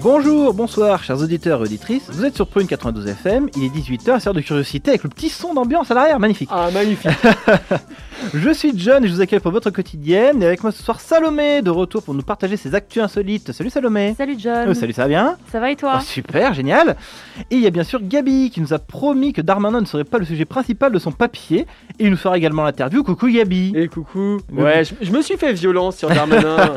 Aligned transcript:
Bonjour, 0.00 0.54
bonsoir, 0.54 1.02
chers 1.02 1.20
auditeurs 1.20 1.60
et 1.60 1.64
auditrices. 1.64 2.08
Vous 2.08 2.24
êtes 2.24 2.36
sur 2.36 2.46
Prune 2.46 2.68
92 2.68 3.08
FM, 3.08 3.48
il 3.56 3.64
est 3.64 3.68
18h, 3.68 4.20
c'est 4.20 4.32
de 4.32 4.40
curiosité 4.40 4.90
avec 4.90 5.02
le 5.02 5.08
petit 5.08 5.28
son 5.28 5.54
d'ambiance 5.54 5.90
à 5.90 5.94
l'arrière, 5.94 6.20
magnifique. 6.20 6.48
Ah, 6.52 6.70
magnifique. 6.72 7.10
je 8.34 8.50
suis 8.50 8.72
John 8.78 9.04
et 9.04 9.08
je 9.08 9.14
vous 9.14 9.20
accueille 9.20 9.40
pour 9.40 9.52
votre 9.52 9.70
quotidienne. 9.70 10.42
Et 10.42 10.46
avec 10.46 10.62
moi 10.62 10.72
ce 10.72 10.82
soir, 10.82 11.00
Salomé, 11.00 11.62
de 11.62 11.70
retour 11.70 12.02
pour 12.02 12.14
nous 12.14 12.22
partager 12.22 12.56
ses 12.56 12.74
actus 12.74 13.02
insolites. 13.02 13.52
Salut 13.52 13.70
Salomé. 13.70 14.14
Salut 14.16 14.36
John. 14.38 14.66
Oh, 14.70 14.74
salut, 14.74 14.92
ça 14.92 15.02
va 15.02 15.08
bien 15.08 15.36
Ça 15.50 15.60
va 15.60 15.70
et 15.70 15.76
toi 15.76 15.96
oh, 15.98 16.02
Super, 16.04 16.54
génial. 16.54 16.96
Et 17.50 17.56
il 17.56 17.60
y 17.60 17.66
a 17.66 17.70
bien 17.70 17.84
sûr 17.84 18.00
Gabi 18.02 18.50
qui 18.50 18.60
nous 18.60 18.72
a 18.72 18.78
promis 18.78 19.32
que 19.32 19.40
Darmanin 19.40 19.80
ne 19.80 19.86
serait 19.86 20.04
pas 20.04 20.18
le 20.18 20.24
sujet 20.24 20.44
principal 20.44 20.92
de 20.92 20.98
son 20.98 21.12
papier. 21.12 21.66
Et 21.98 22.04
il 22.04 22.10
nous 22.10 22.16
fera 22.16 22.36
également 22.36 22.64
l'interview. 22.64 23.02
Coucou 23.02 23.28
Gabi. 23.28 23.72
Et 23.76 23.88
coucou. 23.88 24.38
Ouais, 24.52 24.84
je, 24.84 24.94
je 25.00 25.10
me 25.12 25.22
suis 25.22 25.36
fait 25.36 25.52
violence 25.52 25.96
sur 25.96 26.08
Darmanin. 26.08 26.56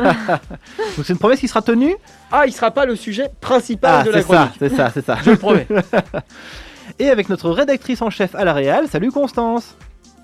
Donc 0.97 1.05
c'est 1.05 1.13
une 1.13 1.19
promesse 1.19 1.39
qui 1.39 1.47
sera 1.47 1.61
tenue 1.61 1.95
Ah, 2.31 2.43
il 2.47 2.53
sera 2.53 2.71
pas 2.71 2.85
le 2.85 2.95
sujet 2.95 3.29
principal 3.41 3.99
Ah, 4.01 4.03
de 4.03 4.11
la 4.11 4.21
c'est 4.21 4.27
ça, 4.27 4.35
chronique. 4.35 4.53
c'est 4.59 4.75
ça, 4.75 4.89
c'est 4.93 5.05
ça. 5.05 5.17
Je 5.23 5.31
le 5.31 5.37
promets. 5.37 5.67
Et 6.99 7.09
avec 7.09 7.29
notre 7.29 7.49
rédactrice 7.49 8.01
en 8.01 8.09
chef 8.09 8.35
à 8.35 8.43
la 8.43 8.53
Réal, 8.53 8.87
salut 8.87 9.11
Constance. 9.11 9.75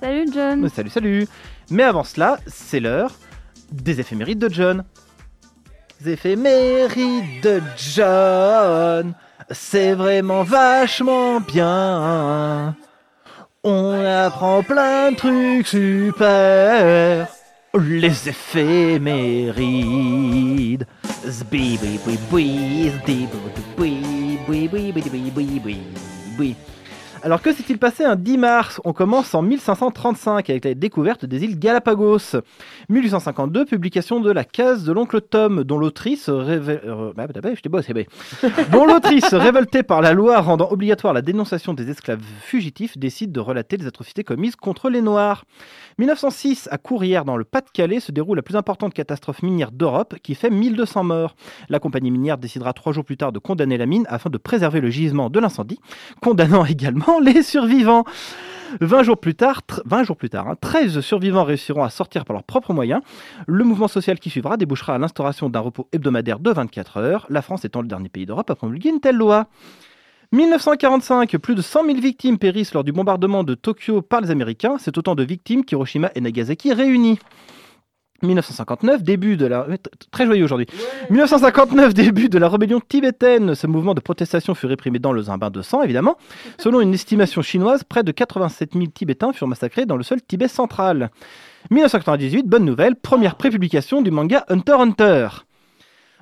Salut 0.01 0.25
John. 0.33 0.65
Euh, 0.65 0.69
Salut, 0.69 0.89
salut. 0.89 1.27
Mais 1.69 1.83
avant 1.83 2.03
cela, 2.03 2.39
c'est 2.47 2.79
l'heure 2.79 3.11
des 3.71 3.99
éphémérides 3.99 4.39
de 4.39 4.49
John. 4.49 4.83
Les 6.01 6.13
éphémérides 6.13 7.41
de 7.41 7.61
John, 7.75 9.13
c'est 9.49 9.93
vraiment 9.93 10.43
vachement 10.43 11.41
bien. 11.41 12.75
On 13.63 14.05
apprend 14.05 14.61
plein 14.63 15.11
de 15.11 15.17
trucs 15.17 15.67
super. 15.67 17.27
Les 17.73 18.29
éphémérides. 18.29 20.85
Zbi. 21.27 21.77
Alors 27.27 27.41
que 27.41 27.51
s'est-il 27.51 27.77
passé 27.77 28.05
un 28.05 28.15
10 28.15 28.37
mars? 28.37 28.79
On 28.85 28.93
commence 28.93 29.35
en 29.35 29.41
1535 29.41 30.49
avec 30.49 30.63
la 30.63 30.73
découverte 30.75 31.25
des 31.25 31.43
îles 31.43 31.59
Galapagos. 31.59 32.37
1852, 32.87 33.65
publication 33.65 34.21
de 34.21 34.31
La 34.31 34.45
case 34.45 34.85
de 34.85 34.93
l'oncle 34.93 35.19
Tom, 35.19 35.65
dont 35.65 35.77
l'autrice 35.77 36.29
révé- 36.29 36.79
euh, 36.85 37.11
bah, 37.17 37.27
dont 38.71 38.85
l'autrice, 38.85 39.33
révoltée 39.33 39.83
par 39.83 40.01
la 40.01 40.13
loi 40.13 40.39
rendant 40.39 40.71
obligatoire 40.71 41.13
la 41.13 41.21
dénonciation 41.21 41.73
des 41.73 41.89
esclaves 41.89 42.23
fugitifs, 42.39 42.97
décide 42.97 43.33
de 43.33 43.41
relater 43.41 43.75
les 43.75 43.87
atrocités 43.87 44.23
commises 44.23 44.55
contre 44.55 44.89
les 44.89 45.01
Noirs. 45.01 45.43
1906, 45.97 46.69
à 46.71 46.77
Courrières, 46.77 47.25
dans 47.25 47.35
le 47.35 47.43
Pas-de-Calais, 47.43 47.99
se 47.99 48.13
déroule 48.13 48.37
la 48.37 48.43
plus 48.43 48.55
importante 48.55 48.93
catastrophe 48.93 49.43
minière 49.43 49.73
d'Europe, 49.73 50.15
qui 50.23 50.33
fait 50.33 50.49
1200 50.49 51.03
morts. 51.03 51.35
La 51.67 51.79
compagnie 51.79 52.11
minière 52.11 52.37
décidera 52.37 52.71
trois 52.71 52.93
jours 52.93 53.03
plus 53.03 53.17
tard 53.17 53.33
de 53.33 53.39
condamner 53.39 53.77
la 53.77 53.85
mine 53.85 54.05
afin 54.07 54.29
de 54.29 54.37
préserver 54.37 54.79
le 54.79 54.89
gisement 54.89 55.29
de 55.29 55.41
l'incendie, 55.41 55.79
condamnant 56.21 56.63
également 56.77 57.16
les 57.19 57.43
survivants. 57.43 58.03
20 58.81 59.03
jours 59.03 59.17
plus 59.17 59.33
tard, 59.35 59.61
tr- 59.67 59.81
20 59.85 60.03
jours 60.03 60.17
plus 60.17 60.29
tard 60.29 60.49
hein, 60.49 60.55
13 60.59 60.99
survivants 60.99 61.45
réussiront 61.45 61.83
à 61.83 61.89
sortir 61.89 62.25
par 62.25 62.33
leurs 62.33 62.43
propres 62.43 62.73
moyens. 62.73 63.01
Le 63.47 63.63
mouvement 63.63 63.87
social 63.87 64.19
qui 64.19 64.29
suivra 64.29 64.57
débouchera 64.57 64.95
à 64.95 64.97
l'instauration 64.97 65.49
d'un 65.49 65.61
repos 65.61 65.87
hebdomadaire 65.93 66.39
de 66.39 66.51
24 66.51 66.97
heures, 66.97 67.25
la 67.29 67.41
France 67.41 67.63
étant 67.63 67.81
le 67.81 67.87
dernier 67.87 68.09
pays 68.09 68.25
d'Europe 68.25 68.49
à 68.49 68.55
promulguer 68.55 68.89
une 68.89 68.99
telle 68.99 69.15
loi. 69.15 69.47
1945, 70.33 71.37
plus 71.37 71.55
de 71.55 71.61
100 71.61 71.85
000 71.85 71.99
victimes 71.99 72.37
périssent 72.37 72.73
lors 72.73 72.83
du 72.83 72.91
bombardement 72.91 73.45
de 73.45 73.55
Tokyo 73.55 74.01
par 74.01 74.19
les 74.19 74.31
Américains. 74.31 74.75
C'est 74.77 74.97
autant 74.97 75.15
de 75.15 75.23
victimes 75.23 75.63
qu'Hiroshima 75.63 76.11
et 76.15 76.21
Nagasaki 76.21 76.73
réunis. 76.73 77.19
1959, 78.23 79.03
début 79.03 79.37
de 79.37 79.45
la... 79.45 79.67
Très 80.11 80.25
joyeux 80.25 80.43
aujourd'hui. 80.43 80.67
1959, 81.09 81.93
début 81.93 82.29
de 82.29 82.37
la 82.37 82.49
rébellion 82.49 82.79
tibétaine. 82.79 83.55
Ce 83.55 83.67
mouvement 83.67 83.93
de 83.93 83.99
protestation 83.99 84.55
fut 84.55 84.65
réprimé 84.65 84.99
dans 84.99 85.11
le 85.11 85.21
Zimbabwe 85.21 85.57
de 85.57 85.61
sang, 85.61 85.83
évidemment. 85.83 86.17
Selon 86.57 86.81
une 86.81 86.93
estimation 86.93 87.41
chinoise, 87.41 87.83
près 87.83 88.03
de 88.03 88.11
87 88.11 88.73
000 88.73 88.85
Tibétains 88.87 89.33
furent 89.33 89.47
massacrés 89.47 89.85
dans 89.85 89.97
le 89.97 90.03
seul 90.03 90.21
Tibet 90.21 90.47
central. 90.47 91.11
1998, 91.71 92.47
bonne 92.47 92.65
nouvelle, 92.65 92.95
première 92.95 93.35
prépublication 93.35 94.01
du 94.01 94.11
manga 94.11 94.45
Hunter 94.49 94.73
Hunter. 94.73 95.27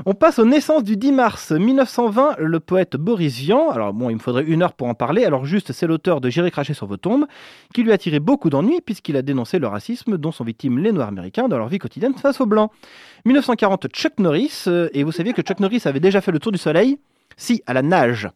On 0.03 0.13
passe 0.13 0.39
aux 0.39 0.45
naissances 0.45 0.83
du 0.83 0.97
10 0.97 1.13
mars 1.13 1.51
1920, 1.51 2.35
le 2.39 2.59
poète 2.59 2.97
Boris 2.97 3.37
Vian, 3.37 3.69
alors 3.69 3.93
bon, 3.93 4.09
il 4.09 4.15
me 4.15 4.19
faudrait 4.19 4.43
une 4.43 4.61
heure 4.61 4.73
pour 4.73 4.87
en 4.87 4.93
parler, 4.93 5.23
alors 5.23 5.45
juste 5.45 5.71
c'est 5.71 5.87
l'auteur 5.87 6.19
de 6.19 6.29
J'irai 6.29 6.51
cracher 6.51 6.73
sur 6.73 6.85
vos 6.85 6.97
tombes, 6.97 7.25
qui 7.73 7.81
lui 7.81 7.93
a 7.93 7.97
tiré 7.97 8.19
beaucoup 8.19 8.49
d'ennuis 8.49 8.81
puisqu'il 8.81 9.15
a 9.15 9.21
dénoncé 9.21 9.57
le 9.57 9.67
racisme 9.67 10.17
dont 10.17 10.33
sont 10.33 10.43
victimes 10.43 10.79
les 10.79 10.91
Noirs 10.91 11.07
américains 11.07 11.47
dans 11.47 11.57
leur 11.57 11.69
vie 11.69 11.79
quotidienne 11.79 12.13
face 12.13 12.41
aux 12.41 12.45
Blancs. 12.45 12.71
1940, 13.23 13.87
Chuck 13.87 14.19
Norris, 14.19 14.65
euh, 14.67 14.89
et 14.91 15.03
vous 15.03 15.13
saviez 15.13 15.31
que 15.31 15.41
Chuck 15.41 15.61
Norris 15.61 15.83
avait 15.85 16.01
déjà 16.01 16.19
fait 16.19 16.33
le 16.33 16.39
tour 16.39 16.51
du 16.51 16.57
soleil? 16.57 16.99
Si, 17.37 17.63
à 17.65 17.73
la 17.73 17.81
nage. 17.81 18.29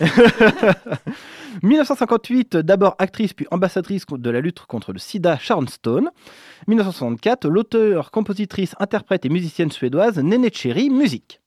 1958, 1.62 2.56
d'abord 2.56 2.96
actrice 2.98 3.32
puis 3.32 3.46
ambassadrice 3.50 4.04
de 4.10 4.30
la 4.30 4.40
lutte 4.40 4.60
contre 4.66 4.92
le 4.92 4.98
sida, 4.98 5.38
Sharon 5.38 5.66
Stone. 5.66 6.10
1964, 6.66 7.48
l'auteur, 7.48 8.10
compositrice, 8.10 8.74
interprète 8.80 9.24
et 9.24 9.28
musicienne 9.28 9.70
suédoise 9.70 10.18
Nene 10.18 10.52
Cherry, 10.52 10.90
musique. 10.90 11.40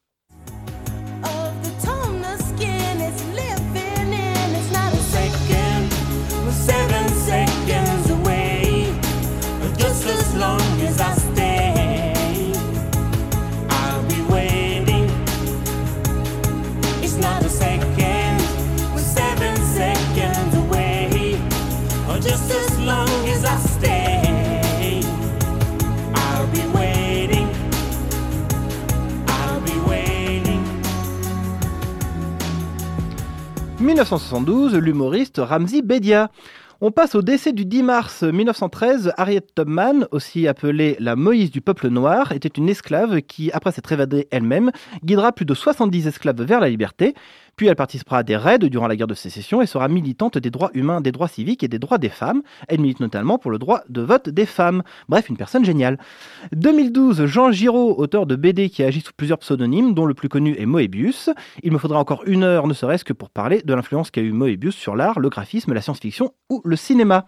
1972, 33.97 34.75
l'humoriste 34.75 35.41
Ramzi 35.43 35.81
Bedia. 35.81 36.29
On 36.81 36.91
passe 36.91 37.15
au 37.15 37.23
décès 37.23 37.51
du 37.51 37.65
10 37.65 37.81
mars 37.81 38.21
1913. 38.21 39.11
Harriet 39.17 39.41
Tubman, 39.55 40.05
aussi 40.11 40.47
appelée 40.47 40.95
la 40.99 41.15
Moïse 41.15 41.49
du 41.49 41.61
peuple 41.61 41.87
noir, 41.87 42.31
était 42.31 42.47
une 42.47 42.69
esclave 42.69 43.23
qui, 43.23 43.51
après 43.53 43.71
s'être 43.71 43.91
évadée 43.91 44.27
elle-même, 44.29 44.69
guidera 45.03 45.31
plus 45.31 45.45
de 45.45 45.55
70 45.55 46.05
esclaves 46.05 46.43
vers 46.43 46.59
la 46.59 46.69
liberté. 46.69 47.15
Puis 47.57 47.66
elle 47.66 47.75
participera 47.75 48.19
à 48.19 48.23
des 48.23 48.38
raids 48.38 48.59
durant 48.59 48.88
la 48.88 48.95
guerre 48.95 49.07
de 49.07 49.16
sécession 49.16 49.63
et 49.63 49.66
sera 49.66 49.88
militante 49.88 50.38
des 50.38 50.51
droits 50.51 50.69
humains, 50.75 51.01
des 51.01 51.12
droits 51.12 51.28
civiques 51.28 51.63
et 51.63 51.68
des 51.68 51.79
droits 51.79 51.97
des 51.97 52.09
femmes. 52.09 52.44
Elle 52.68 52.79
milite 52.79 53.00
notamment 53.00 53.40
pour 53.40 53.50
le 53.50 53.57
droit 53.57 53.81
de 53.90 54.01
vote 54.01 54.29
des 54.29 54.45
femmes. 54.45 54.84
Bref, 55.09 55.28
une 55.28 55.38
personne 55.38 55.66
géniale. 55.66 55.98
2012, 56.51 57.25
Jean 57.25 57.51
Giraud, 57.51 57.95
auteur 57.98 58.27
de 58.27 58.36
BD 58.36 58.69
qui 58.69 58.83
agit 58.83 59.01
sous 59.01 59.12
plusieurs 59.18 59.39
pseudonymes, 59.39 59.95
dont 59.95 60.06
le 60.06 60.13
plus 60.13 60.30
connu 60.30 60.56
est 60.59 60.68
Moebius. 60.68 61.31
Il 61.63 61.71
me 61.71 61.80
faudra 61.80 62.00
encore 62.00 62.24
une 62.27 62.44
heure, 62.44 62.68
ne 62.68 62.75
serait-ce 62.75 63.04
que 63.04 63.13
pour 63.13 63.31
parler 63.31 63.63
de 63.63 63.74
l'influence 63.74 64.12
qu'a 64.12 64.21
eu 64.21 64.31
Moebius 64.31 64.75
sur 64.75 64.95
l'art, 64.95 65.19
le 65.19 65.30
graphisme, 65.30 65.74
la 65.74 65.81
science-fiction 65.81 66.33
ou 66.50 66.62
le 66.63 66.75
cinéma. 66.75 67.25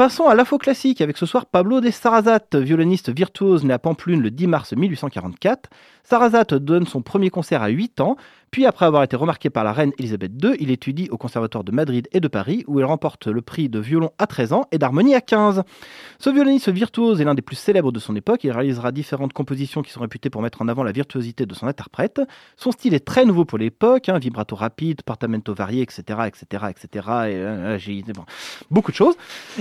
Passons 0.00 0.28
à 0.28 0.34
l'info 0.34 0.56
classique 0.56 1.02
avec 1.02 1.18
ce 1.18 1.26
soir 1.26 1.44
Pablo 1.44 1.82
de 1.82 1.90
Sarrazat, 1.90 2.40
violoniste 2.54 3.10
virtuose 3.10 3.64
né 3.64 3.74
à 3.74 3.78
Pamplune 3.78 4.22
le 4.22 4.30
10 4.30 4.46
mars 4.46 4.72
1844. 4.72 5.68
Sarrazat 6.04 6.44
donne 6.58 6.86
son 6.86 7.02
premier 7.02 7.28
concert 7.28 7.62
à 7.62 7.68
8 7.68 8.00
ans, 8.00 8.16
puis 8.50 8.66
après 8.66 8.86
avoir 8.86 9.02
été 9.02 9.16
remarqué 9.16 9.50
par 9.50 9.64
la 9.64 9.72
reine 9.72 9.92
Elisabeth 9.98 10.32
II, 10.42 10.56
il 10.58 10.70
étudie 10.70 11.08
au 11.10 11.16
conservatoire 11.16 11.64
de 11.64 11.72
Madrid 11.72 12.08
et 12.12 12.20
de 12.20 12.28
Paris 12.28 12.64
où 12.66 12.80
il 12.80 12.84
remporte 12.84 13.26
le 13.26 13.42
prix 13.42 13.68
de 13.68 13.78
violon 13.78 14.10
à 14.18 14.26
13 14.26 14.52
ans 14.52 14.66
et 14.72 14.78
d'harmonie 14.78 15.14
à 15.14 15.20
15. 15.20 15.62
Ce 16.18 16.30
violoniste 16.30 16.68
virtuose 16.70 17.20
est 17.20 17.24
l'un 17.24 17.34
des 17.34 17.42
plus 17.42 17.56
célèbres 17.56 17.92
de 17.92 17.98
son 17.98 18.16
époque, 18.16 18.44
il 18.44 18.50
réalisera 18.50 18.92
différentes 18.92 19.32
compositions 19.32 19.82
qui 19.82 19.92
sont 19.92 20.00
réputées 20.00 20.30
pour 20.30 20.42
mettre 20.42 20.62
en 20.62 20.68
avant 20.68 20.82
la 20.82 20.92
virtuosité 20.92 21.46
de 21.46 21.54
son 21.54 21.66
interprète. 21.66 22.20
Son 22.56 22.72
style 22.72 22.94
est 22.94 23.04
très 23.04 23.24
nouveau 23.24 23.44
pour 23.44 23.58
l'époque, 23.58 24.08
hein, 24.08 24.18
vibrato 24.18 24.56
rapide, 24.56 25.02
portamento 25.02 25.54
varié, 25.54 25.82
etc., 25.82 26.02
etc., 26.26 26.64
etc., 26.70 27.08
et 27.28 28.02
beaucoup 28.70 28.90
de 28.90 28.96
choses. 28.96 29.14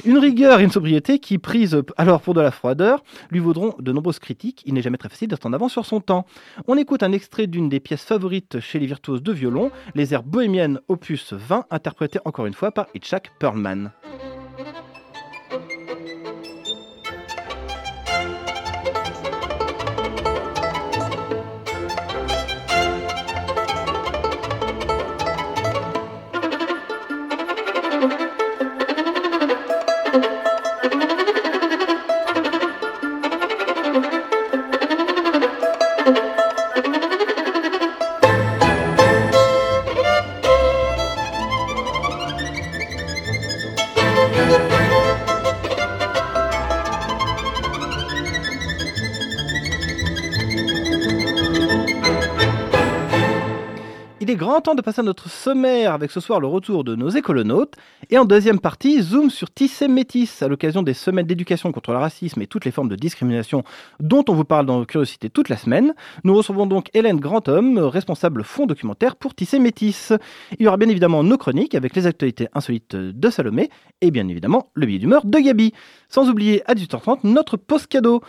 Une 0.06 0.18
rigueur 0.18 0.60
et 0.60 0.64
une 0.64 0.72
sobriété 0.72 1.20
qui, 1.20 1.38
prises 1.38 1.82
alors 1.98 2.22
pour 2.22 2.34
de 2.34 2.42
la 2.42 2.52
froideur, 2.52 3.04
lui 3.30 3.40
vaudront 3.40 3.76
de 3.80 3.92
nombreuses 3.92 4.20
critiques. 4.20 4.64
Il 4.66 4.74
n'est 4.74 4.82
jamais 4.82 4.98
très 4.98 5.10
facile 5.10 5.28
d'être 5.28 5.46
en 5.46 5.54
avance 5.54 5.72
sur 5.72 5.86
son 5.86 6.02
temps. 6.02 6.26
On 6.68 6.78
écoute 6.78 7.04
un 7.04 7.12
extrait 7.12 7.48
d'une 7.48 7.70
des 7.70 7.80
pièces 7.80 8.04
favorites 8.04 8.60
chez 8.60 8.79
les 8.80 8.88
virtuoses 8.88 9.24
de 9.24 9.32
violon, 9.32 9.72
les 9.96 10.14
airs 10.14 10.24
bohémiennes 10.24 10.80
opus 10.88 11.34
20, 11.34 11.66
interprétées 11.70 12.20
encore 12.26 12.46
une 12.46 12.54
fois 12.54 12.72
par 12.72 12.88
Itzhak 12.94 13.32
Perlman. 13.40 13.92
Temps 54.64 54.76
de 54.76 54.82
passer 54.82 55.00
à 55.00 55.04
notre 55.04 55.30
sommaire 55.30 55.94
avec 55.94 56.12
ce 56.12 56.20
soir 56.20 56.42
le 56.42 56.48
retour 56.48 56.84
de 56.84 56.94
nos 56.94 57.08
écolonautes. 57.08 57.76
Et 58.10 58.18
en 58.18 58.26
deuxième 58.26 58.60
partie, 58.60 59.02
zoom 59.02 59.30
sur 59.30 59.50
Tissé 59.50 59.88
Métis 59.88 60.42
à 60.42 60.50
l'occasion 60.50 60.84
des 60.84 60.94
semaines 60.94 61.26
d'éducation 61.26 61.72
contre 61.72 61.92
le 61.92 61.98
racisme 61.98 62.42
et 62.42 62.48
toutes 62.48 62.66
les 62.66 62.72
formes 62.72 62.90
de 62.90 62.98
discrimination 62.98 63.64
dont 64.02 64.26
on 64.28 64.34
vous 64.34 64.44
parle 64.44 64.66
dans 64.66 64.84
Curiosité 64.84 65.30
toute 65.30 65.48
la 65.48 65.56
semaine. 65.56 65.94
Nous 66.26 66.36
recevons 66.36 66.66
donc 66.66 66.90
Hélène 66.94 67.22
Grandhomme, 67.22 67.80
responsable 67.80 68.44
fond 68.44 68.66
documentaire 68.66 69.16
pour 69.16 69.34
Tissé 69.34 69.60
Métis. 69.60 70.12
Il 70.60 70.66
y 70.66 70.68
aura 70.68 70.76
bien 70.76 70.90
évidemment 70.90 71.24
nos 71.24 71.38
chroniques 71.38 71.74
avec 71.74 71.96
les 71.96 72.06
actualités 72.06 72.50
insolites 72.54 72.98
de 72.98 73.30
Salomé 73.30 73.70
et 74.02 74.12
bien 74.12 74.28
évidemment 74.28 74.72
le 74.74 74.88
billet 74.88 75.00
d'humeur 75.00 75.26
de 75.26 75.40
Gabi. 75.40 75.74
Sans 76.10 76.30
oublier 76.30 76.64
à 76.70 76.74
18h30 76.74 77.20
notre 77.24 77.56
post 77.56 77.88
cadeau. 77.88 78.22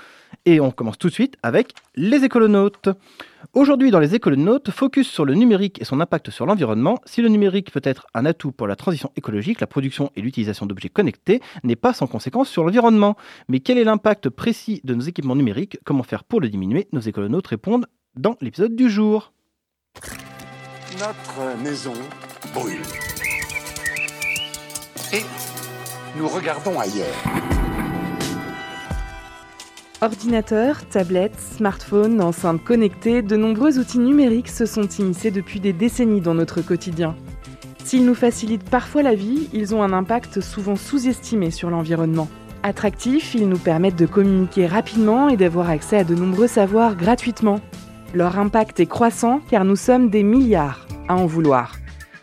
Et 0.46 0.60
on 0.60 0.70
commence 0.70 0.98
tout 0.98 1.08
de 1.08 1.12
suite 1.12 1.36
avec 1.42 1.74
les 1.96 2.24
écolonautes. 2.24 2.88
Aujourd'hui, 3.52 3.90
dans 3.90 3.98
les 3.98 4.14
écolonautes, 4.14 4.70
focus 4.70 5.08
sur 5.08 5.24
le 5.24 5.34
numérique 5.34 5.80
et 5.80 5.84
son 5.84 6.00
impact 6.00 6.30
sur 6.30 6.46
l'environnement. 6.46 6.98
Si 7.04 7.20
le 7.20 7.28
numérique 7.28 7.70
peut 7.70 7.80
être 7.84 8.06
un 8.14 8.24
atout 8.24 8.52
pour 8.52 8.66
la 8.66 8.76
transition 8.76 9.12
écologique, 9.16 9.60
la 9.60 9.66
production 9.66 10.10
et 10.16 10.22
l'utilisation 10.22 10.66
d'objets 10.66 10.88
connectés 10.88 11.40
n'est 11.62 11.76
pas 11.76 11.92
sans 11.92 12.06
conséquence 12.06 12.48
sur 12.48 12.64
l'environnement. 12.64 13.16
Mais 13.48 13.60
quel 13.60 13.76
est 13.76 13.84
l'impact 13.84 14.30
précis 14.30 14.80
de 14.84 14.94
nos 14.94 15.02
équipements 15.02 15.36
numériques? 15.36 15.78
Comment 15.84 16.02
faire 16.02 16.24
pour 16.24 16.40
le 16.40 16.48
diminuer? 16.48 16.88
Nos 16.92 17.00
écolonautes 17.00 17.48
répondent 17.48 17.86
dans 18.16 18.36
l'épisode 18.40 18.74
du 18.74 18.88
jour. 18.88 19.32
Notre 20.98 21.62
maison 21.62 21.94
brûle. 22.54 22.82
Et 25.12 25.22
nous 26.18 26.28
regardons 26.28 26.78
ailleurs. 26.78 27.59
Ordinateurs, 30.02 30.86
tablettes, 30.86 31.38
smartphones, 31.38 32.22
enceintes 32.22 32.64
connectées, 32.64 33.20
de 33.20 33.36
nombreux 33.36 33.78
outils 33.78 33.98
numériques 33.98 34.48
se 34.48 34.64
sont 34.64 34.88
immiscés 34.98 35.30
depuis 35.30 35.60
des 35.60 35.74
décennies 35.74 36.22
dans 36.22 36.32
notre 36.32 36.62
quotidien. 36.62 37.14
S'ils 37.84 38.06
nous 38.06 38.14
facilitent 38.14 38.70
parfois 38.70 39.02
la 39.02 39.14
vie, 39.14 39.50
ils 39.52 39.74
ont 39.74 39.82
un 39.82 39.92
impact 39.92 40.40
souvent 40.40 40.76
sous-estimé 40.76 41.50
sur 41.50 41.68
l'environnement. 41.68 42.28
Attractifs, 42.62 43.34
ils 43.34 43.46
nous 43.46 43.58
permettent 43.58 43.98
de 43.98 44.06
communiquer 44.06 44.66
rapidement 44.66 45.28
et 45.28 45.36
d'avoir 45.36 45.68
accès 45.68 45.98
à 45.98 46.04
de 46.04 46.14
nombreux 46.14 46.48
savoirs 46.48 46.96
gratuitement. 46.96 47.60
Leur 48.14 48.38
impact 48.38 48.80
est 48.80 48.86
croissant 48.86 49.42
car 49.50 49.66
nous 49.66 49.76
sommes 49.76 50.08
des 50.08 50.22
milliards 50.22 50.86
à 51.08 51.16
en 51.16 51.26
vouloir. 51.26 51.79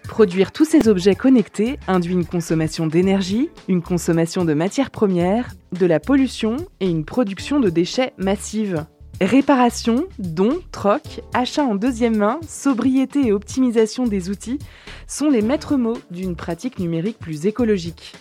Produire 0.08 0.52
tous 0.52 0.66
ces 0.66 0.88
objets 0.88 1.16
connectés 1.16 1.78
induit 1.88 2.14
une 2.14 2.26
consommation 2.26 2.88
d'énergie, 2.88 3.50
une 3.68 3.82
consommation 3.82 4.46
de 4.46 4.54
matières 4.54 4.90
premières, 4.90 5.54
de 5.74 5.86
la 5.86 6.00
pollution 6.00 6.58
et 6.80 6.90
une 6.90 7.06
production 7.06 7.60
de 7.60 7.70
déchets 7.70 8.14
massive. 8.18 8.86
Réparation, 9.22 10.08
don, 10.18 10.60
troc, 10.72 11.22
achat 11.34 11.64
en 11.64 11.76
deuxième 11.76 12.18
main, 12.18 12.40
sobriété 12.48 13.28
et 13.28 13.32
optimisation 13.32 14.06
des 14.06 14.30
outils 14.30 14.60
sont 15.08 15.30
les 15.30 15.42
maîtres 15.42 15.76
mots 15.76 15.98
d'une 16.10 16.36
pratique 16.36 16.80
numérique 16.80 17.20
plus 17.20 17.46
écologique. 17.46 18.14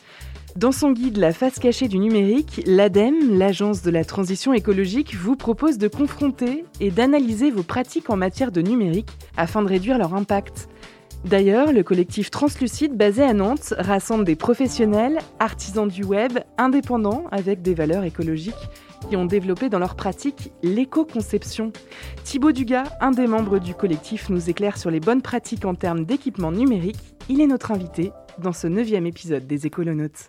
Dans 0.57 0.73
son 0.73 0.93
guide 0.93 1.19
La 1.19 1.33
face 1.33 1.59
cachée 1.59 1.87
du 1.87 1.99
numérique, 1.99 2.63
l'ADEME, 2.67 3.39
l'Agence 3.39 3.83
de 3.83 3.91
la 3.91 4.07
transition 4.07 4.55
écologique, 4.55 5.15
vous 5.15 5.37
propose 5.37 5.77
de 5.77 5.87
confronter 5.87 6.65
et 6.81 6.91
d'analyser 6.91 7.51
vos 7.51 7.63
pratiques 7.63 8.09
en 8.09 8.17
matière 8.17 8.53
de 8.53 8.63
numérique 8.63 9.11
afin 9.37 9.63
de 9.63 9.69
réduire 9.69 9.99
leur 9.99 10.15
impact. 10.15 10.69
D'ailleurs, 11.27 11.73
le 11.73 11.83
collectif 11.83 12.31
Translucide 12.31 12.97
basé 12.97 13.25
à 13.25 13.33
Nantes 13.33 13.75
rassemble 13.79 14.25
des 14.25 14.37
professionnels, 14.37 15.19
artisans 15.41 15.89
du 15.89 16.05
web, 16.05 16.39
indépendants 16.57 17.25
avec 17.33 17.63
des 17.63 17.75
valeurs 17.75 18.05
écologiques 18.05 18.55
qui 19.09 19.17
ont 19.17 19.27
développé 19.27 19.69
dans 19.69 19.81
leur 19.81 19.97
pratique 19.97 20.53
l'éco-conception. 20.63 21.73
Thibaut 22.23 22.53
Dugas, 22.53 22.85
un 23.01 23.11
des 23.11 23.27
membres 23.27 23.59
du 23.59 23.75
collectif, 23.75 24.31
nous 24.31 24.49
éclaire 24.49 24.79
sur 24.79 24.93
les 24.93 25.01
bonnes 25.01 25.21
pratiques 25.21 25.65
en 25.65 25.75
termes 25.75 26.05
d'équipement 26.05 26.53
numérique. 26.53 27.17
Il 27.29 27.41
est 27.41 27.49
notre 27.49 27.73
invité 27.73 28.13
dans 28.39 28.53
ce 28.53 28.69
neuvième 28.69 29.07
épisode 29.07 29.49
des 29.49 29.67
Écolonautes. 29.67 30.29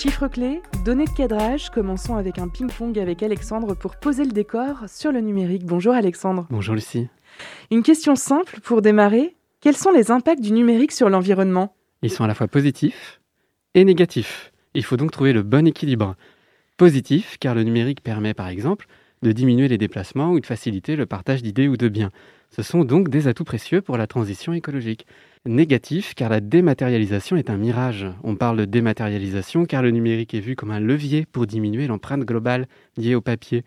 Chiffre 0.00 0.28
clé, 0.28 0.62
données 0.84 1.06
de 1.06 1.10
cadrage. 1.10 1.70
Commençons 1.70 2.14
avec 2.14 2.38
un 2.38 2.46
ping-pong 2.46 2.96
avec 3.00 3.20
Alexandre 3.24 3.74
pour 3.74 3.96
poser 3.96 4.24
le 4.24 4.30
décor 4.30 4.84
sur 4.86 5.10
le 5.10 5.18
numérique. 5.18 5.64
Bonjour 5.64 5.92
Alexandre. 5.92 6.46
Bonjour 6.50 6.76
Lucie. 6.76 7.08
Une 7.72 7.82
question 7.82 8.14
simple 8.14 8.60
pour 8.60 8.80
démarrer. 8.80 9.34
Quels 9.60 9.76
sont 9.76 9.90
les 9.90 10.12
impacts 10.12 10.40
du 10.40 10.52
numérique 10.52 10.92
sur 10.92 11.08
l'environnement? 11.08 11.74
Ils 12.02 12.12
sont 12.12 12.22
à 12.22 12.28
la 12.28 12.36
fois 12.36 12.46
positifs 12.46 13.20
et 13.74 13.84
négatifs. 13.84 14.52
Il 14.74 14.84
faut 14.84 14.96
donc 14.96 15.10
trouver 15.10 15.32
le 15.32 15.42
bon 15.42 15.66
équilibre. 15.66 16.14
Positif, 16.76 17.36
car 17.40 17.56
le 17.56 17.64
numérique 17.64 18.04
permet 18.04 18.34
par 18.34 18.46
exemple 18.46 18.86
de 19.22 19.32
diminuer 19.32 19.66
les 19.66 19.78
déplacements 19.78 20.30
ou 20.30 20.38
de 20.38 20.46
faciliter 20.46 20.94
le 20.94 21.06
partage 21.06 21.42
d'idées 21.42 21.66
ou 21.66 21.76
de 21.76 21.88
biens. 21.88 22.12
Ce 22.50 22.62
sont 22.62 22.84
donc 22.84 23.08
des 23.08 23.28
atouts 23.28 23.44
précieux 23.44 23.82
pour 23.82 23.96
la 23.96 24.06
transition 24.06 24.52
écologique. 24.52 25.06
Négatif, 25.44 26.14
car 26.14 26.30
la 26.30 26.40
dématérialisation 26.40 27.36
est 27.36 27.50
un 27.50 27.56
mirage. 27.56 28.06
On 28.24 28.36
parle 28.36 28.58
de 28.58 28.64
dématérialisation 28.64 29.66
car 29.66 29.82
le 29.82 29.90
numérique 29.90 30.34
est 30.34 30.40
vu 30.40 30.56
comme 30.56 30.70
un 30.70 30.80
levier 30.80 31.26
pour 31.26 31.46
diminuer 31.46 31.86
l'empreinte 31.86 32.24
globale 32.24 32.66
liée 32.96 33.14
au 33.14 33.20
papier. 33.20 33.64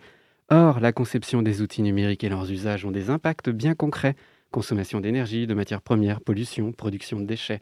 Or, 0.50 0.79
la 0.79 0.91
conception 0.91 1.41
des 1.41 1.62
outils 1.62 1.82
numériques 1.82 2.24
et 2.24 2.29
leurs 2.29 2.51
usages 2.51 2.84
ont 2.84 2.91
des 2.91 3.10
impacts 3.10 3.50
bien 3.50 3.74
concrets. 3.74 4.15
Consommation 4.51 5.00
d'énergie, 5.00 5.48
de 5.48 5.53
matières 5.53 5.82
premières, 5.82 6.20
pollution, 6.20 6.74
production 6.74 7.20
de 7.20 7.25
déchets. 7.25 7.62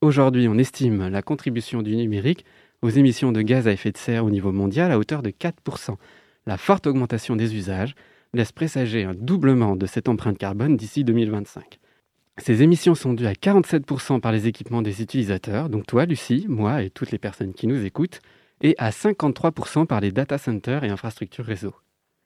Aujourd'hui, 0.00 0.46
on 0.46 0.56
estime 0.56 1.08
la 1.08 1.22
contribution 1.22 1.82
du 1.82 1.96
numérique 1.96 2.44
aux 2.82 2.88
émissions 2.88 3.32
de 3.32 3.42
gaz 3.42 3.66
à 3.66 3.72
effet 3.72 3.90
de 3.92 3.98
serre 3.98 4.24
au 4.24 4.30
niveau 4.30 4.52
mondial 4.52 4.92
à 4.92 4.98
hauteur 4.98 5.22
de 5.22 5.30
4%. 5.30 5.96
La 6.46 6.56
forte 6.56 6.86
augmentation 6.86 7.34
des 7.34 7.56
usages 7.56 7.94
laisse 8.34 8.52
présager 8.52 9.04
un 9.04 9.14
doublement 9.14 9.76
de 9.76 9.86
cette 9.86 10.08
empreinte 10.08 10.38
carbone 10.38 10.76
d'ici 10.76 11.04
2025. 11.04 11.78
Ces 12.38 12.62
émissions 12.62 12.94
sont 12.94 13.12
dues 13.12 13.26
à 13.26 13.32
47% 13.32 14.20
par 14.20 14.32
les 14.32 14.46
équipements 14.46 14.82
des 14.82 15.02
utilisateurs, 15.02 15.68
donc 15.68 15.86
toi, 15.86 16.06
Lucie, 16.06 16.46
moi 16.48 16.82
et 16.82 16.90
toutes 16.90 17.10
les 17.10 17.18
personnes 17.18 17.52
qui 17.52 17.66
nous 17.66 17.84
écoutent, 17.84 18.20
et 18.62 18.74
à 18.78 18.90
53% 18.90 19.86
par 19.86 20.00
les 20.00 20.12
data 20.12 20.38
centers 20.38 20.84
et 20.84 20.88
infrastructures 20.88 21.44
réseau. 21.44 21.74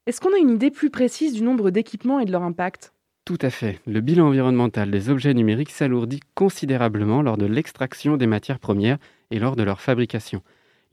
Est-ce 0.06 0.20
qu'on 0.20 0.34
a 0.34 0.38
une 0.38 0.50
idée 0.50 0.70
plus 0.70 0.90
précise 0.90 1.32
du 1.32 1.42
nombre 1.42 1.70
d'équipements 1.70 2.20
et 2.20 2.26
de 2.26 2.32
leur 2.32 2.42
impact? 2.42 2.92
Tout 3.24 3.38
à 3.40 3.48
fait. 3.48 3.80
Le 3.86 4.02
bilan 4.02 4.26
environnemental 4.26 4.90
des 4.90 5.08
objets 5.08 5.32
numériques 5.32 5.70
s'alourdit 5.70 6.20
considérablement 6.34 7.22
lors 7.22 7.38
de 7.38 7.46
l'extraction 7.46 8.18
des 8.18 8.26
matières 8.26 8.58
premières 8.58 8.98
et 9.30 9.38
lors 9.38 9.56
de 9.56 9.62
leur 9.62 9.80
fabrication. 9.80 10.42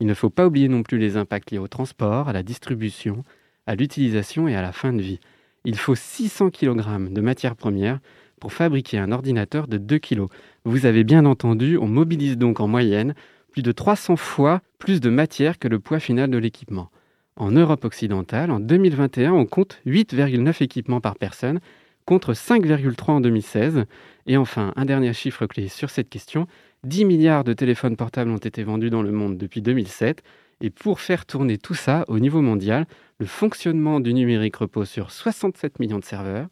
Il 0.00 0.06
ne 0.06 0.14
faut 0.14 0.30
pas 0.30 0.46
oublier 0.46 0.68
non 0.68 0.82
plus 0.82 0.98
les 0.98 1.16
impacts 1.18 1.50
liés 1.50 1.58
au 1.58 1.68
transport, 1.68 2.28
à 2.28 2.32
la 2.32 2.42
distribution, 2.42 3.22
à 3.66 3.74
l'utilisation 3.74 4.48
et 4.48 4.56
à 4.56 4.62
la 4.62 4.72
fin 4.72 4.92
de 4.92 5.02
vie. 5.02 5.20
Il 5.64 5.76
faut 5.76 5.94
600 5.94 6.50
kg 6.50 7.12
de 7.12 7.20
matières 7.20 7.56
premières 7.56 8.00
pour 8.40 8.52
fabriquer 8.52 8.98
un 8.98 9.12
ordinateur 9.12 9.68
de 9.68 9.78
2 9.78 9.98
kg. 9.98 10.22
Vous 10.64 10.86
avez 10.86 11.04
bien 11.04 11.24
entendu, 11.24 11.78
on 11.78 11.86
mobilise 11.86 12.36
donc 12.36 12.60
en 12.60 12.66
moyenne 12.66 13.14
plus 13.52 13.62
de 13.62 13.70
300 13.70 14.16
fois 14.16 14.62
plus 14.78 15.00
de 15.00 15.10
matière 15.10 15.58
que 15.58 15.68
le 15.68 15.78
poids 15.78 16.00
final 16.00 16.30
de 16.30 16.38
l'équipement. 16.38 16.90
En 17.36 17.52
Europe 17.52 17.84
occidentale, 17.84 18.50
en 18.50 18.60
2021, 18.60 19.32
on 19.32 19.46
compte 19.46 19.80
8,9 19.86 20.62
équipements 20.62 21.00
par 21.00 21.16
personne 21.16 21.60
contre 22.04 22.32
5,3 22.32 23.10
en 23.10 23.20
2016. 23.20 23.84
Et 24.26 24.36
enfin, 24.36 24.72
un 24.76 24.84
dernier 24.84 25.12
chiffre 25.12 25.46
clé 25.46 25.68
sur 25.68 25.90
cette 25.90 26.08
question, 26.08 26.46
10 26.84 27.04
milliards 27.04 27.44
de 27.44 27.52
téléphones 27.52 27.96
portables 27.96 28.30
ont 28.30 28.38
été 28.38 28.64
vendus 28.64 28.90
dans 28.90 29.02
le 29.02 29.12
monde 29.12 29.38
depuis 29.38 29.62
2007. 29.62 30.22
Et 30.60 30.70
pour 30.70 31.00
faire 31.00 31.26
tourner 31.26 31.58
tout 31.58 31.74
ça 31.74 32.04
au 32.08 32.18
niveau 32.18 32.40
mondial, 32.40 32.86
le 33.22 33.26
fonctionnement 33.26 34.00
du 34.00 34.14
numérique 34.14 34.56
repose 34.56 34.88
sur 34.88 35.12
67 35.12 35.78
millions 35.78 36.00
de 36.00 36.04
serveurs, 36.04 36.48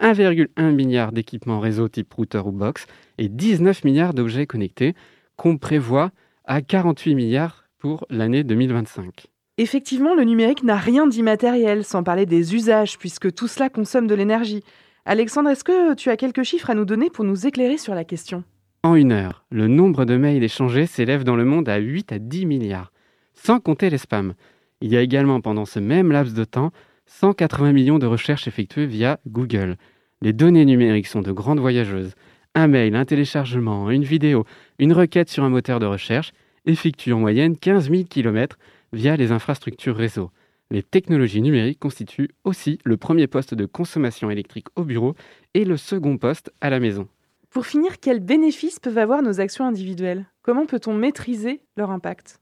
1,1 0.00 0.70
milliard 0.70 1.12
d'équipements 1.12 1.60
réseau 1.60 1.86
type 1.86 2.10
routeur 2.14 2.46
ou 2.46 2.50
box 2.50 2.86
et 3.18 3.28
19 3.28 3.84
milliards 3.84 4.14
d'objets 4.14 4.46
connectés 4.46 4.94
qu'on 5.36 5.58
prévoit 5.58 6.12
à 6.46 6.62
48 6.62 7.14
milliards 7.14 7.66
pour 7.78 8.06
l'année 8.08 8.42
2025. 8.42 9.26
Effectivement, 9.58 10.14
le 10.14 10.24
numérique 10.24 10.62
n'a 10.62 10.78
rien 10.78 11.06
d'immatériel, 11.06 11.84
sans 11.84 12.02
parler 12.02 12.24
des 12.24 12.54
usages, 12.54 12.98
puisque 12.98 13.34
tout 13.34 13.46
cela 13.46 13.68
consomme 13.68 14.06
de 14.06 14.14
l'énergie. 14.14 14.64
Alexandre, 15.04 15.50
est-ce 15.50 15.62
que 15.62 15.92
tu 15.92 16.08
as 16.08 16.16
quelques 16.16 16.44
chiffres 16.44 16.70
à 16.70 16.74
nous 16.74 16.86
donner 16.86 17.10
pour 17.10 17.26
nous 17.26 17.46
éclairer 17.46 17.76
sur 17.76 17.94
la 17.94 18.04
question? 18.04 18.44
En 18.82 18.94
une 18.94 19.12
heure, 19.12 19.44
le 19.50 19.68
nombre 19.68 20.06
de 20.06 20.16
mails 20.16 20.42
échangés 20.42 20.86
s'élève 20.86 21.22
dans 21.22 21.36
le 21.36 21.44
monde 21.44 21.68
à 21.68 21.76
8 21.76 22.12
à 22.12 22.18
10 22.18 22.46
milliards, 22.46 22.92
sans 23.34 23.60
compter 23.60 23.90
les 23.90 23.98
spams. 23.98 24.32
Il 24.80 24.92
y 24.92 24.96
a 24.96 25.02
également 25.02 25.40
pendant 25.40 25.64
ce 25.64 25.78
même 25.78 26.12
laps 26.12 26.34
de 26.34 26.44
temps 26.44 26.70
180 27.06 27.72
millions 27.72 27.98
de 27.98 28.06
recherches 28.06 28.48
effectuées 28.48 28.86
via 28.86 29.18
Google. 29.26 29.76
Les 30.22 30.32
données 30.32 30.64
numériques 30.64 31.06
sont 31.06 31.20
de 31.20 31.32
grandes 31.32 31.60
voyageuses. 31.60 32.14
Un 32.54 32.68
mail, 32.68 32.94
un 32.94 33.04
téléchargement, 33.04 33.90
une 33.90 34.04
vidéo, 34.04 34.44
une 34.78 34.92
requête 34.92 35.28
sur 35.28 35.44
un 35.44 35.50
moteur 35.50 35.80
de 35.80 35.86
recherche 35.86 36.32
effectuent 36.66 37.12
en 37.12 37.20
moyenne 37.20 37.56
15 37.56 37.90
000 37.90 38.04
km 38.04 38.58
via 38.92 39.16
les 39.16 39.32
infrastructures 39.32 39.96
réseau. 39.96 40.30
Les 40.70 40.82
technologies 40.82 41.42
numériques 41.42 41.78
constituent 41.78 42.30
aussi 42.44 42.78
le 42.84 42.96
premier 42.96 43.26
poste 43.26 43.54
de 43.54 43.66
consommation 43.66 44.30
électrique 44.30 44.68
au 44.76 44.84
bureau 44.84 45.14
et 45.52 45.64
le 45.64 45.76
second 45.76 46.16
poste 46.16 46.52
à 46.60 46.70
la 46.70 46.80
maison. 46.80 47.06
Pour 47.50 47.66
finir, 47.66 48.00
quels 48.00 48.20
bénéfices 48.20 48.80
peuvent 48.80 48.98
avoir 48.98 49.22
nos 49.22 49.40
actions 49.40 49.66
individuelles? 49.66 50.26
Comment 50.42 50.66
peut-on 50.66 50.94
maîtriser 50.94 51.60
leur 51.76 51.90
impact? 51.90 52.40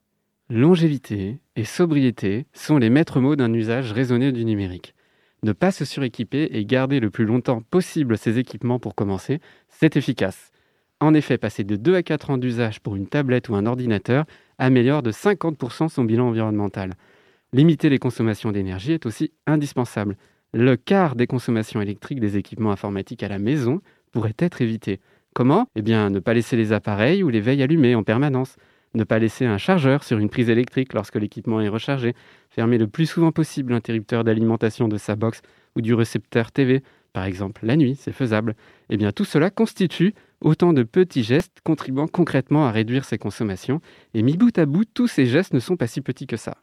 Longévité 0.51 1.39
et 1.57 1.65
sobriété 1.65 2.47
sont 2.53 2.77
les 2.77 2.91
maîtres 2.91 3.21
mots 3.21 3.37
d'un 3.37 3.53
usage 3.55 3.93
raisonné 3.93 4.33
du 4.33 4.45
numérique. 4.45 4.95
Ne 5.43 5.53
pas 5.53 5.71
se 5.71 5.85
suréquiper 5.85 6.51
et 6.53 6.65
garder 6.67 7.01
le 7.01 7.11
plus 7.11 7.25
longtemps 7.25 7.63
possible 7.63 8.19
ses 8.19 8.39
équipements 8.39 8.79
pour 8.79 8.95
commencer, 8.95 9.41
c'est 9.69 9.97
efficace. 9.97 10.51
En 11.01 11.15
effet, 11.15 11.39
passer 11.39 11.65
de 11.65 11.77
2 11.77 11.95
à 11.95 12.03
4 12.03 12.31
ans 12.31 12.39
d'usage 12.39 12.81
pour 12.81 12.97
une 12.97 13.07
tablette 13.07 13.49
ou 13.49 13.55
un 13.55 13.67
ordinateur 13.67 14.25
améliore 14.59 15.03
de 15.03 15.11
50% 15.11 15.89
son 15.89 16.05
bilan 16.05 16.29
environnemental. 16.29 16.93
Limiter 17.53 17.89
les 17.89 17.99
consommations 17.99 18.53
d'énergie 18.53 18.93
est 18.93 19.07
aussi 19.07 19.33
indispensable. 19.47 20.17
Le 20.53 20.77
quart 20.77 21.17
des 21.17 21.27
consommations 21.27 21.81
électriques 21.81 22.21
des 22.21 22.37
équipements 22.37 22.73
informatiques 22.73 23.23
à 23.23 23.29
la 23.29 23.39
maison 23.39 23.81
pourrait 24.13 24.37
être 24.39 24.61
évité. 24.61 25.01
Comment? 25.35 25.67
Eh 25.77 25.83
bien, 25.83 26.11
ne 26.11 26.21
pas 26.21 26.35
laisser 26.35 26.57
les 26.57 26.73
appareils 26.73 27.23
ou 27.23 27.31
les 27.31 27.41
veilles 27.41 27.63
allumés 27.63 27.95
en 27.95 28.03
permanence. 28.03 28.57
Ne 28.95 29.05
pas 29.05 29.19
laisser 29.19 29.47
un 29.47 29.59
chargeur 29.59 30.05
sur 30.05 30.19
une 30.19 30.29
prise 30.29 30.51
électrique 30.51 30.93
lorsque 30.93 31.17
l'équipement 31.17 31.61
est 31.61 31.69
rechargé. 31.69 32.15
Fermer 32.51 32.77
le 32.77 32.87
plus 32.87 33.07
souvent 33.07 33.33
possible 33.33 33.73
l'interrupteur 33.73 34.23
d'alimentation 34.23 34.87
de 34.87 34.99
sa 34.99 35.17
box 35.17 35.41
ou 35.77 35.81
du 35.81 35.95
récepteur 35.95 36.53
TV. 36.53 36.83
Par 37.13 37.25
exemple, 37.25 37.65
la 37.65 37.77
nuit, 37.77 37.97
c'est 37.99 38.13
faisable. 38.13 38.55
Eh 38.91 38.97
bien, 38.97 39.13
tout 39.13 39.25
cela 39.25 39.51
constitue 39.51 40.15
autant 40.41 40.73
de 40.73 40.83
petits 40.83 41.23
gestes 41.23 41.59
contribuant 41.65 42.07
concrètement 42.07 42.67
à 42.67 42.71
réduire 42.71 43.05
ses 43.05 43.19
consommations. 43.19 43.81
Et 44.13 44.23
mis 44.23 44.37
bout 44.37 44.57
à 44.59 44.67
bout, 44.67 44.85
tous 44.85 45.07
ces 45.07 45.27
gestes 45.27 45.55
ne 45.55 45.61
sont 45.61 45.77
pas 45.77 45.87
si 45.87 46.01
petits 46.01 46.27
que 46.27 46.37
ça. 46.37 46.57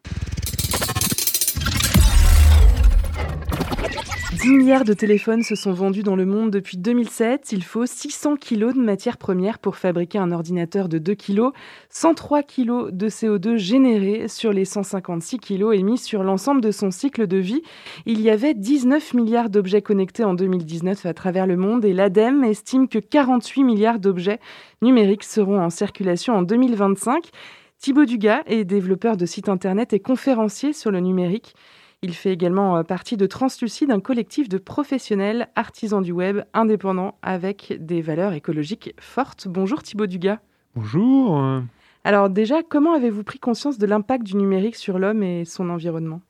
10 4.42 4.52
milliards 4.52 4.86
de 4.86 4.94
téléphones 4.94 5.44
se 5.44 5.56
sont 5.56 5.74
vendus 5.74 6.02
dans 6.02 6.16
le 6.16 6.26
monde 6.26 6.50
depuis 6.50 6.78
2007. 6.78 7.52
Il 7.52 7.62
faut 7.62 7.86
600 7.86 8.38
kg 8.38 8.74
de 8.74 8.82
matières 8.82 9.18
premières 9.18 9.60
pour 9.60 9.76
fabriquer 9.76 10.18
un 10.18 10.32
ordinateur 10.32 10.88
de 10.88 10.98
2 10.98 11.14
kg, 11.14 11.50
103 11.90 12.44
kg 12.44 12.90
de 12.90 13.10
CO2 13.10 13.58
générés 13.58 14.30
sur 14.30 14.54
les 14.54 14.64
156 14.64 15.40
kg 15.40 15.74
émis 15.74 15.98
sur 15.98 16.24
l'ensemble 16.24 16.62
de 16.62 16.72
son 16.72 16.90
cycle 16.90 17.28
de 17.28 17.36
vie. 17.36 17.64
Il 18.06 18.22
y 18.22 18.30
avait 18.30 18.54
19 18.54 19.14
milliards 19.14 19.50
d'objets 19.50 19.82
connectés 19.82 20.24
en 20.24 20.36
2019 20.36 21.06
à 21.06 21.14
travers 21.14 21.46
le 21.46 21.58
monde 21.58 21.84
et 21.84 21.92
l'ADEME 21.92 22.46
estime 22.46 22.88
que 22.88 23.00
48 23.00 23.66
milliards 23.66 24.00
d'objets 24.00 24.40
numériques 24.82 25.26
seront 25.26 25.60
en 25.62 25.70
circulation 25.70 26.34
en 26.36 26.44
2025. 26.44 27.30
Thibaut 27.78 28.06
Dugas 28.06 28.44
est 28.46 28.64
développeur 28.64 29.18
de 29.18 29.26
sites 29.26 29.50
internet 29.50 29.92
et 29.92 30.00
conférencier 30.00 30.72
sur 30.72 30.92
le 30.92 31.02
numérique. 31.02 31.56
Il 32.02 32.14
fait 32.14 32.32
également 32.32 32.78
euh, 32.78 32.84
partie 32.84 33.18
de 33.18 33.26
Translucide, 33.26 33.92
un 33.92 34.00
collectif 34.00 34.48
de 34.48 34.58
professionnels 34.58 35.50
artisans 35.56 36.02
du 36.02 36.12
web 36.12 36.42
indépendants 36.54 37.18
avec 37.22 37.76
des 37.80 38.02
valeurs 38.02 38.34
écologiques 38.34 38.94
fortes. 39.00 39.48
Bonjour 39.48 39.84
Thibaut 39.84 40.08
Dugas. 40.08 40.40
Bonjour. 40.76 41.62
Alors 42.04 42.30
déjà, 42.30 42.64
comment 42.64 42.94
avez-vous 42.94 43.24
pris 43.24 43.40
conscience 43.40 43.78
de 43.78 43.86
l'impact 43.86 44.24
du 44.24 44.38
numérique 44.38 44.76
sur 44.78 44.98
l'homme 44.98 45.24
et 45.24 45.44
son 45.44 45.70
environnement? 45.70 46.22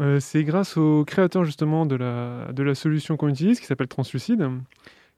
Euh, 0.00 0.18
c'est 0.18 0.42
grâce 0.42 0.76
au 0.76 1.04
créateur 1.04 1.44
justement 1.44 1.86
de 1.86 1.94
la, 1.94 2.52
de 2.52 2.62
la 2.62 2.74
solution 2.74 3.16
qu'on 3.16 3.28
utilise, 3.28 3.60
qui 3.60 3.66
s'appelle 3.66 3.88
Translucide, 3.88 4.50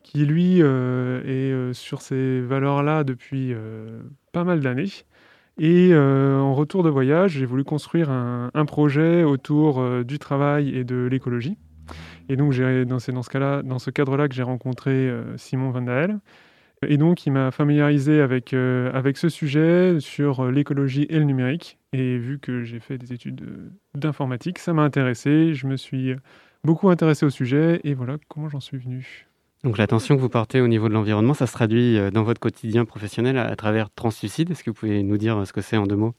qui 0.03 0.27
lui 0.27 0.61
euh, 0.61 1.23
est 1.23 1.53
euh, 1.53 1.73
sur 1.73 2.03
ces 2.03 2.41
valeurs-là 2.43 3.05
depuis 3.05 3.55
pas 4.33 4.45
mal 4.45 4.61
d'années. 4.61 4.91
Et 5.59 5.91
euh, 5.93 6.39
en 6.39 6.55
retour 6.55 6.83
de 6.83 6.91
voyage, 6.91 7.33
j'ai 7.33 7.47
voulu 7.47 7.65
construire 7.65 8.11
un, 8.11 8.65
projet 8.67 9.25
autour 9.25 9.81
euh, 9.81 10.05
du 10.05 10.19
travail 10.19 10.77
et 10.77 10.85
de 10.85 11.09
l'écologie. 11.11 11.57
Et 12.29 12.37
donc, 12.37 12.55
c'est 12.55 12.85
dans 12.85 12.99
ce 12.99 13.63
dans 13.63 13.79
ce 13.79 13.91
cadre-là 13.91 14.29
que 14.29 14.35
j'ai 14.35 14.43
rencontré 14.43 14.91
euh, 14.91 15.37
Simon 15.39 15.71
Van 15.71 15.83
Dael. 15.83 16.19
Et 16.87 16.99
donc, 16.99 17.25
il 17.25 17.33
m'a 17.33 17.51
familiarisé 17.53 18.21
avec, 18.21 18.53
avec 18.53 19.17
ce 19.17 19.31
sujet 19.31 19.99
sur 19.99 20.51
l'écologie 20.51 21.07
et 21.09 21.19
le 21.19 21.25
numérique. 21.25 21.79
Et 21.95 22.19
vu 22.19 22.39
que 22.39 22.65
j'ai 22.65 22.81
fait 22.81 22.99
des 22.99 23.15
études 23.15 23.73
d'informatique, 23.95 24.59
ça 24.59 24.75
m'a 24.75 24.83
intéressé. 24.83 25.55
Je 25.55 25.67
me 25.67 25.79
suis 25.79 26.15
beaucoup 26.65 26.91
intéressé 26.91 27.25
au 27.25 27.31
sujet. 27.31 27.81
Et 27.85 27.95
voilà 27.95 28.19
comment 28.29 28.51
j'en 28.51 28.61
suis 28.61 28.77
venu. 28.77 29.26
Donc 29.67 29.77
l'attention 29.77 30.17
que 30.17 30.21
vous 30.21 30.29
portez 30.29 30.63
au 30.63 30.69
niveau 30.69 30.89
de 30.89 30.95
l'environnement, 30.95 31.35
ça 31.35 31.47
se 31.47 31.53
traduit 31.53 31.99
euh, 31.99 32.11
dans 32.11 32.23
votre 32.23 32.41
quotidien 32.41 32.85
professionnel 32.85 33.37
à, 33.37 33.55
travers 33.57 33.91
Translucide. 33.91 34.51
Est-ce 34.51 34.65
que 34.65 34.71
vous 34.71 34.75
pouvez 34.75 35.03
nous 35.03 35.19
dire 35.19 35.37
euh, 35.39 35.45
ce 35.45 35.53
que 35.53 35.61
c'est 35.61 35.77
en 35.77 35.87
deux 35.87 35.97
mots? 35.97 36.15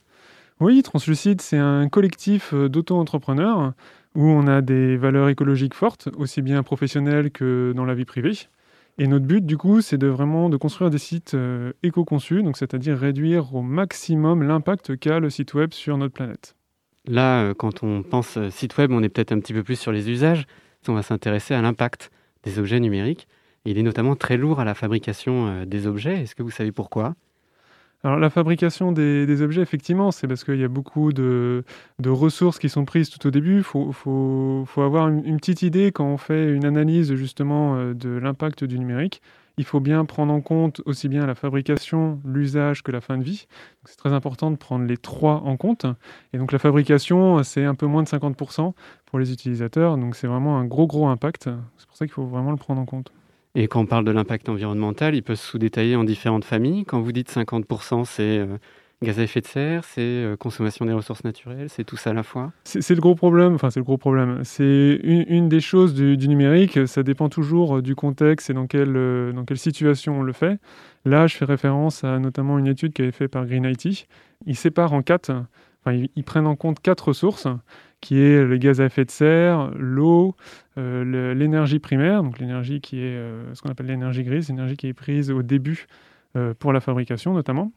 Oui, 0.60 0.82
Translucide, 0.82 1.42
c'est 1.42 1.58
un 1.58 1.88
collectif 1.88 2.54
euh, 2.54 2.68
d'auto-entrepreneurs 2.68 3.74
où 4.16 4.26
on 4.26 4.48
a 4.48 4.62
des 4.62 4.98
valeurs 4.98 5.30
écologiques 5.30 5.76
fortes, 5.76 6.10
aussi 6.18 6.42
bien 6.42 6.64
professionnelles 6.64 7.32
que 7.32 7.74
dans 7.76 7.86
la 7.86 7.94
vie 7.94 8.06
privée. 8.06 8.34
Et 8.98 9.06
notre 9.06 9.26
but, 9.26 9.46
du 9.46 9.58
coup, 9.58 9.82
c'est 9.82 10.00
de 10.00 10.08
vraiment 10.08 10.50
de 10.50 10.58
construire 10.58 10.90
des 10.90 10.98
sites 10.98 11.36
euh, 11.36 11.72
éco-conçus, 11.84 12.42
donc 12.42 12.58
c'est-à-dire 12.58 12.98
réduire 12.98 13.54
au 13.54 13.62
maximum 13.62 14.42
l'impact 14.42 14.98
qu'a 14.98 15.20
le 15.20 15.30
site 15.30 15.54
web 15.54 15.72
sur 15.72 15.98
notre 15.98 16.14
planète. 16.14 16.56
Là, 17.06 17.44
euh, 17.44 17.54
quand 17.54 17.84
on 17.84 18.02
pense 18.02 18.40
site 18.50 18.76
web, 18.78 18.92
on 18.92 19.04
est 19.04 19.10
peut-être 19.10 19.32
un 19.32 19.40
petit 19.40 19.54
peu 19.54 19.64
plus 19.64 19.80
sur 19.80 19.92
les 19.92 20.10
usages. 20.10 20.48
On 20.90 20.94
va 20.94 21.04
s'intéresser 21.04 21.54
à 21.54 21.62
l'impact 21.62 22.12
des 22.44 22.60
objets 22.60 22.80
numériques. 22.80 23.28
Il 23.70 23.78
est 23.78 23.84
notamment 23.84 24.16
très 24.16 24.38
lourd 24.38 24.62
à 24.62 24.66
la 24.66 24.74
fabrication 24.74 25.48
euh, 25.48 25.66
des 25.66 25.88
objets. 25.88 26.22
Est-ce 26.22 26.36
que 26.36 26.44
vous 26.44 26.52
savez 26.52 26.72
pourquoi? 26.72 27.16
Alors 28.02 28.18
la 28.18 28.30
fabrication 28.30 28.94
des, 28.94 29.42
objets, 29.42 29.62
effectivement, 29.62 30.12
c'est 30.12 30.26
parce 30.26 30.46
qu'il 30.46 30.58
y 30.58 30.64
a 30.64 30.70
beaucoup 30.70 31.12
de, 31.12 31.66
ressources 32.06 32.60
qui 32.60 32.70
sont 32.70 32.86
prises 32.86 33.10
tout 33.10 33.28
au 33.28 33.32
début. 33.32 33.58
Il 33.58 33.64
faut, 33.64 34.66
avoir 34.78 35.10
une, 35.10 35.26
une 35.26 35.38
petite 35.38 35.64
idée 35.64 35.92
quand 35.92 36.06
on 36.06 36.16
fait 36.16 36.50
une 36.50 36.64
analyse 36.64 37.14
justement 37.16 37.76
euh, 37.76 37.94
de 37.94 38.10
l'impact 38.10 38.64
du 38.64 38.80
numérique. 38.80 39.22
Il 39.58 39.66
faut 39.66 39.82
bien 39.82 40.06
prendre 40.06 40.32
en 40.32 40.40
compte 40.40 40.82
aussi 40.86 41.10
bien 41.10 41.26
la 41.26 41.36
fabrication, 41.36 42.22
l'usage 42.24 42.84
que 42.84 42.94
la 42.94 43.02
fin 43.02 43.18
de 43.18 43.24
vie. 43.24 43.48
C'est 43.84 43.98
très 43.98 44.14
important 44.14 44.50
de 44.50 44.56
prendre 44.56 44.86
les 44.86 44.98
trois 44.98 45.42
en 45.44 45.58
compte. 45.58 45.86
Et 46.32 46.38
donc 46.38 46.54
la 46.54 46.60
fabrication, 46.60 47.44
c'est 47.44 47.66
un 47.66 47.76
peu 47.76 47.88
moins 47.88 48.04
de 48.04 48.08
50% 48.08 48.74
pour 49.08 49.20
les 49.20 49.34
utilisateurs. 49.34 49.98
Donc 49.98 50.16
c'est 50.16 50.28
vraiment 50.28 50.58
un 50.58 50.64
gros 50.64 50.88
gros 50.88 51.08
impact. 51.08 51.50
C'est 51.78 51.88
pour 51.88 51.98
ça 51.98 52.06
qu'il 52.06 52.14
faut 52.14 52.28
vraiment 52.28 52.52
le 52.52 52.58
prendre 52.58 52.80
en 52.80 52.86
compte. 52.86 53.12
Et 53.60 53.68
quand 53.68 53.80
on 53.80 53.86
parle 53.88 54.06
de 54.06 54.12
l'impact 54.12 54.50
environnemental, 54.50 55.16
il 55.16 55.24
peut 55.24 55.34
se 55.34 55.44
sous-détailler 55.44 55.96
en 55.96 56.04
différentes 56.04 56.46
familles. 56.46 56.86
Quand 56.86 57.02
vous 57.02 57.12
dites 57.12 57.32
50%, 57.32 58.06
c'est 58.06 58.38
euh, 58.38 58.46
gaz 59.02 59.18
à 59.18 59.24
effet 59.24 59.42
de 59.42 59.48
serre, 59.48 59.84
c'est 59.84 60.02
euh, 60.04 60.36
consommation 60.36 60.86
des 60.86 60.94
ressources 60.94 61.24
naturelles, 61.24 61.68
c'est 61.68 61.84
tout 61.84 61.98
ça 61.98 62.12
à 62.12 62.14
la 62.14 62.22
fois? 62.22 62.52
C'est 62.66 62.94
le 62.94 63.02
gros 63.02 63.16
problème, 63.16 63.56
enfin 63.56 63.72
c'est 63.72 63.80
le 63.80 63.84
gros 63.84 63.98
problème. 63.98 64.42
C'est 64.44 65.00
une, 65.04 65.50
des 65.50 65.60
choses 65.60 65.96
du, 65.96 66.28
numérique, 66.28 66.88
ça 66.88 67.02
dépend 67.02 67.30
toujours 67.30 67.78
euh, 67.78 67.82
du 67.82 67.96
contexte 67.96 68.52
et 68.52 68.54
dans 68.54 68.68
quelle, 68.68 68.94
dans 69.34 69.44
quelle 69.44 69.58
situation 69.58 70.20
on 70.20 70.22
le 70.22 70.34
fait. 70.34 70.60
Là, 71.06 71.26
je 71.26 71.36
fais 71.36 71.46
référence 71.46 72.04
à 72.04 72.20
notamment 72.20 72.60
une 72.60 72.68
étude 72.68 72.94
qui 72.94 73.02
avait 73.02 73.12
fait 73.12 73.28
par 73.28 73.48
Green 73.48 73.66
IT. 73.66 74.08
Ils 74.46 74.56
séparent 74.56 74.94
en 74.94 75.02
quatre, 75.02 75.32
enfin 75.84 76.06
ils 76.16 76.24
prennent 76.24 76.46
en 76.46 76.56
compte 76.56 76.80
quatre 76.80 77.08
ressources, 77.08 77.48
qui 78.02 78.20
est 78.20 78.44
le 78.44 78.58
gaz 78.58 78.80
à 78.82 78.86
effet 78.86 79.06
de 79.06 79.12
serre, 79.12 79.72
l'eau, 79.78 80.36
euh, 80.78 81.34
l'énergie 81.34 81.80
primaire, 81.80 82.22
donc 82.24 82.40
l'énergie 82.40 82.80
qui 82.82 83.00
est 83.00 83.16
euh, 83.16 83.54
ce 83.56 83.62
qu'on 83.62 83.70
appelle 83.70 83.88
l'énergie 83.88 84.24
grise, 84.24 84.50
l'énergie 84.50 84.78
qui 84.78 84.88
est 84.88 84.94
prise 84.94 85.32
au 85.32 85.42
début 85.42 85.88
euh, 86.36 86.54
pour 86.58 86.74
la 86.74 86.80
fabrication 86.80 87.34
notamment 87.34 87.72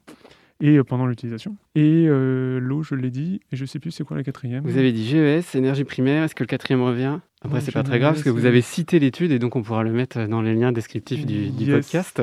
et 0.63 0.77
pendant 0.83 1.07
l'utilisation. 1.07 1.55
Et 1.73 2.05
l'eau, 2.07 2.83
je 2.83 2.93
l'ai 2.93 3.09
dit, 3.09 3.39
et 3.51 3.55
je 3.55 3.65
sais 3.65 3.79
plus 3.79 3.89
c'est 3.89 4.03
quoi 4.03 4.15
la 4.15 4.21
quatrième. 4.21 4.63
Vous 4.63 4.77
avez 4.77 4.91
dit 4.91 5.05
GES, 5.07 5.55
énergie 5.55 5.85
primaire, 5.85 6.23
est-ce 6.25 6.35
que 6.35 6.43
le 6.43 6.47
quatrième 6.47 6.83
revient? 6.83 7.17
Après, 7.41 7.55
Ouais, 7.55 7.61
c'est 7.61 7.71
pas 7.71 7.81
très 7.81 7.97
grave 7.97 8.13
parce 8.13 8.23
que 8.23 8.29
vous 8.29 8.45
avez 8.45 8.61
cité 8.61 8.99
l'étude 8.99 9.31
et 9.31 9.39
donc 9.39 9.55
on 9.55 9.63
pourra 9.63 9.81
le 9.83 9.91
mettre 9.91 10.27
dans 10.27 10.43
les 10.43 10.53
liens 10.53 10.71
descriptifs 10.71 11.25
du, 11.25 11.49
du 11.49 11.63
Yes. 11.65 11.71
podcast. 11.77 12.21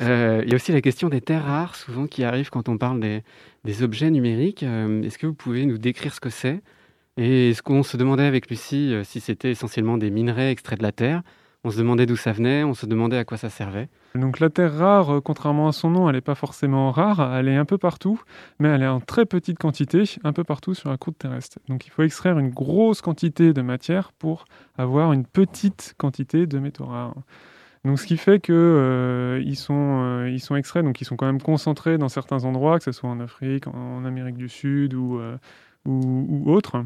Il 0.00 0.48
y 0.48 0.52
a 0.52 0.54
aussi 0.56 0.72
la 0.72 0.80
question 0.80 1.08
des 1.08 1.20
terres 1.20 1.44
rares, 1.44 1.76
souvent 1.76 2.08
qui 2.08 2.24
arrive 2.24 2.50
quand 2.50 2.68
on 2.68 2.78
parle 2.78 2.98
des, 2.98 3.22
des 3.64 3.84
objets 3.84 4.10
numériques. 4.10 4.64
Est-ce 4.64 5.16
que 5.16 5.28
vous 5.28 5.34
pouvez 5.34 5.64
nous 5.64 5.78
décrire 5.78 6.12
ce 6.12 6.18
que 6.20 6.30
c'est? 6.30 6.60
Et 7.20 7.50
est-ce 7.50 7.64
qu'on 7.64 7.82
se 7.82 7.96
demandait 7.96 8.26
avec 8.26 8.48
Lucie 8.48 8.94
euh, 8.94 9.02
si 9.02 9.18
c'était 9.18 9.50
essentiellement 9.50 9.98
des 9.98 10.08
minerais 10.08 10.52
extraits 10.52 10.78
de 10.78 10.84
la 10.84 10.92
terre 10.92 11.22
On 11.64 11.70
se 11.70 11.78
demandait 11.78 12.06
d'où 12.06 12.14
ça 12.14 12.30
venait, 12.30 12.62
on 12.62 12.74
se 12.74 12.86
demandait 12.86 13.18
à 13.18 13.24
quoi 13.24 13.36
ça 13.36 13.50
servait. 13.50 13.88
Donc 14.14 14.38
la 14.38 14.50
terre 14.50 14.72
rare, 14.72 15.16
euh, 15.16 15.20
contrairement 15.20 15.66
à 15.66 15.72
son 15.72 15.90
nom, 15.90 16.08
elle 16.08 16.14
n'est 16.14 16.20
pas 16.20 16.36
forcément 16.36 16.92
rare, 16.92 17.34
elle 17.34 17.48
est 17.48 17.56
un 17.56 17.64
peu 17.64 17.76
partout, 17.76 18.22
mais 18.60 18.68
elle 18.68 18.84
est 18.84 18.88
en 18.88 19.00
très 19.00 19.26
petite 19.26 19.58
quantité, 19.58 20.04
un 20.22 20.32
peu 20.32 20.44
partout 20.44 20.74
sur 20.74 20.90
la 20.90 20.96
croûte 20.96 21.18
terrestre. 21.18 21.58
Donc 21.68 21.86
il 21.86 21.90
faut 21.90 22.04
extraire 22.04 22.38
une 22.38 22.50
grosse 22.50 23.00
quantité 23.00 23.52
de 23.52 23.62
matière 23.62 24.12
pour 24.12 24.44
avoir 24.76 25.12
une 25.12 25.26
petite 25.26 25.94
quantité 25.98 26.46
de 26.46 26.58
métaux 26.60 26.86
rares. 26.86 27.16
Donc 27.84 27.98
ce 27.98 28.06
qui 28.06 28.16
fait 28.16 28.38
que 28.38 28.52
euh, 28.52 29.42
ils, 29.44 29.56
sont, 29.56 30.02
euh, 30.04 30.38
sont 30.38 30.54
extraits, 30.54 30.84
donc 30.84 31.00
ils 31.00 31.04
sont 31.04 31.16
quand 31.16 31.26
même 31.26 31.42
concentrés 31.42 31.98
dans 31.98 32.08
certains 32.08 32.44
endroits, 32.44 32.78
que 32.78 32.84
ce 32.84 32.92
soit 32.92 33.10
en 33.10 33.18
Afrique, 33.18 33.66
en 33.66 34.04
Amérique 34.04 34.36
du 34.36 34.48
Sud 34.48 34.94
ou, 34.94 35.20
ou, 35.86 36.26
ou 36.28 36.52
autre. 36.52 36.84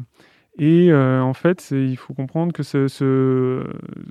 Et 0.59 0.91
euh, 0.91 1.21
en 1.23 1.33
fait, 1.33 1.71
il 1.71 1.97
faut 1.97 2.13
comprendre 2.13 2.53
que 2.53 2.61
ce- 2.61 2.87
ce- 2.87 3.65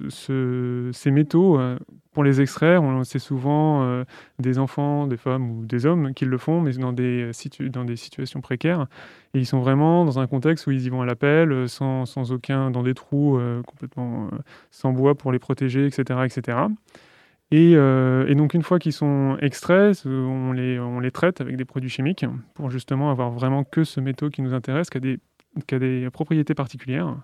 ce- 0.09 0.91
ces 0.93 1.11
métaux, 1.13 1.57
euh, 1.61 1.79
pour 2.13 2.25
les 2.25 2.41
extraire, 2.41 2.83
c'est 3.05 3.21
souvent 3.21 3.85
euh, 3.85 4.05
des 4.41 4.59
enfants, 4.59 5.07
des 5.07 5.17
femmes 5.17 5.51
ou 5.51 5.65
des 5.65 5.87
hommes 5.87 6.13
qui 6.15 6.25
le 6.25 6.39
font, 6.39 6.61
mais 6.61 6.73
dans 6.73 6.93
des, 6.93 7.31
dans 7.71 7.85
des 7.85 7.95
situations 7.97 8.41
précaires. 8.41 8.87
Et 9.35 9.39
ils 9.39 9.47
sont 9.47 9.61
vraiment 9.61 10.05
dans 10.05 10.19
un 10.19 10.27
contexte 10.27 10.67
où 10.67 10.73
ils 10.73 10.85
y 10.85 10.89
vont 10.91 11.03
à 11.03 11.07
l'appel, 11.07 11.69
sans, 11.69 12.07
sans 12.07 12.33
aucun, 12.33 12.71
dans 12.73 12.83
des 12.83 12.95
trous 12.95 13.39
complètement 13.67 14.29
sans 14.73 14.93
bois 14.93 15.15
pour 15.15 15.31
les 15.33 15.39
protéger, 15.39 15.87
etc. 15.87 16.27
etc. 16.27 16.59
Et, 17.53 17.75
euh, 17.77 18.27
et 18.29 18.35
donc 18.35 18.55
une 18.55 18.63
fois 18.63 18.79
qu'ils 18.81 18.95
sont 18.95 19.37
extraits, 19.43 19.95
ce- 19.95 20.09
on 20.09 20.53
les, 20.53 20.81
on 20.81 21.01
les 21.01 21.11
traite 21.13 21.41
avec 21.43 21.57
des 21.57 21.67
produits 21.67 21.91
chimiques 21.91 22.25
pour 22.55 22.71
justement 22.71 23.11
avoir 23.11 23.31
vraiment 23.31 23.63
que 23.65 23.85
ce 23.85 24.01
métaux 24.01 24.31
qui 24.31 24.43
nous 24.43 24.55
intéresse, 24.55 24.91
qui 24.91 24.97
a 24.97 25.01
des, 25.01 25.21
qui 25.67 25.75
a 25.75 25.79
des 25.79 26.09
propriétés 26.11 26.55
particulières. 26.55 27.15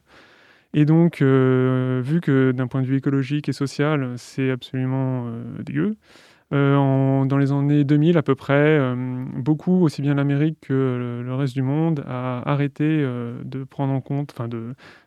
Et 0.75 0.85
donc, 0.85 1.23
euh, 1.23 2.03
vu 2.05 2.21
que 2.21 2.53
d'un 2.53 2.67
point 2.69 2.83
de 2.83 2.87
vue 2.87 2.97
écologique 2.99 3.49
et 3.49 3.53
social, 3.53 4.15
c'est 4.19 4.51
absolument 4.51 5.27
euh, 5.29 5.63
dégueu, 5.63 5.97
euh, 6.53 7.25
dans 7.27 7.39
les 7.39 7.53
années 7.53 7.85
2000 7.85 8.19
à 8.19 8.23
peu 8.23 8.35
près, 8.35 8.55
euh, 8.79 8.95
beaucoup, 9.37 9.83
aussi 9.85 10.03
bien 10.03 10.15
l'Amérique 10.15 10.59
que 10.63 11.23
le, 11.25 11.35
reste 11.35 11.55
du 11.55 11.63
monde, 11.63 12.05
a 12.09 12.43
arrêté 12.51 12.85
euh, 12.85 13.35
de 13.45 13.65
prendre 13.65 13.93
en 13.93 14.01
compte, 14.01 14.33
enfin 14.37 14.49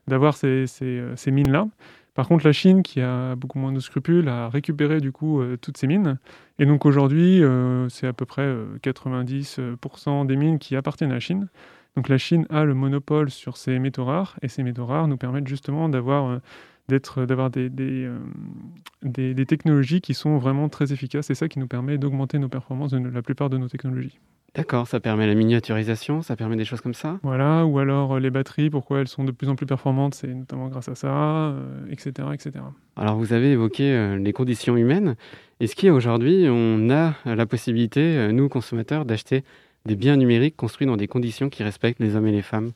d'avoir 0.08 0.36
ces, 0.38 0.66
euh, 0.84 1.16
ces 1.16 1.32
mines-là. 1.32 1.68
Par 2.14 2.28
contre, 2.28 2.46
la 2.46 2.52
Chine, 2.52 2.84
qui 2.84 3.00
a 3.02 3.36
beaucoup 3.36 3.58
moins 3.58 3.72
de 3.72 3.80
scrupules, 3.80 4.28
a 4.28 4.50
récupéré 4.50 5.00
du 5.00 5.12
coup 5.12 5.42
euh, 5.42 5.58
toutes 5.58 5.78
ces 5.78 5.88
mines. 5.88 6.20
Et 6.60 6.66
donc 6.66 6.86
aujourd'hui, 6.86 7.42
euh, 7.44 7.88
c'est 7.90 8.08
à 8.08 8.14
peu 8.14 8.26
près 8.26 8.42
euh, 8.44 8.78
90% 8.84 10.26
des 10.26 10.36
mines 10.36 10.60
qui 10.60 10.76
appartiennent 10.76 11.12
à 11.12 11.16
la 11.16 11.20
Chine. 11.20 11.48
Donc 11.96 12.10
la 12.10 12.18
Chine 12.18 12.46
a 12.50 12.64
le 12.64 12.74
monopole 12.74 13.30
sur 13.30 13.58
ces 13.58 13.78
métaux 13.80 14.06
rares, 14.06 14.38
et 14.42 14.48
ces 14.48 14.64
métaux 14.64 14.86
rares 14.86 15.08
nous 15.08 15.18
permettent 15.18 15.48
justement 15.48 15.90
d'avoir 15.90 16.26
euh, 16.30 16.40
des, 16.88 17.70
des, 17.70 19.34
euh, 19.40 19.46
technologies 19.46 20.02
qui 20.02 20.14
sont 20.14 20.38
vraiment 20.38 20.70
très 20.70 20.94
efficaces. 20.94 21.28
C'est 21.28 21.36
ça 21.36 21.48
qui 21.48 21.60
nous 21.60 21.68
permet 21.68 21.98
d'augmenter 21.98 22.40
nos 22.40 22.50
performances 22.50 22.92
de 22.92 22.98
la 22.98 23.22
plupart 23.22 23.50
de 23.50 23.58
nos 23.58 23.68
technologies. 23.68 24.20
D'accord, 24.54 24.86
ça 24.86 25.00
permet 25.00 25.28
la 25.28 25.34
miniaturisation, 25.34 26.22
ça 26.22 26.36
permet 26.36 26.58
des 26.58 26.66
choses 26.66 26.82
comme 26.82 26.94
ça? 26.94 27.20
Voilà, 27.24 27.66
ou 27.66 27.80
alors 27.80 28.16
euh, 28.16 28.20
les 28.20 28.30
batteries, 28.30 28.70
pourquoi 28.70 29.00
elles 29.00 29.08
sont 29.08 29.24
de 29.24 29.32
plus 29.32 29.48
en 29.48 29.56
plus 29.56 29.66
performantes, 29.66 30.14
c'est 30.14 30.28
notamment 30.28 30.68
grâce 30.68 30.90
à 30.90 30.96
ça, 30.96 31.08
euh, 31.08 31.86
etc., 31.90 32.28
etc. 32.34 32.52
Alors 32.98 33.16
vous 33.16 33.32
avez 33.32 33.52
évoqué 33.52 33.94
euh, 33.94 34.18
les 34.18 34.34
conditions 34.34 34.76
humaines. 34.76 35.16
Est-ce 35.62 35.78
qu'aujourd'hui 35.78 36.48
on 36.50 36.90
a 36.90 37.14
la 37.24 37.46
possibilité, 37.46 38.30
nous 38.34 38.50
consommateurs, 38.50 39.06
d'acheter 39.06 39.46
des 39.86 39.96
biens 39.96 40.18
numériques 40.18 40.58
construits 40.58 40.88
dans 40.88 40.98
des 40.98 41.08
conditions 41.08 41.50
qui 41.50 41.64
respectent 41.64 42.02
les 42.02 42.18
hommes 42.18 42.28
et 42.28 42.32
les 42.34 42.42
femmes? 42.42 42.72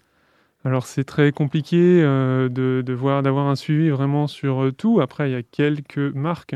Alors 0.63 0.85
c'est 0.85 1.03
très 1.03 1.33
compliqué 1.33 2.01
de, 2.01 2.47
de 2.85 2.93
voir, 2.93 3.21
d'avoir 3.21 3.47
un 3.47 3.55
suivi 3.55 3.89
vraiment 3.89 4.27
sur 4.27 4.71
tout. 4.77 5.01
Après, 5.01 5.29
il 5.29 5.33
y 5.33 5.35
a 5.35 5.43
quelques 5.43 5.97
marques. 5.97 6.55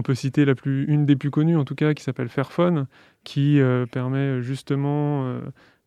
On 0.00 0.02
peut 0.02 0.14
citer 0.14 0.46
une 0.64 1.04
des 1.04 1.14
plus 1.14 1.30
connues 1.30 1.58
en 1.58 1.66
tout 1.66 1.74
cas, 1.74 1.92
qui 1.92 2.02
s'appelle 2.02 2.30
Fairphone, 2.30 2.86
qui 3.22 3.60
euh, 3.60 3.84
permet 3.84 4.40
justement 4.40 5.26
euh, 5.26 5.40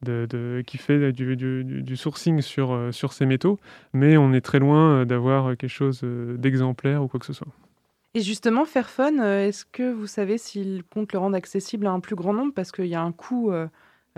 de, 0.03 0.63
fait 0.77 1.11
du, 1.11 1.95
sourcing 1.97 2.41
sur, 2.41 2.73
euh, 2.73 2.91
ces 2.91 3.25
métaux, 3.25 3.59
mais 3.91 4.15
on 4.15 4.31
est 4.31 4.41
très 4.41 4.59
loin 4.59 5.01
euh, 5.01 5.05
d'avoir 5.05 5.57
quelque 5.57 5.67
chose 5.67 6.01
euh, 6.03 6.37
d'exemplaire 6.37 7.01
ou 7.01 7.07
quoi 7.07 7.19
que 7.19 7.25
ce 7.25 7.33
soit. 7.33 7.47
Et 8.13 8.21
justement, 8.21 8.65
Fairphone, 8.65 9.19
euh, 9.19 9.47
est-ce 9.47 9.65
que 9.65 9.91
vous 9.91 10.05
savez 10.05 10.37
s'il 10.37 10.83
compte 10.83 11.11
le 11.11 11.17
rendre 11.17 11.35
accessible 11.35 11.87
à 11.87 11.91
un 11.91 11.99
plus 11.99 12.15
grand 12.15 12.33
nombre? 12.33 12.53
Parce 12.53 12.71
qu'il 12.71 12.85
y 12.85 12.93
a 12.93 13.01
un 13.01 13.13
coût 13.13 13.51
euh, 13.51 13.65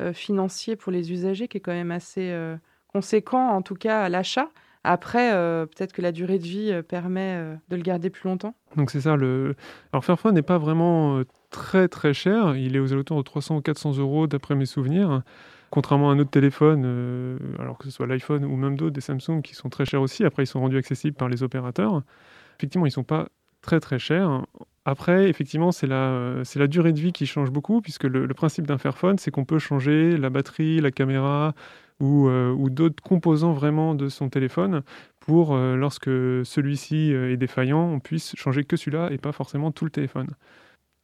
euh, 0.01 0.12
financier 0.12 0.75
pour 0.75 0.91
les 0.91 1.13
usagers 1.13 1.47
qui 1.47 1.55
est 1.60 1.62
quand 1.62 1.71
même 1.71 1.91
assez 1.91 2.31
euh, 2.31 2.58
conséquent, 2.89 3.47
en 3.47 3.62
tout 3.62 3.75
cas 3.75 4.01
à 4.01 4.10
l'achat. 4.10 4.49
Après, 4.86 5.34
euh, 5.34 5.65
peut-être 5.65 5.93
que 5.93 6.02
la 6.04 6.12
durée 6.12 6.38
de 6.38 6.43
vie 6.43 6.71
euh, 6.71 6.84
permet 6.84 7.36
euh, 7.38 7.56
de 7.69 7.76
le 7.76 7.82
garder 7.82 8.12
plus 8.12 8.30
longtemps. 8.30 8.56
Donc 8.78 8.91
c'est 8.91 9.02
ça. 9.02 9.15
Le... 9.15 9.56
Alors 9.91 10.06
Fairphone 10.06 10.36
n'est 10.36 10.43
pas 10.43 10.60
vraiment 10.60 11.21
très 11.50 11.88
très 11.88 12.13
cher. 12.13 12.56
Il 12.56 12.76
est 12.76 12.80
aux 12.80 12.93
alentours 12.93 13.17
de 13.17 13.24
300 13.24 13.58
ou 13.58 13.62
400 13.62 13.98
euros 13.98 14.28
d'après 14.28 14.54
mes 14.54 14.67
souvenirs. 14.67 15.24
Contrairement 15.71 16.12
à 16.12 16.13
un 16.13 16.19
autre 16.19 16.30
téléphone, 16.30 17.39
alors 17.60 17.78
que 17.78 17.86
ce 17.86 17.91
soit 17.91 18.06
l'iPhone 18.06 18.45
ou 18.45 18.56
même 18.56 18.78
d'autres, 18.78 18.93
des 18.93 19.02
Samsung 19.02 19.41
qui 19.43 19.56
sont 19.56 19.69
très 19.69 19.84
chers 19.84 20.02
aussi. 20.02 20.24
Après, 20.24 20.43
ils 20.43 20.48
sont 20.48 20.62
rendus 20.62 20.78
accessibles 20.78 21.17
par 21.17 21.28
les 21.28 21.43
opérateurs. 21.43 22.04
Effectivement, 22.58 22.86
ils 22.86 22.91
sont 22.91 23.04
pas 23.04 23.28
très 23.62 23.80
très 23.80 24.00
chers. 24.00 24.45
Après, 24.86 25.28
effectivement, 25.28 25.71
c'est 25.71 25.88
la, 25.88 26.43
la 26.56 26.67
durée 26.67 26.93
de 26.93 27.00
vie 27.00 27.12
qui 27.12 27.26
change 27.26 27.52
beaucoup, 27.52 27.82
puisque 27.82 28.04
le 28.04 28.34
principe 28.34 28.67
d'un 28.67 28.78
Fairphone, 28.78 29.17
c'est 29.17 29.32
qu'on 29.32 29.43
peut 29.43 29.60
changer 29.60 30.15
la 30.15 30.30
batterie, 30.30 30.80
la 30.80 30.91
caméra 30.91 31.56
ou, 31.99 32.27
euh, 32.27 32.51
ou 32.53 32.69
d'autres 32.69 33.01
composants 33.03 33.53
vraiment 33.53 33.95
de 33.95 34.10
son 34.10 34.29
téléphone 34.29 34.81
pour, 35.19 35.53
euh, 35.55 35.75
lorsque 35.75 36.05
celui-ci 36.45 37.13
euh, 37.13 37.31
est 37.31 37.38
défaillant, 37.38 37.81
on 37.81 37.99
puisse 37.99 38.36
changer 38.36 38.63
que 38.63 38.75
celui-là 38.77 39.10
et 39.12 39.17
pas 39.17 39.31
forcément 39.31 39.71
tout 39.71 39.86
le 39.86 39.91
téléphone. 39.91 40.27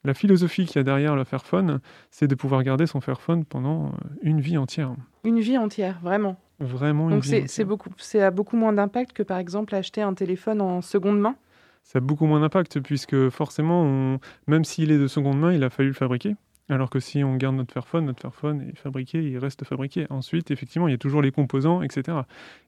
La 0.04 0.14
philosophie 0.16 0.66
qu'il 0.66 0.78
y 0.78 0.80
a 0.80 0.84
derrière 0.84 1.16
le 1.16 1.24
Fairphone, 1.24 1.80
c'est 2.10 2.28
de 2.28 2.34
pouvoir 2.36 2.64
garder 2.64 2.88
son 2.88 3.02
Fairphone 3.02 3.46
pendant 3.46 3.92
une 4.24 4.42
vie 4.42 4.58
entière. 4.58 4.96
Une 5.24 5.40
vie 5.40 5.58
entière, 5.60 6.00
vraiment. 6.02 6.38
Vraiment 6.60 7.06
une 7.10 7.16
Donc 7.18 7.24
vie 7.24 7.36
entière. 7.36 7.50
c'est 7.50 7.64
beaucoup, 7.66 7.90
c'est 7.98 8.22
à 8.22 8.32
beaucoup 8.32 8.58
moins 8.58 8.74
d'impact 8.74 9.14
que 9.14 9.24
par 9.24 9.38
exemple 9.38 9.76
acheter 9.76 10.02
un 10.02 10.14
téléphone 10.16 10.60
en 10.62 10.82
seconde 10.82 11.20
main. 11.20 11.36
ça 11.84 11.98
a 11.98 12.02
beaucoup 12.02 12.26
moins 12.26 12.40
d'impact 12.40 12.80
puisque 12.80 13.30
forcément, 13.30 13.84
on- 13.84 14.20
même 14.48 14.64
s'il 14.66 14.92
est 14.92 14.98
de 15.00 15.08
seconde 15.08 15.40
main, 15.40 15.54
il 15.54 15.64
a 15.64 15.70
fallu 15.70 15.90
le 15.90 15.96
fabriquer. 15.96 16.36
Alors 16.70 16.90
que 16.90 17.00
si 17.00 17.24
on 17.24 17.36
garde 17.36 17.56
notre 17.56 17.74
Fairphone, 17.74 18.06
notre 18.06 18.22
Fairphone 18.22 18.62
est 18.62 18.78
fabriqué, 18.78 19.22
il 19.22 19.38
reste 19.38 19.66
fabriqué. 19.66 20.08
Ensuite, 20.10 20.52
effectivement, 20.52 20.88
il 20.88 20.92
y 20.92 20.96
a 20.96 20.98
toujours 20.98 21.22
les 21.22 21.32
composants, 21.32 21.82
etc. 21.82 22.20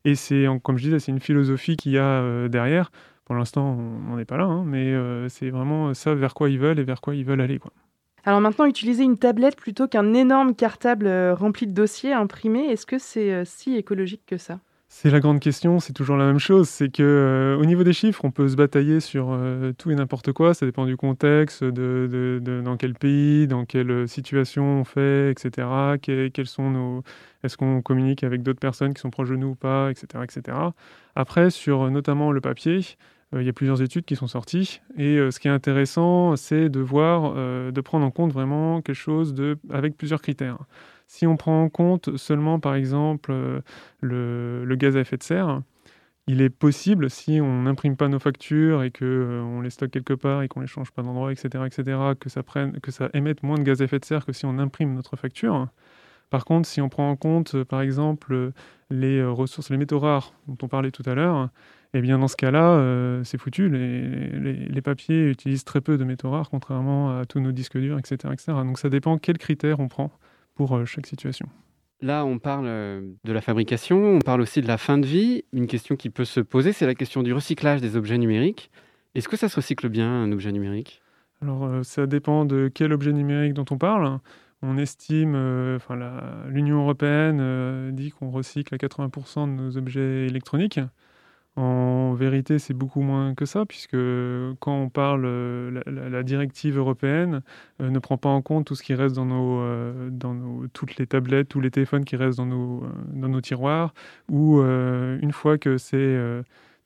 Et 0.03 0.15
c'est, 0.15 0.45
comme 0.63 0.77
je 0.77 0.84
disais, 0.84 0.99
c'est 0.99 1.12
une 1.12 1.21
philosophie 1.21 1.77
qu'il 1.77 1.93
y 1.93 1.97
a 1.97 2.03
euh, 2.21 2.47
derrière. 2.49 2.91
Pour 3.25 3.36
l'instant, 3.36 3.77
on 3.79 4.10
n'en 4.10 4.19
est 4.19 4.25
pas 4.25 4.38
là, 4.38 4.43
hein, 4.43 4.65
mais 4.65 4.91
euh, 4.93 5.29
c'est 5.29 5.49
vraiment 5.49 5.93
ça 5.93 6.13
vers 6.13 6.34
quoi 6.34 6.49
ils 6.49 6.60
veulent 6.60 6.79
et 6.79 6.84
vers 6.84 6.99
quoi 6.99 7.15
ils 7.15 7.23
veulent 7.23 7.39
aller. 7.39 7.60
Quoi. 7.60 7.71
Alors 8.25 8.41
maintenant, 8.41 8.65
utiliser 8.65 9.03
une 9.03 9.17
tablette 9.17 9.56
plutôt 9.56 9.88
qu'un 9.88 10.13
énorme 10.13 10.56
cartable 10.56 11.08
euh, 11.08 11.34
rempli 11.34 11.65
de 11.65 11.73
dossiers 11.73 12.12
imprimés, 12.12 12.65
est-ce 12.65 12.86
que 12.86 12.97
c'est 12.97 13.45
si 13.45 13.77
écologique 13.77 14.23
que 14.25 14.38
ça? 14.38 14.60
C'est 14.95 15.10
la 15.10 15.19
grande 15.19 15.39
question, 15.39 15.79
c'est 15.79 15.91
toujours 15.91 16.17
la 16.17 16.25
même 16.27 16.39
chose. 16.39 16.69
C'est 16.69 16.89
que 16.89 17.01
euh, 17.03 17.58
au 17.58 17.65
niveau 17.65 17.84
des 17.84 17.93
chiffres, 17.93 18.23
on 18.23 18.32
peut 18.32 18.47
se 18.47 18.56
batailler 18.56 18.99
sur 18.99 19.32
euh, 19.32 19.73
tout 19.73 19.89
et 19.89 19.95
n'importe 19.95 20.32
quoi. 20.32 20.53
Ça 20.53 20.67
dépend 20.67 20.86
du 20.86 20.95
contexte, 20.97 21.63
dans 21.63 22.77
quel 22.77 22.93
pays, 22.93 23.47
dans 23.47 23.65
quelle 23.65 24.08
situation 24.08 24.63
on 24.63 24.84
fait, 24.84 25.32
etc. 25.32 25.67
Sont 26.45 26.69
nos, 26.69 27.03
est-ce 27.43 27.58
qu'on 27.58 27.82
communique 27.82 28.23
avec 28.23 28.43
d'autres 28.43 28.60
personnes 28.60 28.93
qui 28.93 29.01
sont 29.01 29.10
proches 29.10 29.29
de 29.29 29.36
nous 29.36 29.47
ou 29.49 29.56
pas, 29.56 29.89
etc., 29.89 30.23
etc. 30.23 30.58
Après, 31.15 31.49
sur 31.49 31.82
euh, 31.82 31.89
notamment 31.89 32.32
le 32.32 32.39
papier, 32.39 32.82
euh, 33.34 33.41
il 33.41 33.45
y 33.45 33.49
a 33.49 33.53
plusieurs 33.53 33.82
études 33.82 34.06
qui 34.06 34.15
sont 34.15 34.27
sorties. 34.27 34.82
Et 34.97 35.17
euh, 35.17 35.32
ce 35.32 35.39
qui 35.39 35.47
est 35.47 35.51
intéressant, 35.51 36.36
c'est 36.36 36.69
de 36.69 36.79
voir, 36.79 37.34
euh, 37.36 37.71
de 37.71 37.82
prendre 37.82 38.06
en 38.06 38.12
compte 38.12 38.32
vraiment 38.32 38.82
quelque 38.82 38.95
chose 38.95 39.34
de, 39.34 39.58
avec 39.69 39.97
plusieurs 39.97 40.21
critères. 40.21 40.58
Si 41.13 41.28
on 41.28 41.38
prend 41.38 41.62
en 41.62 41.69
compte 41.69 42.17
seulement, 42.17 42.60
par 42.60 42.73
exemple, 42.73 43.32
euh, 43.32 43.62
le, 44.02 44.76
gaz 44.76 44.97
à 44.97 45.02
effet 45.02 45.15
de 45.15 45.21
serre, 45.21 45.62
il 46.26 46.41
est 46.41 46.49
possible, 46.49 47.08
si 47.08 47.39
on 47.39 47.62
n'imprime 47.62 47.95
pas 47.95 48.08
nos 48.08 48.17
factures 48.17 48.82
et 48.82 48.89
que 48.89 49.06
euh, 49.06 49.62
les 49.62 49.69
stocke 49.69 49.91
quelque 49.91 50.15
part 50.15 50.41
et 50.41 50.47
qu'on 50.47 50.62
les 50.62 50.65
change 50.65 50.89
pas 50.89 51.04
d'endroit, 51.04 51.32
etc., 51.32 51.65
etc., 51.67 51.99
que 52.19 52.30
ça, 52.32 53.10
émette 53.13 53.43
moins 53.43 53.60
de 53.60 53.62
gaz 53.62 53.82
à 53.82 53.86
effet 53.86 53.99
de 53.99 54.06
serre 54.06 54.26
que 54.26 54.34
si 54.34 54.47
on 54.47 54.58
imprime 54.58 54.95
notre 54.95 55.15
facture. 55.15 55.67
Par 56.32 56.45
contre, 56.45 56.67
si 56.67 56.82
on 56.82 56.89
prend 56.89 57.12
en 57.12 57.15
compte, 57.15 57.54
euh, 57.54 57.63
par 57.63 57.82
exemple, 57.82 58.52
les 58.89 59.23
ressources, 59.23 59.69
les 59.69 59.78
métaux 59.78 59.99
rares 59.99 60.34
dont 60.47 60.58
on 60.63 60.67
parlait 60.67 60.89
tout 60.89 61.04
à 61.06 61.13
l'heure, 61.13 61.49
eh 61.93 62.02
bien, 62.02 62.17
dans 62.17 62.28
ce 62.28 62.38
cas-là, 62.38 63.21
c'est 63.23 63.38
foutu. 63.38 63.69
Les 63.69 64.82
papiers 64.82 65.30
utilisent 65.30 65.63
très 65.63 65.80
peu 65.80 65.99
de 65.99 66.04
métaux 66.06 66.32
rares, 66.32 66.49
contrairement 66.49 67.19
à 67.19 67.26
tous 67.26 67.39
nos 67.39 67.52
disques 67.52 67.78
durs, 67.78 67.99
etc., 67.99 68.34
etc. 68.34 68.54
Donc, 68.63 68.80
ça 68.80 68.89
dépend 68.89 69.19
quels 69.19 69.38
critères 69.38 69.80
on 69.80 69.89
prend 69.89 70.12
pour 70.55 70.75
euh, 70.75 70.85
chaque 70.85 71.07
situation. 71.07 71.47
Là, 72.01 72.25
on 72.25 72.37
parle 72.37 72.65
euh, 72.67 73.01
de 73.23 73.31
la 73.31 73.41
fabrication, 73.41 74.15
on 74.15 74.19
parle 74.19 74.41
aussi 74.41 74.61
de 74.61 74.67
la 74.67 74.77
fin 74.77 74.97
de 74.97 75.05
vie. 75.05 75.45
Une 75.53 75.67
question 75.67 75.95
qui 75.95 76.09
peut 76.09 76.25
se 76.25 76.41
poser, 76.41 76.73
c'est 76.73 76.85
la 76.85 76.95
question 76.95 77.23
du 77.23 77.33
recyclage 77.33 77.81
des 77.81 77.95
objets 77.95 78.17
numériques. 78.17 78.71
Est-ce 79.15 79.29
que 79.29 79.37
ça 79.37 79.47
se 79.47 79.55
recycle 79.55 79.89
bien, 79.89 80.09
un 80.09 80.31
objet 80.31 80.51
numérique? 80.51 81.01
Alors, 81.43 81.65
euh, 81.65 81.83
ça 81.83 82.07
dépend 82.07 82.45
de 82.45 82.71
quel 82.73 82.93
objet 82.93 83.11
numérique 83.11 83.53
dont 83.53 83.65
on 83.69 83.77
parle. 83.77 84.19
On 84.61 84.77
estime, 84.77 85.33
euh, 85.35 85.75
enfin, 85.75 85.97
l'Union 86.47 86.81
européenne 86.81 87.39
euh, 87.41 87.91
dit 87.91 88.11
qu'on 88.11 88.31
recycle 88.31 88.73
à 88.73 88.77
80% 88.77 89.45
de 89.47 89.61
nos 89.61 89.77
objets 89.77 90.25
électroniques. 90.25 90.79
En 91.55 92.13
vérité, 92.15 92.57
c'est 92.57 92.73
beaucoup 92.73 93.01
moins 93.01 93.35
que 93.35 93.45
ça, 93.45 93.65
puisque 93.67 93.91
quand 94.59 94.73
on 94.75 94.89
parle, 94.89 95.23
euh, 95.25 95.81
la, 95.85 96.09
la- 96.09 96.23
directive 96.23 96.77
européenne 96.79 97.41
euh, 97.79 97.91
ne 97.91 97.99
prend 97.99 98.17
pas 98.17 98.29
en 98.29 98.41
compte 98.41 98.65
tout 98.65 98.73
ce 98.73 98.81
qui 98.81 98.95
reste 98.95 99.15
dans 99.15 99.25
nos, 99.25 99.59
euh, 99.61 100.09
dans 100.09 100.33
nos, 100.33 100.67
toutes 100.69 100.97
les 100.97 101.05
tablettes, 101.05 101.49
tous 101.49 101.61
les 101.61 101.69
téléphones 101.69 102.05
qui 102.05 102.15
restent 102.15 102.39
dans 102.39 102.47
nos, 102.47 102.83
dans 103.13 103.27
nos 103.29 103.41
tiroirs, 103.41 103.93
ou 104.29 104.61
une 104.61 105.31
fois 105.31 105.57
que 105.59 105.77
c'est 105.77 106.17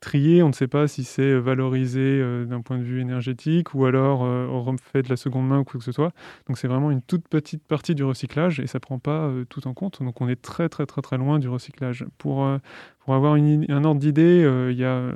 trié, 0.00 0.42
on 0.42 0.48
ne 0.48 0.52
sait 0.52 0.68
pas 0.68 0.88
si 0.88 1.04
c'est 1.04 1.38
valorisé 1.38 2.00
euh, 2.00 2.44
d'un 2.44 2.60
point 2.60 2.78
de 2.78 2.82
vue 2.82 3.00
énergétique, 3.00 3.74
ou 3.74 3.84
alors 3.84 4.24
euh, 4.24 4.46
on 4.50 4.62
refait 4.62 5.02
de 5.02 5.08
la 5.08 5.16
seconde 5.16 5.48
main 5.48 5.60
ou 5.60 5.64
quoi 5.64 5.78
que 5.78 5.84
ce 5.84 5.92
soit. 5.92 6.12
Donc 6.46 6.58
c'est 6.58 6.68
vraiment 6.68 6.90
une 6.90 7.02
toute 7.02 7.28
petite 7.28 7.64
partie 7.64 7.94
du 7.94 8.04
recyclage, 8.04 8.60
et 8.60 8.66
ça 8.66 8.80
prend 8.80 8.98
pas 8.98 9.26
euh, 9.26 9.44
tout 9.48 9.66
en 9.68 9.74
compte. 9.74 10.02
Donc 10.02 10.20
on 10.20 10.28
est 10.28 10.40
très 10.40 10.68
très 10.68 10.86
très 10.86 11.02
très 11.02 11.18
loin 11.18 11.38
du 11.38 11.48
recyclage. 11.48 12.04
Pour, 12.18 12.44
euh, 12.44 12.58
pour 13.04 13.14
avoir 13.14 13.36
une 13.36 13.66
un 13.70 13.84
ordre 13.84 14.00
d'idée, 14.00 14.42
euh, 14.44 14.72
il 14.72 14.78
y 14.78 14.84
a 14.84 15.12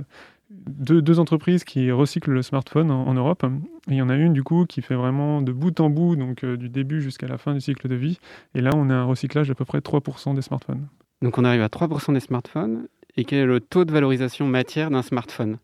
deux, 0.53 1.18
entreprises 1.18 1.64
qui 1.64 1.90
recyclent 1.90 2.33
le 2.33 2.42
smartphone 2.42 2.90
en, 2.90 3.14
Europe. 3.14 3.45
Il 3.88 3.95
y 3.95 4.03
en 4.03 4.09
a 4.09 4.16
une 4.16 4.33
du 4.33 4.42
coup 4.42 4.66
qui 4.66 4.83
fait 4.83 4.95
vraiment 4.95 5.42
de 5.42 5.53
bout 5.53 5.79
en 5.81 5.90
bout, 5.90 6.16
donc 6.16 6.45
euh, 6.45 6.57
du 6.57 6.68
début 6.68 7.01
jusqu'à 7.01 7.27
la 7.27 7.38
fin 7.38 7.55
du 7.55 7.61
cycle 7.61 7.88
de 7.88 7.95
vie. 7.95 8.18
Et 8.55 8.61
là, 8.61 8.71
on 8.75 8.90
a 8.90 8.95
un 8.95 9.05
recyclage 9.05 9.49
d'à 9.49 9.55
peu 9.55 9.64
près 9.64 9.79
3% 9.79 10.35
des 10.35 10.42
smartphones. 10.42 10.87
Donc 11.23 11.38
on 11.38 11.45
arrive 11.45 11.62
à 11.62 11.68
3% 11.68 12.12
des 12.14 12.21
smartphones. 12.21 12.87
Et 13.16 13.25
quel 13.25 13.40
est 13.40 13.46
le 13.46 13.61
taux 13.61 13.85
de 13.85 13.92
valorisation 13.92 14.46
matière 14.46 14.90
d'un 14.90 15.03
smartphone? 15.03 15.59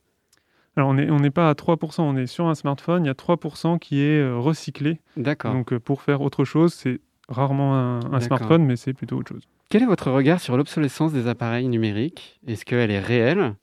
Alors 0.77 0.91
on 0.91 0.95
n'est 0.95 1.11
on 1.11 1.19
pas 1.31 1.51
à 1.51 1.55
3%, 1.55 2.03
on 2.03 2.17
est 2.17 2.27
sur 2.27 2.47
un 2.47 2.55
smartphone, 2.55 3.05
il 3.05 3.09
y 3.09 3.11
a 3.11 3.15
3% 3.15 3.79
qui 3.79 4.01
est 4.01 4.21
euh, 4.21 4.37
recyclé. 4.37 5.01
D'accord. 5.17 5.53
Donc 5.53 5.73
euh, 5.73 5.81
pour 5.81 6.03
faire 6.03 6.21
autre 6.21 6.45
chose, 6.45 6.73
c'est 6.73 7.01
rarement 7.29 7.77
un, 7.77 8.21
smartphone, 8.21 8.65
mais 8.65 8.77
c'est 8.77 8.93
plutôt 8.93 9.17
autre 9.17 9.31
chose. 9.35 9.43
Quel 9.71 9.83
est 9.83 9.87
votre 9.87 10.11
regard 10.11 10.41
sur 10.41 10.57
l'obsolescence 10.57 11.13
des 11.13 11.27
appareils 11.27 11.69
numériques? 11.69 12.41
Est-ce 12.47 12.65
qu'elle 12.65 12.91
est 12.91 13.01
réelle? 13.01 13.55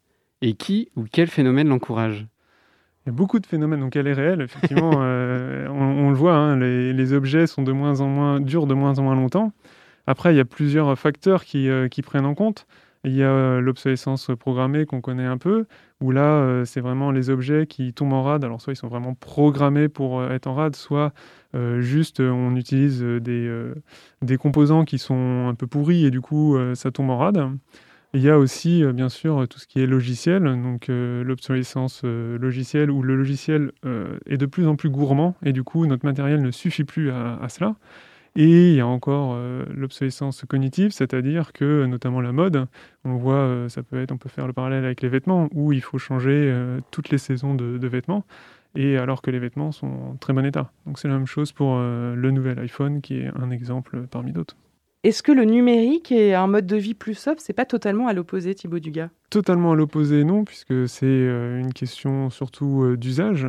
Et 0.41 0.53
qui 0.53 0.89
ou 0.95 1.05
quel 1.09 1.27
phénomène 1.27 1.69
l'encourage? 1.69 2.27
Il 3.05 3.09
y 3.09 3.11
a 3.11 3.13
beaucoup 3.13 3.39
de 3.39 3.45
phénomènes, 3.45 3.79
donc 3.79 3.95
elle 3.95 4.07
est 4.07 4.13
réelle, 4.13 4.41
effectivement. 4.41 4.91
euh, 4.99 5.67
on, 5.69 6.07
on 6.07 6.09
le 6.09 6.15
voit, 6.15 6.35
hein, 6.35 6.57
les, 6.57 6.91
les 6.91 7.13
objets 7.13 7.47
sont 7.47 7.63
de 7.63 7.71
moins 7.71 8.01
en 8.01 8.07
moins, 8.07 8.39
durent 8.39 8.67
de 8.67 8.73
moins 8.73 8.99
en 8.99 9.03
moins 9.03 9.15
longtemps. 9.15 9.51
Après, 10.07 10.33
il 10.33 10.37
y 10.37 10.39
a 10.39 10.45
plusieurs 10.45 10.97
facteurs 10.97 11.45
qui, 11.45 11.69
euh, 11.69 11.87
qui 11.87 12.01
prennent 12.01 12.25
en 12.25 12.35
compte. 12.35 12.67
Il 13.05 13.13
y 13.15 13.21
a 13.21 13.29
euh, 13.29 13.61
l'obsolescence 13.61 14.31
programmée 14.39 14.87
qu'on 14.87 14.99
connaît 14.99 15.25
un 15.25 15.37
peu, 15.37 15.65
où 16.01 16.09
là, 16.09 16.23
euh, 16.23 16.65
c'est 16.65 16.81
vraiment 16.81 17.11
les 17.11 17.29
objets 17.29 17.67
qui 17.67 17.93
tombent 17.93 18.13
en 18.13 18.23
rade. 18.23 18.43
Alors, 18.43 18.59
soit 18.61 18.73
ils 18.73 18.77
sont 18.77 18.87
vraiment 18.87 19.13
programmés 19.13 19.89
pour 19.89 20.19
euh, 20.19 20.31
être 20.31 20.47
en 20.47 20.55
rade, 20.55 20.75
soit 20.75 21.13
juste 21.79 22.19
on 22.19 22.53
utilise 22.57 23.01
des, 23.01 24.37
composants 24.37 24.83
qui 24.83 24.97
sont 24.97 25.47
un 25.47 25.53
peu 25.55 25.67
pourris 25.67 26.03
et 26.05 26.11
du 26.11 26.19
coup, 26.19 26.57
ça 26.73 26.91
tombe 26.91 27.09
en 27.09 27.17
rade. 27.17 27.49
Il 28.13 28.19
y 28.19 28.29
a 28.29 28.37
aussi, 28.37 28.83
bien 28.91 29.07
sûr, 29.07 29.47
tout 29.47 29.57
ce 29.57 29.65
qui 29.65 29.79
est 29.79 29.85
logiciel, 29.85 30.43
donc 30.43 30.87
l'obsolescence 30.89 32.03
logicielle, 32.03 32.91
où 32.91 33.01
le 33.03 33.15
logiciel 33.15 33.71
est 34.25 34.35
de 34.35 34.45
plus 34.45 34.67
en 34.67 34.75
plus 34.75 34.89
gourmand 34.89 35.37
et 35.45 35.53
du 35.53 35.63
coup, 35.63 35.85
notre 35.85 36.05
matériel 36.05 36.41
ne 36.41 36.51
suffit 36.51 36.83
plus 36.83 37.09
à 37.09 37.47
cela. 37.47 37.77
Et 38.37 38.71
il 38.71 38.75
y 38.75 38.81
a 38.81 38.87
encore 38.87 39.33
euh, 39.35 39.63
l'obsolescence 39.73 40.43
cognitive, 40.47 40.91
c'est-à-dire 40.91 41.53
que, 41.53 41.85
notamment 41.85 42.19
la 42.19 42.33
mode, 42.33 42.67
on 43.05 43.15
voit, 43.15 43.35
euh, 43.35 43.69
ça 43.69 43.81
peut 43.81 44.01
être, 44.01 44.11
on 44.11 44.17
peut 44.17 44.29
faire 44.29 44.45
le 44.45 44.53
parallèle 44.53 44.83
avec 44.83 45.01
les 45.01 45.09
vêtements, 45.09 45.47
où 45.53 45.71
il 45.71 45.81
faut 45.81 45.97
changer 45.97 46.33
euh, 46.51 46.79
toutes 46.91 47.09
les 47.09 47.17
saisons 47.17 47.55
de, 47.55 47.77
de 47.77 47.87
vêtements, 47.87 48.25
et 48.75 48.97
alors 48.97 49.21
que 49.21 49.31
les 49.31 49.39
vêtements 49.39 49.71
sont 49.71 49.87
en 49.87 50.15
très 50.17 50.33
bon 50.33 50.45
état. 50.45 50.69
Donc 50.85 50.99
c'est 50.99 51.07
la 51.07 51.13
même 51.13 51.27
chose 51.27 51.53
pour 51.53 51.75
euh, 51.77 52.13
le 52.13 52.31
nouvel 52.31 52.59
iPhone, 52.59 52.99
qui 53.01 53.19
est 53.19 53.31
un 53.35 53.51
exemple 53.51 54.05
parmi 54.11 54.33
d'autres. 54.33 54.57
Est-ce 55.05 55.21
que 55.21 55.31
le 55.31 55.45
numérique 55.45 56.11
et 56.11 56.33
un 56.33 56.47
mode 56.47 56.65
de 56.65 56.77
vie 56.77 56.95
plus 56.95 57.13
sobre, 57.13 57.39
c'est 57.39 57.53
pas 57.53 57.65
totalement 57.65 58.07
à 58.07 58.13
l'opposé, 58.13 58.55
Thibaut 58.55 58.79
Dugas? 58.79 59.09
Totalement 59.29 59.73
à 59.73 59.75
l'opposé, 59.75 60.23
non, 60.23 60.43
puisque 60.43 60.89
c'est 60.89 61.05
euh, 61.05 61.59
une 61.59 61.73
question 61.73 62.31
surtout 62.31 62.83
euh, 62.83 62.97
d'usage. 62.97 63.47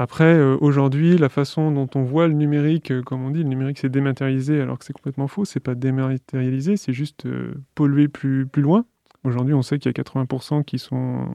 Après, 0.00 0.32
euh, 0.32 0.56
aujourd'hui, 0.62 1.18
la 1.18 1.28
façon 1.28 1.70
dont 1.70 1.86
on 1.94 2.04
voit 2.04 2.26
le 2.26 2.32
numérique, 2.32 2.90
euh, 2.90 3.02
comme 3.02 3.22
on 3.22 3.28
dit, 3.28 3.42
le 3.42 3.50
numérique 3.50 3.76
c'est 3.76 3.90
dématérialisé, 3.90 4.58
alors 4.58 4.78
que 4.78 4.86
c'est 4.86 4.94
complètement 4.94 5.28
faux. 5.28 5.44
C'est 5.44 5.60
pas 5.60 5.74
dématérialisé, 5.74 6.78
c'est 6.78 6.94
juste 6.94 7.26
euh, 7.26 7.52
pollué 7.74 8.08
plus, 8.08 8.48
loin. 8.56 8.86
Aujourd'hui, 9.24 9.52
on 9.52 9.60
sait 9.60 9.78
qu'il 9.78 9.92
y 9.94 10.00
a 10.00 10.02
80% 10.02 10.64
qui 10.64 10.78
sont 10.78 11.28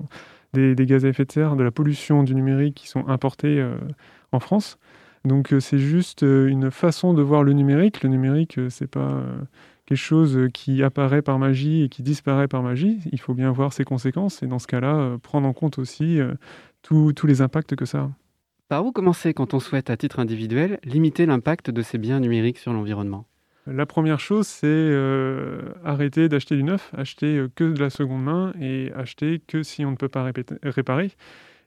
des, 0.53 0.73
gaz 0.87 1.05
à 1.05 1.09
effet 1.09 1.25
de 1.25 1.31
serre, 1.31 1.55
de 1.55 1.63
la 1.63 1.69
pollution 1.69 2.23
du 2.23 2.33
numérique 2.33 2.73
qui 2.73 2.87
sont 2.87 3.07
importés 3.07 3.59
euh, 3.61 3.77
en 4.31 4.39
France. 4.39 4.79
Donc 5.25 5.53
c'est 5.59 5.77
juste 5.77 6.23
une 6.23 6.71
façon 6.71 7.13
de 7.13 7.21
voir 7.21 7.43
le 7.43 7.53
numérique. 7.53 8.01
Le 8.01 8.09
numérique, 8.09 8.59
c'est 8.69 8.89
pas 8.89 9.23
quelque 9.85 9.97
chose 9.97 10.39
qui 10.55 10.81
apparaît 10.81 11.21
par 11.21 11.37
magie 11.37 11.83
et 11.83 11.89
qui 11.89 12.01
disparaît 12.01 12.47
par 12.47 12.63
magie. 12.63 12.99
Il 13.11 13.19
faut 13.19 13.35
bien 13.35 13.51
voir 13.51 13.73
ses 13.73 13.83
conséquences 13.83 14.41
et 14.41 14.47
dans 14.47 14.59
ce 14.59 14.67
cas-là, 14.67 15.17
prendre 15.21 15.47
en 15.47 15.53
compte 15.53 15.77
aussi 15.77 16.19
tous 16.81 17.27
les 17.27 17.41
impacts 17.41 17.75
que 17.75 17.85
ça 17.85 17.99
a. 17.99 18.24
Par 18.67 18.83
où 18.83 18.91
commencer 18.91 19.35
quand 19.35 19.53
on 19.53 19.59
souhaite, 19.59 19.91
à 19.91 19.97
titre 19.97 20.17
individuel, 20.17 20.79
limiter 20.83 21.27
l'impact 21.27 21.69
de 21.69 21.83
ces 21.83 21.99
biens 21.99 22.19
numériques 22.19 22.57
sur 22.57 22.73
l'environnement? 22.73 23.27
La 23.67 23.85
première 23.85 24.19
chose, 24.19 24.47
c'est 24.47 24.65
euh, 24.65 25.61
arrêter 25.83 26.29
d'acheter 26.29 26.55
du 26.55 26.63
neuf, 26.63 26.91
acheter 26.97 27.37
euh, 27.37 27.51
que 27.53 27.63
de 27.63 27.79
la 27.79 27.91
seconde 27.91 28.23
main 28.23 28.53
et 28.59 28.91
acheter 28.95 29.39
que 29.47 29.61
si 29.61 29.85
on 29.85 29.91
ne 29.91 29.95
peut 29.95 30.09
pas 30.09 30.31
réparer 30.63 31.11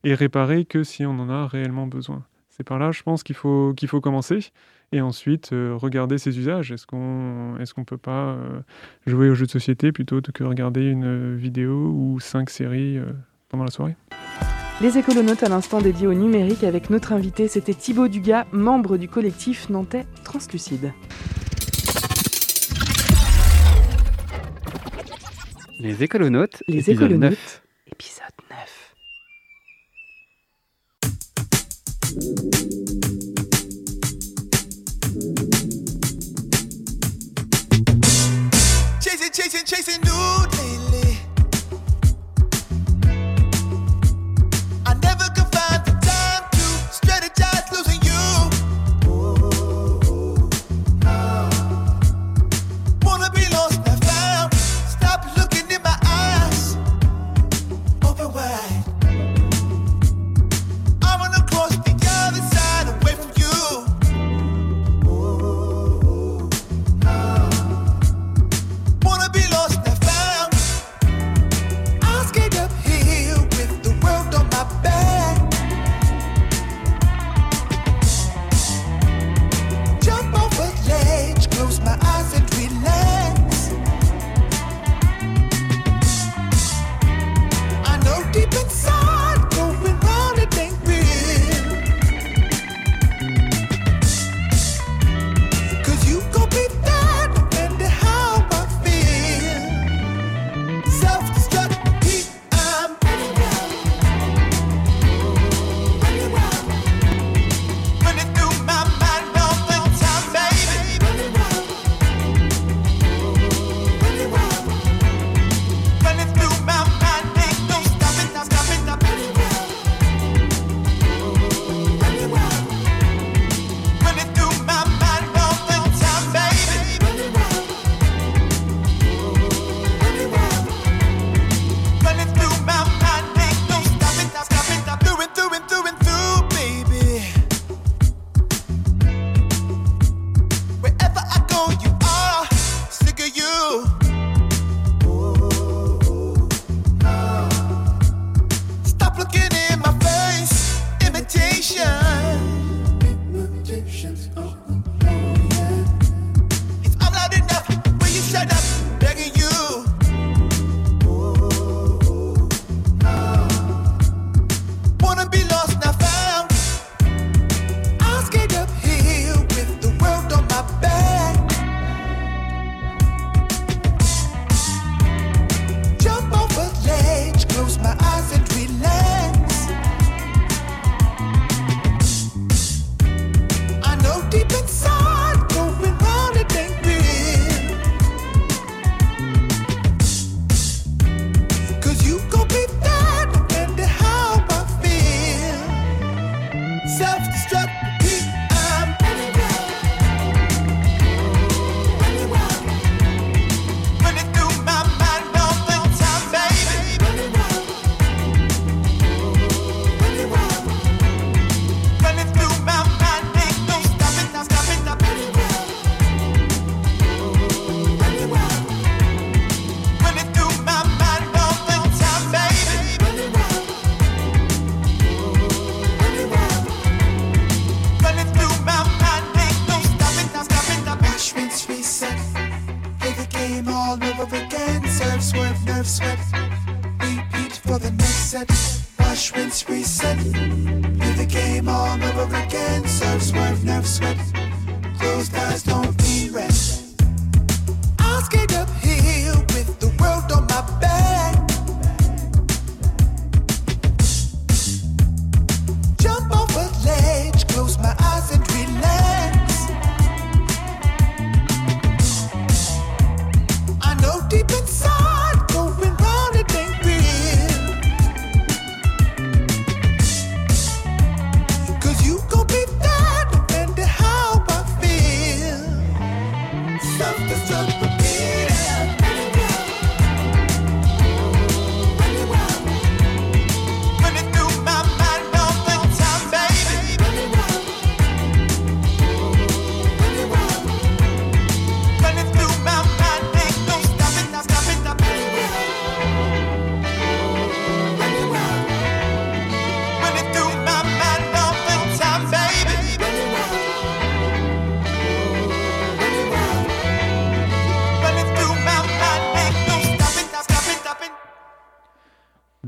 et 0.02 0.14
réparer 0.14 0.64
que 0.64 0.82
si 0.82 1.06
on 1.06 1.12
en 1.20 1.30
a 1.30 1.46
réellement 1.46 1.86
besoin. 1.86 2.24
C'est 2.50 2.64
par 2.64 2.80
là, 2.80 2.90
je 2.90 3.04
pense, 3.04 3.22
qu'il 3.22 3.36
faut, 3.36 3.76
faut 3.86 4.00
commencer 4.00 4.40
et 4.90 5.00
ensuite 5.00 5.52
euh, 5.52 5.76
regarder 5.76 6.18
ses 6.18 6.36
usages. 6.36 6.72
Est-ce 6.72 6.86
qu'on 6.88 7.58
est 7.60 7.84
peut 7.86 7.96
pas 7.96 8.36
jouer 9.06 9.30
aux 9.30 9.34
jeux 9.36 9.46
de 9.46 9.52
société 9.52 9.92
plutôt 9.92 10.20
que 10.20 10.42
regarder 10.42 10.90
une 10.90 11.36
vidéo 11.36 11.92
ou 11.94 12.18
cinq 12.18 12.50
séries 12.50 12.98
pendant 13.48 13.62
la 13.62 13.70
soirée? 13.70 13.94
Les 14.80 14.96
écolonautes 14.96 15.42
à 15.42 15.48
l'instant 15.48 15.80
dédié 15.80 16.06
au 16.06 16.14
numérique 16.14 16.62
avec 16.62 16.88
notre 16.88 17.12
invité, 17.12 17.48
c'était 17.48 17.74
Thibaut 17.74 18.06
Dugas, 18.06 18.46
membre 18.52 18.96
du 18.96 19.08
collectif 19.08 19.68
nantais 19.70 20.06
Translucide. 20.22 20.92
Les 25.80 26.04
écolonautes, 26.04 26.62
Les 26.68 26.78
épisode 26.78 26.94
écolonautes, 26.94 27.32
9. 27.32 27.62
épisode 27.92 28.26
9. 28.50 28.94
Chasing, 39.00 39.32
chasing, 39.32 39.66
chasing 39.66 40.00
nude 40.04 40.87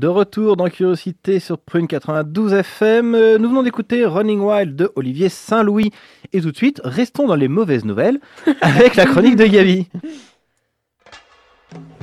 De 0.01 0.07
retour 0.07 0.57
dans 0.57 0.67
Curiosité 0.67 1.39
sur 1.39 1.59
Prune 1.59 1.85
92 1.85 2.53
FM, 2.53 3.13
euh, 3.13 3.37
nous 3.37 3.49
venons 3.49 3.61
d'écouter 3.61 4.03
Running 4.03 4.39
Wild 4.39 4.75
de 4.75 4.91
Olivier 4.95 5.29
Saint-Louis. 5.29 5.91
Et 6.33 6.41
tout 6.41 6.51
de 6.51 6.57
suite, 6.57 6.81
restons 6.83 7.27
dans 7.27 7.35
les 7.35 7.47
mauvaises 7.47 7.85
nouvelles 7.85 8.19
avec 8.61 8.95
la 8.95 9.05
chronique 9.05 9.35
de 9.35 9.45
Gabi. 9.45 9.87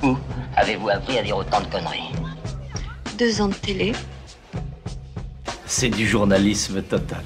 Où 0.04 0.16
avez-vous 0.54 0.88
appris 0.90 1.18
à 1.18 1.24
dire 1.24 1.38
autant 1.38 1.60
de 1.60 1.66
conneries? 1.66 2.12
Deux 3.18 3.40
ans 3.40 3.48
de 3.48 3.54
télé. 3.54 3.90
C'est 5.66 5.90
du 5.90 6.06
journalisme 6.06 6.80
total. 6.82 7.24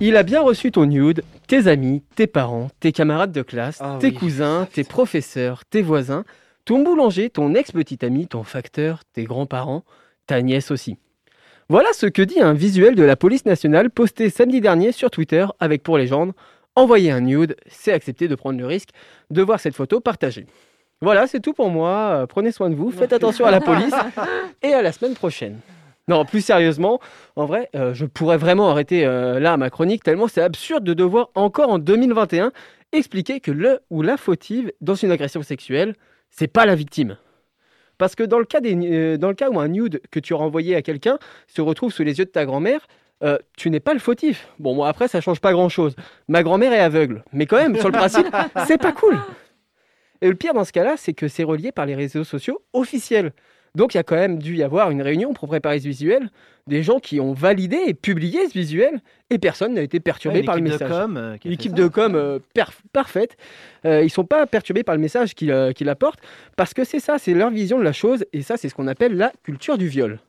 Il 0.00 0.18
a 0.18 0.22
bien 0.22 0.42
reçu 0.42 0.70
ton 0.70 0.84
nude, 0.84 1.22
tes 1.46 1.66
amis, 1.66 2.02
tes 2.14 2.26
parents, 2.26 2.68
tes 2.78 2.92
camarades 2.92 3.32
de 3.32 3.40
classe, 3.40 3.78
Ah 3.80 3.96
tes 3.98 4.08
oui, 4.08 4.14
cousins, 4.14 4.68
tes 4.70 4.84
professeurs, 4.84 5.64
tes 5.64 5.80
voisins, 5.80 6.26
ton 6.64 6.82
boulanger, 6.82 7.30
ton 7.30 7.54
ex-petit 7.54 8.04
ami, 8.04 8.26
ton 8.28 8.42
facteur, 8.42 9.02
tes 9.12 9.24
grands-parents, 9.24 9.84
ta 10.26 10.40
nièce 10.42 10.70
aussi. 10.70 10.96
Voilà 11.68 11.92
ce 11.92 12.06
que 12.06 12.22
dit 12.22 12.40
un 12.40 12.52
visuel 12.52 12.94
de 12.94 13.02
la 13.02 13.16
police 13.16 13.46
nationale 13.46 13.90
posté 13.90 14.30
samedi 14.30 14.60
dernier 14.60 14.92
sur 14.92 15.10
Twitter 15.10 15.46
avec 15.60 15.82
pour 15.82 15.98
légende 15.98 16.32
Envoyer 16.74 17.10
un 17.10 17.20
nude, 17.20 17.56
c'est 17.66 17.92
accepter 17.92 18.28
de 18.28 18.34
prendre 18.34 18.58
le 18.58 18.64
risque 18.64 18.88
de 19.30 19.42
voir 19.42 19.60
cette 19.60 19.74
photo 19.74 20.00
partagée. 20.00 20.46
Voilà, 21.02 21.26
c'est 21.26 21.40
tout 21.40 21.52
pour 21.52 21.68
moi. 21.68 22.22
Euh, 22.22 22.26
Prenez 22.26 22.50
soin 22.50 22.70
de 22.70 22.74
vous, 22.74 22.90
faites 22.90 23.12
attention 23.12 23.44
à 23.44 23.50
la 23.50 23.60
police 23.60 23.94
et 24.62 24.72
à 24.72 24.80
la 24.80 24.92
semaine 24.92 25.14
prochaine. 25.14 25.58
Non, 26.08 26.24
plus 26.24 26.40
sérieusement, 26.40 26.98
en 27.36 27.44
vrai, 27.44 27.68
euh, 27.76 27.92
je 27.92 28.06
pourrais 28.06 28.38
vraiment 28.38 28.70
arrêter 28.70 29.04
euh, 29.04 29.38
là 29.38 29.56
ma 29.56 29.68
chronique 29.68 30.02
tellement 30.02 30.28
c'est 30.28 30.42
absurde 30.42 30.82
de 30.82 30.94
devoir 30.94 31.28
encore 31.34 31.68
en 31.68 31.78
2021 31.78 32.52
expliquer 32.92 33.40
que 33.40 33.50
le 33.50 33.80
ou 33.90 34.02
la 34.02 34.16
fautive 34.16 34.72
dans 34.80 34.94
une 34.94 35.10
agression 35.10 35.42
sexuelle, 35.42 35.94
c'est 36.32 36.48
pas 36.48 36.66
la 36.66 36.74
victime. 36.74 37.16
Parce 37.98 38.16
que 38.16 38.24
dans 38.24 38.40
le 38.40 38.44
cas, 38.44 38.60
des, 38.60 38.74
euh, 38.74 39.16
dans 39.16 39.28
le 39.28 39.34
cas 39.34 39.48
où 39.48 39.60
un 39.60 39.68
nude 39.68 40.00
que 40.10 40.18
tu 40.18 40.34
as 40.34 40.36
renvoyé 40.36 40.74
à 40.74 40.82
quelqu'un 40.82 41.18
se 41.46 41.60
retrouve 41.60 41.92
sous 41.92 42.02
les 42.02 42.18
yeux 42.18 42.24
de 42.24 42.30
ta 42.30 42.44
grand-mère, 42.44 42.88
euh, 43.22 43.38
tu 43.56 43.70
n'es 43.70 43.78
pas 43.78 43.92
le 43.94 44.00
fautif. 44.00 44.48
Bon, 44.58 44.74
moi 44.74 44.88
après, 44.88 45.06
ça 45.06 45.20
change 45.20 45.40
pas 45.40 45.52
grand-chose. 45.52 45.94
Ma 46.26 46.42
grand-mère 46.42 46.72
est 46.72 46.80
aveugle. 46.80 47.22
Mais 47.32 47.46
quand 47.46 47.58
même, 47.58 47.76
sur 47.76 47.88
le 47.88 47.92
principe, 47.92 48.26
c'est 48.66 48.80
pas 48.80 48.90
cool. 48.92 49.16
Et 50.20 50.28
le 50.28 50.34
pire 50.34 50.54
dans 50.54 50.64
ce 50.64 50.72
cas-là, 50.72 50.94
c'est 50.96 51.12
que 51.12 51.28
c'est 51.28 51.44
relié 51.44 51.70
par 51.70 51.86
les 51.86 51.94
réseaux 51.94 52.24
sociaux 52.24 52.62
officiels. 52.72 53.32
Donc 53.74 53.94
il 53.94 53.96
y 53.96 54.00
a 54.00 54.02
quand 54.02 54.16
même 54.16 54.38
dû 54.38 54.56
y 54.56 54.62
avoir 54.62 54.90
une 54.90 55.00
réunion 55.00 55.32
pour 55.32 55.48
préparer 55.48 55.80
ce 55.80 55.88
visuel, 55.88 56.28
des 56.66 56.82
gens 56.82 56.98
qui 56.98 57.20
ont 57.20 57.32
validé 57.32 57.78
et 57.86 57.94
publié 57.94 58.46
ce 58.48 58.52
visuel, 58.52 59.00
et 59.30 59.38
personne 59.38 59.72
n'a 59.74 59.80
été 59.82 59.98
perturbé 59.98 60.40
Ouais, 60.40 60.44
par 60.44 60.56
le 60.56 60.62
l'équipe 60.62 60.78
de 60.78 60.84
message. 60.84 61.06
euh, 61.16 61.36
L'équipe 61.44 61.70
ça. 61.70 61.82
de 61.82 61.88
com 61.88 62.14
euh, 62.14 62.38
parfaite. 62.92 63.36
Euh, 63.86 64.02
ils 64.04 64.10
sont 64.10 64.26
pas 64.26 64.46
perturbés 64.46 64.82
par 64.82 64.94
le 64.94 65.00
message 65.00 65.34
qu'il 65.34 65.50
euh, 65.50 65.72
qu'il 65.72 65.88
apporte, 65.88 66.20
parce 66.56 66.74
que 66.74 66.84
c'est 66.84 67.00
ça, 67.00 67.18
c'est 67.18 67.32
leur 67.32 67.50
vision 67.50 67.78
de 67.78 67.82
la 67.84 67.94
chose, 67.94 68.26
et 68.34 68.42
ça 68.42 68.58
c'est 68.58 68.68
ce 68.68 68.74
qu'on 68.74 68.88
appelle 68.88 69.16
la 69.16 69.32
culture 69.42 69.78
du 69.78 69.88
viol. 69.88 70.20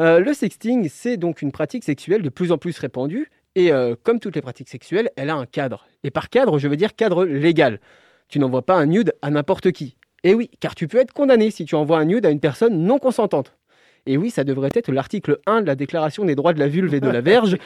Euh, 0.00 0.18
le 0.18 0.34
sexting, 0.34 0.88
c'est 0.90 1.16
donc 1.16 1.42
une 1.42 1.52
pratique 1.52 1.84
sexuelle 1.84 2.22
de 2.22 2.28
plus 2.28 2.50
en 2.50 2.58
plus 2.58 2.76
répandue, 2.78 3.30
et 3.54 3.72
euh, 3.72 3.94
comme 4.02 4.18
toutes 4.18 4.34
les 4.34 4.42
pratiques 4.42 4.68
sexuelles, 4.68 5.08
elle 5.16 5.30
a 5.30 5.36
un 5.36 5.46
cadre. 5.46 5.86
Et 6.02 6.10
par 6.10 6.28
cadre, 6.30 6.58
je 6.58 6.66
veux 6.68 6.76
dire 6.76 6.94
cadre 6.96 7.24
légal. 7.24 7.80
Tu 8.28 8.40
n'envoies 8.40 8.66
pas 8.66 8.74
un 8.74 8.86
nude 8.86 9.14
à 9.22 9.30
n'importe 9.30 9.70
qui. 9.70 9.96
Et 10.26 10.34
oui, 10.34 10.50
car 10.58 10.74
tu 10.74 10.88
peux 10.88 10.98
être 10.98 11.12
condamné 11.12 11.52
si 11.52 11.64
tu 11.64 11.76
envoies 11.76 11.98
un 11.98 12.04
nude 12.04 12.26
à 12.26 12.30
une 12.30 12.40
personne 12.40 12.82
non 12.82 12.98
consentante. 12.98 13.52
Et 14.06 14.16
oui, 14.16 14.30
ça 14.30 14.42
devrait 14.42 14.72
être 14.74 14.90
l'article 14.90 15.38
1 15.46 15.60
de 15.60 15.68
la 15.68 15.76
Déclaration 15.76 16.24
des 16.24 16.34
droits 16.34 16.52
de 16.52 16.58
la 16.58 16.66
vulve 16.66 16.92
et 16.94 16.98
de 16.98 17.08
la 17.08 17.20
verge. 17.20 17.56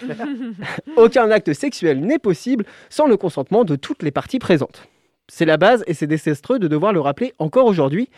Aucun 0.99 1.31
acte 1.31 1.55
sexuel 1.55 2.01
n'est 2.01 2.19
possible 2.19 2.67
sans 2.91 3.07
le 3.07 3.17
consentement 3.17 3.65
de 3.65 3.77
toutes 3.77 4.03
les 4.03 4.11
parties 4.11 4.39
présentes. 4.39 4.87
C'est 5.29 5.47
la 5.47 5.57
base 5.57 5.85
et 5.87 5.95
c'est 5.95 6.07
désastreux 6.07 6.59
de 6.59 6.69
devoir 6.69 6.93
le 6.93 7.01
rappeler 7.01 7.33
encore 7.39 7.65
aujourd'hui. 7.65 8.11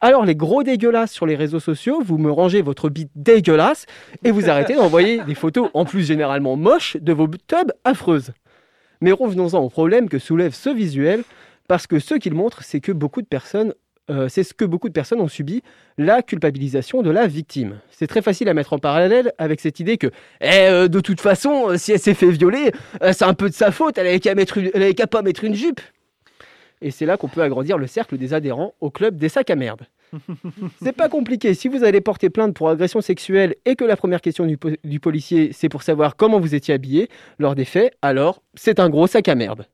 Alors 0.00 0.24
les 0.24 0.34
gros 0.34 0.62
dégueulasses 0.62 1.12
sur 1.12 1.26
les 1.26 1.36
réseaux 1.36 1.60
sociaux, 1.60 2.00
vous 2.02 2.16
me 2.16 2.32
rangez 2.32 2.62
votre 2.62 2.88
bite 2.88 3.12
dégueulasse 3.16 3.84
et 4.24 4.30
vous 4.30 4.48
arrêtez 4.48 4.76
d'envoyer 4.76 5.22
des 5.24 5.34
photos 5.34 5.68
en 5.74 5.84
plus 5.84 6.04
généralement 6.04 6.56
moches 6.56 6.96
de 6.96 7.12
vos 7.12 7.28
tubs 7.28 7.72
affreuses. 7.84 8.32
Mais 9.02 9.12
revenons-en 9.12 9.58
au 9.58 9.68
problème 9.68 10.08
que 10.08 10.18
soulève 10.18 10.54
ce 10.54 10.70
visuel, 10.70 11.22
parce 11.70 11.86
que 11.86 12.00
ce 12.00 12.16
qu'il 12.16 12.34
montre, 12.34 12.64
c'est 12.64 12.80
que 12.80 12.90
beaucoup 12.90 13.22
de 13.22 13.28
personnes, 13.28 13.74
euh, 14.10 14.28
c'est 14.28 14.42
ce 14.42 14.52
que 14.52 14.64
beaucoup 14.64 14.88
de 14.88 14.92
personnes 14.92 15.20
ont 15.20 15.28
subi, 15.28 15.62
la 15.96 16.22
culpabilisation 16.22 17.02
de 17.02 17.10
la 17.10 17.26
victime. 17.26 17.78
C'est 17.90 18.06
très 18.06 18.22
facile 18.22 18.48
à 18.48 18.54
mettre 18.54 18.72
en 18.72 18.78
parallèle 18.78 19.32
avec 19.38 19.60
cette 19.60 19.80
idée 19.80 19.96
que, 19.96 20.08
eh, 20.40 20.48
euh, 20.68 20.88
de 20.88 21.00
toute 21.00 21.20
façon, 21.20 21.70
euh, 21.70 21.76
si 21.76 21.92
elle 21.92 21.98
s'est 22.00 22.14
fait 22.14 22.30
violer, 22.30 22.72
euh, 23.02 23.12
c'est 23.12 23.24
un 23.24 23.34
peu 23.34 23.48
de 23.48 23.54
sa 23.54 23.70
faute, 23.70 23.96
elle 23.98 24.06
avait 24.06 24.20
qu'à 24.20 24.34
qu'à 24.34 25.06
pas 25.06 25.22
mettre 25.22 25.44
une 25.44 25.54
jupe. 25.54 25.80
Et 26.82 26.90
c'est 26.90 27.04
là 27.06 27.16
qu'on 27.16 27.28
peut 27.28 27.42
agrandir 27.42 27.76
le 27.76 27.86
cercle 27.86 28.16
des 28.16 28.32
adhérents 28.32 28.74
au 28.80 28.90
club 28.90 29.16
des 29.16 29.28
sacs 29.28 29.50
à 29.50 29.56
merde. 29.56 29.82
C'est 30.82 30.96
pas 30.96 31.08
compliqué. 31.08 31.54
Si 31.54 31.68
vous 31.68 31.84
allez 31.84 32.00
porter 32.00 32.30
plainte 32.30 32.54
pour 32.54 32.68
agression 32.68 33.00
sexuelle 33.00 33.54
et 33.64 33.76
que 33.76 33.84
la 33.84 33.96
première 33.96 34.20
question 34.22 34.46
du, 34.46 34.56
po- 34.56 34.70
du 34.82 34.98
policier, 34.98 35.50
c'est 35.52 35.68
pour 35.68 35.82
savoir 35.84 36.16
comment 36.16 36.40
vous 36.40 36.54
étiez 36.54 36.74
habillé 36.74 37.08
lors 37.38 37.54
des 37.54 37.64
faits, 37.66 37.94
alors 38.02 38.42
c'est 38.54 38.80
un 38.80 38.88
gros 38.88 39.06
sac 39.06 39.28
à 39.28 39.34
merde. 39.36 39.66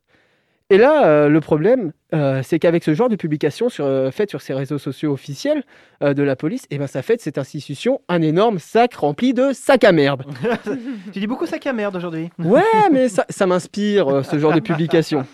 Et 0.68 0.78
là, 0.78 1.06
euh, 1.06 1.28
le 1.28 1.40
problème, 1.40 1.92
euh, 2.12 2.42
c'est 2.42 2.58
qu'avec 2.58 2.82
ce 2.82 2.92
genre 2.92 3.08
de 3.08 3.14
publication 3.14 3.68
sur, 3.68 3.84
euh, 3.84 4.10
faite 4.10 4.30
sur 4.30 4.42
ces 4.42 4.52
réseaux 4.52 4.78
sociaux 4.78 5.12
officiels 5.12 5.62
de 6.00 6.22
la 6.22 6.36
police, 6.36 6.66
eh 6.70 6.78
ben, 6.78 6.86
ça 6.86 7.02
fait 7.02 7.16
de 7.16 7.20
cette 7.20 7.38
institution 7.38 8.00
un 8.08 8.20
énorme 8.20 8.58
sac 8.58 8.94
rempli 8.94 9.32
de 9.32 9.52
sacs 9.52 9.84
à 9.84 9.92
merde. 9.92 10.24
Tu 11.12 11.20
dis 11.20 11.26
beaucoup 11.26 11.46
sac 11.46 11.66
à 11.66 11.72
merde 11.72 11.96
aujourd'hui. 11.96 12.30
Ouais, 12.38 12.62
mais 12.92 13.08
ça, 13.08 13.24
ça 13.30 13.46
m'inspire, 13.46 14.24
ce 14.24 14.38
genre 14.38 14.52
de 14.52 14.60
publication. 14.60 15.24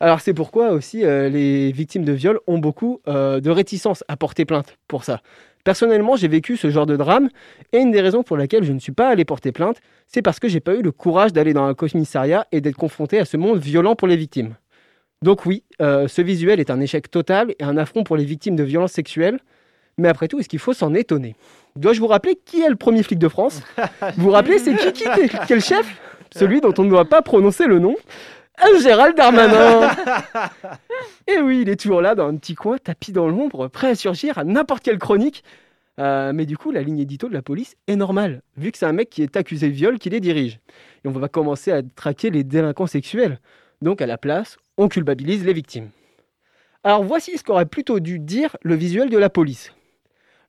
Alors 0.00 0.20
c'est 0.20 0.34
pourquoi 0.34 0.70
aussi 0.70 1.04
euh, 1.04 1.28
les 1.28 1.72
victimes 1.72 2.04
de 2.04 2.12
viol 2.12 2.38
ont 2.46 2.58
beaucoup 2.58 3.00
euh, 3.08 3.40
de 3.40 3.50
réticence 3.50 4.04
à 4.06 4.16
porter 4.16 4.44
plainte 4.44 4.78
pour 4.86 5.02
ça. 5.02 5.20
Personnellement, 5.64 6.16
j'ai 6.16 6.28
vécu 6.28 6.56
ce 6.56 6.70
genre 6.70 6.86
de 6.86 6.96
drame 6.96 7.28
et 7.72 7.78
une 7.78 7.90
des 7.90 8.00
raisons 8.00 8.22
pour 8.22 8.36
laquelle 8.36 8.64
je 8.64 8.72
ne 8.72 8.78
suis 8.78 8.92
pas 8.92 9.08
allé 9.08 9.24
porter 9.24 9.52
plainte, 9.52 9.78
c'est 10.06 10.22
parce 10.22 10.38
que 10.38 10.48
j'ai 10.48 10.60
pas 10.60 10.74
eu 10.74 10.82
le 10.82 10.92
courage 10.92 11.32
d'aller 11.32 11.52
dans 11.52 11.64
un 11.64 11.74
commissariat 11.74 12.46
et 12.52 12.60
d'être 12.60 12.76
confronté 12.76 13.18
à 13.18 13.24
ce 13.24 13.36
monde 13.36 13.58
violent 13.58 13.94
pour 13.94 14.08
les 14.08 14.16
victimes. 14.16 14.54
Donc 15.22 15.46
oui, 15.46 15.64
euh, 15.82 16.06
ce 16.06 16.22
visuel 16.22 16.60
est 16.60 16.70
un 16.70 16.80
échec 16.80 17.10
total 17.10 17.54
et 17.58 17.64
un 17.64 17.76
affront 17.76 18.04
pour 18.04 18.16
les 18.16 18.24
victimes 18.24 18.56
de 18.56 18.62
violences 18.62 18.92
sexuelles. 18.92 19.40
Mais 19.98 20.08
après 20.08 20.28
tout, 20.28 20.38
est-ce 20.38 20.48
qu'il 20.48 20.60
faut 20.60 20.72
s'en 20.72 20.94
étonner? 20.94 21.34
Dois-je 21.74 22.00
vous 22.00 22.06
rappeler 22.06 22.38
qui 22.44 22.62
est 22.62 22.68
le 22.68 22.76
premier 22.76 23.02
flic 23.02 23.18
de 23.18 23.28
France? 23.28 23.60
Vous 24.16 24.24
vous 24.24 24.30
rappelez, 24.30 24.58
c'est 24.58 24.74
qui, 24.92 25.04
qui, 25.46 25.54
le 25.54 25.60
chef? 25.60 26.00
Celui 26.34 26.60
dont 26.60 26.74
on 26.78 26.84
ne 26.84 26.90
doit 26.90 27.06
pas 27.06 27.22
prononcer 27.22 27.66
le 27.66 27.78
nom 27.78 27.96
Gérald 28.82 29.16
Darmanin 29.16 29.90
Et 31.26 31.40
oui, 31.40 31.62
il 31.62 31.68
est 31.68 31.76
toujours 31.76 32.00
là, 32.00 32.14
dans 32.14 32.28
un 32.28 32.36
petit 32.36 32.54
coin, 32.54 32.78
tapis 32.78 33.12
dans 33.12 33.28
l'ombre, 33.28 33.68
prêt 33.68 33.90
à 33.90 33.94
surgir 33.94 34.38
à 34.38 34.44
n'importe 34.44 34.82
quelle 34.82 34.98
chronique. 34.98 35.44
Euh, 35.98 36.32
mais 36.32 36.46
du 36.46 36.56
coup, 36.56 36.70
la 36.70 36.82
ligne 36.82 37.00
édito 37.00 37.28
de 37.28 37.34
la 37.34 37.42
police 37.42 37.76
est 37.86 37.96
normale, 37.96 38.42
vu 38.56 38.70
que 38.70 38.78
c'est 38.78 38.86
un 38.86 38.92
mec 38.92 39.10
qui 39.10 39.22
est 39.22 39.36
accusé 39.36 39.68
de 39.68 39.74
viol 39.74 39.98
qui 39.98 40.10
les 40.10 40.20
dirige. 40.20 40.60
Et 41.04 41.08
on 41.08 41.12
va 41.12 41.28
commencer 41.28 41.72
à 41.72 41.82
traquer 41.82 42.30
les 42.30 42.44
délinquants 42.44 42.86
sexuels. 42.86 43.40
Donc, 43.82 44.00
à 44.00 44.06
la 44.06 44.16
place, 44.16 44.56
on 44.76 44.88
culpabilise 44.88 45.44
les 45.44 45.52
victimes. 45.52 45.90
Alors 46.84 47.02
voici 47.02 47.36
ce 47.36 47.42
qu'aurait 47.42 47.66
plutôt 47.66 47.98
dû 48.00 48.18
dire 48.18 48.56
le 48.62 48.74
visuel 48.74 49.10
de 49.10 49.18
la 49.18 49.28
police. 49.28 49.72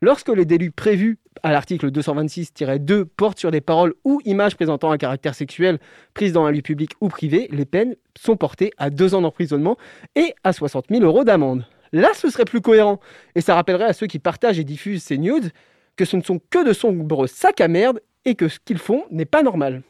Lorsque 0.01 0.29
les 0.29 0.45
délits 0.45 0.69
prévus 0.69 1.17
à 1.43 1.51
l'article 1.51 1.91
226-2 1.91 3.03
portent 3.03 3.37
sur 3.39 3.51
des 3.51 3.59
paroles 3.59 3.93
ou 4.05 4.21
images 4.23 4.55
présentant 4.55 4.91
un 4.91 4.97
caractère 4.97 5.35
sexuel 5.35 5.77
prises 6.13 6.31
dans 6.31 6.45
un 6.45 6.51
lieu 6.51 6.61
public 6.61 6.91
ou 7.01 7.09
privé, 7.09 7.49
les 7.51 7.65
peines 7.65 7.95
sont 8.17 8.37
portées 8.37 8.71
à 8.77 8.89
deux 8.89 9.13
ans 9.13 9.21
d'emprisonnement 9.21 9.77
et 10.15 10.33
à 10.45 10.53
60 10.53 10.85
000 10.89 11.03
euros 11.03 11.25
d'amende. 11.25 11.65
Là, 11.91 12.11
ce 12.13 12.29
serait 12.29 12.45
plus 12.45 12.61
cohérent 12.61 13.01
et 13.35 13.41
ça 13.41 13.55
rappellerait 13.55 13.85
à 13.85 13.93
ceux 13.93 14.07
qui 14.07 14.19
partagent 14.19 14.59
et 14.59 14.63
diffusent 14.63 15.03
ces 15.03 15.17
nudes 15.17 15.51
que 15.97 16.05
ce 16.05 16.15
ne 16.15 16.21
sont 16.21 16.39
que 16.49 16.65
de 16.65 16.71
sombres 16.71 17.27
sacs 17.27 17.59
à 17.59 17.67
merde 17.67 17.99
et 18.23 18.35
que 18.35 18.47
ce 18.47 18.59
qu'ils 18.63 18.77
font 18.77 19.03
n'est 19.11 19.25
pas 19.25 19.43
normal. 19.43 19.83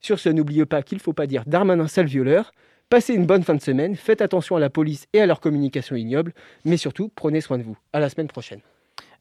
Sur 0.00 0.20
ce, 0.20 0.28
n'oubliez 0.28 0.66
pas 0.66 0.82
qu'il 0.82 0.98
ne 0.98 1.02
faut 1.02 1.14
pas 1.14 1.26
dire 1.26 1.42
Darmanin 1.46 1.88
sale 1.88 2.06
violeur. 2.06 2.52
Passez 2.90 3.14
une 3.14 3.26
bonne 3.26 3.42
fin 3.42 3.54
de 3.54 3.60
semaine, 3.60 3.96
faites 3.96 4.22
attention 4.22 4.54
à 4.54 4.60
la 4.60 4.70
police 4.70 5.06
et 5.12 5.20
à 5.20 5.26
leur 5.26 5.40
communication 5.40 5.96
ignoble, 5.96 6.32
mais 6.64 6.76
surtout, 6.76 7.10
prenez 7.12 7.40
soin 7.40 7.58
de 7.58 7.64
vous. 7.64 7.76
À 7.92 7.98
la 7.98 8.08
semaine 8.08 8.28
prochaine. 8.28 8.60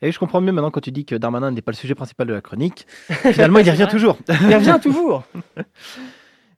Et 0.02 0.12
je 0.12 0.18
comprends 0.20 0.42
mieux 0.42 0.52
maintenant 0.52 0.72
quand 0.72 0.82
tu 0.82 0.92
dis 0.92 1.06
que 1.06 1.16
Darmanin 1.16 1.52
n'est 1.52 1.62
pas 1.62 1.72
le 1.72 1.78
sujet 1.78 1.94
principal 1.96 2.28
de 2.28 2.34
la 2.34 2.42
chronique. 2.42 2.88
Finalement, 3.10 3.60
il 3.60 3.68
y 3.68 3.72
revient 3.72 3.88
toujours. 3.92 4.18
Il 4.30 4.56
revient 4.56 4.80
toujours. 4.82 5.24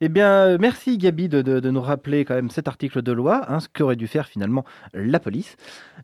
Eh 0.05 0.09
bien, 0.09 0.27
euh, 0.29 0.57
merci 0.59 0.97
Gabi 0.97 1.29
de, 1.29 1.41
de- 1.41 1.61
de 1.61 1.69
nous 1.69 1.79
rappeler 1.79 2.25
quand 2.25 2.33
même 2.33 2.49
cet 2.49 2.67
article 2.67 3.01
de 3.01 3.13
loi, 3.13 3.45
hein, 3.47 3.61
ce 3.61 3.69
qu'aurait 3.69 3.95
dû 3.95 4.07
faire 4.07 4.27
finalement 4.27 4.65
la 4.93 5.17
police. 5.17 5.55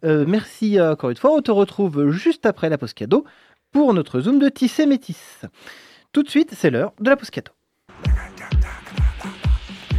Euh, 0.06 0.24
merci 0.26 0.80
euh, 0.80 0.94
encore 0.94 1.10
une 1.10 1.18
fois. 1.18 1.32
On 1.36 1.42
te 1.42 1.52
retrouve 1.52 2.10
juste 2.12 2.46
après 2.46 2.70
la 2.70 2.78
pause 2.78 2.94
cadeau 2.94 3.26
pour 3.74 3.94
notre 3.94 4.22
zoom 4.22 4.40
de 4.40 4.48
Tissé 4.48 4.86
Métis. 4.86 5.42
Tout 6.14 6.24
de 6.24 6.30
suite, 6.30 6.54
c'est 6.56 6.70
l'heure 6.70 6.94
de 7.02 7.10
la 7.10 7.18
pause 7.18 7.30
cadeau. 7.30 7.52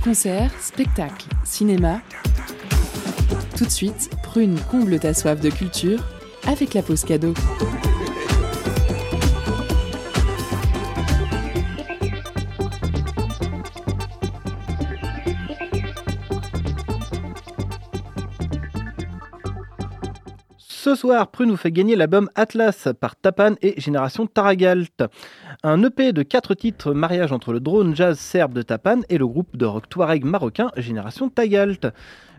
Concert, 0.03 0.51
spectacle, 0.61 1.27
cinéma. 1.45 2.01
Tout 3.59 3.65
de 3.67 3.71
suite, 3.71 4.09
prune 4.23 4.59
comble 4.71 4.99
ta 4.99 5.13
soif 5.13 5.41
de 5.43 5.51
culture 5.51 6.01
avec 6.51 6.75
la 6.75 6.83
pause 6.83 7.05
cadeau. 7.05 7.33
Ce 20.59 20.97
soir, 20.97 21.31
Prune 21.31 21.51
nous 21.51 21.57
fait 21.57 21.71
gagner 21.71 21.95
l'album 21.95 22.29
Atlas 22.35 22.89
par 22.99 23.15
Tapan 23.15 23.55
et 23.63 23.81
Génération 23.81 24.27
Taragalt. 24.27 25.05
Un 25.63 25.83
EP 25.85 26.13
de 26.13 26.23
4 26.23 26.55
titres, 26.55 26.95
mariage 26.95 27.31
entre 27.31 27.53
le 27.53 27.61
drone 27.61 27.95
jazz 27.95 28.19
serbe 28.19 28.55
de 28.55 28.63
Tapan 28.63 29.03
et 29.09 29.19
le 29.19 29.27
groupe 29.27 29.57
de 29.57 29.67
rock 29.67 29.89
touareg 29.89 30.25
marocain 30.25 30.73
Génération 30.77 31.29
Tagalt. 31.29 31.93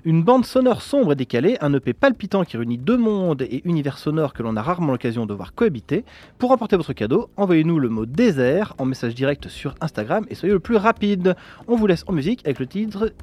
Une 0.03 0.23
bande 0.23 0.45
sonore 0.45 0.81
sombre 0.81 1.11
et 1.11 1.15
décalée, 1.15 1.57
un 1.61 1.71
EP 1.75 1.93
palpitant 1.93 2.43
qui 2.43 2.57
réunit 2.57 2.79
deux 2.79 2.97
mondes 2.97 3.43
et 3.43 3.61
univers 3.65 3.99
sonores 3.99 4.33
que 4.33 4.41
l'on 4.41 4.55
a 4.55 4.61
rarement 4.63 4.91
l'occasion 4.93 5.27
de 5.27 5.33
voir 5.35 5.53
cohabiter. 5.53 6.05
Pour 6.39 6.49
remporter 6.49 6.75
votre 6.75 6.93
cadeau, 6.93 7.29
envoyez-nous 7.37 7.77
le 7.77 7.87
mot 7.87 8.07
désert 8.07 8.73
en 8.79 8.85
message 8.85 9.13
direct 9.13 9.47
sur 9.47 9.75
Instagram 9.79 10.25
et 10.31 10.35
soyez 10.35 10.53
le 10.53 10.59
plus 10.59 10.77
rapide. 10.77 11.35
On 11.67 11.75
vous 11.75 11.85
laisse 11.85 12.03
en 12.07 12.13
musique 12.13 12.41
avec 12.45 12.57
le 12.57 12.65
titre. 12.65 13.13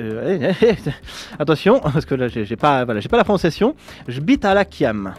Euh, 0.00 0.52
Attention, 1.38 1.80
parce 1.80 2.04
que 2.04 2.14
là 2.14 2.28
j'ai 2.28 2.56
pas, 2.56 2.84
voilà, 2.84 3.00
pas 3.00 3.16
la 3.16 3.24
prononciation. 3.24 3.74
Je 4.06 4.20
bite 4.20 4.44
à 4.44 4.52
la 4.52 4.66
Kiam. 4.66 5.14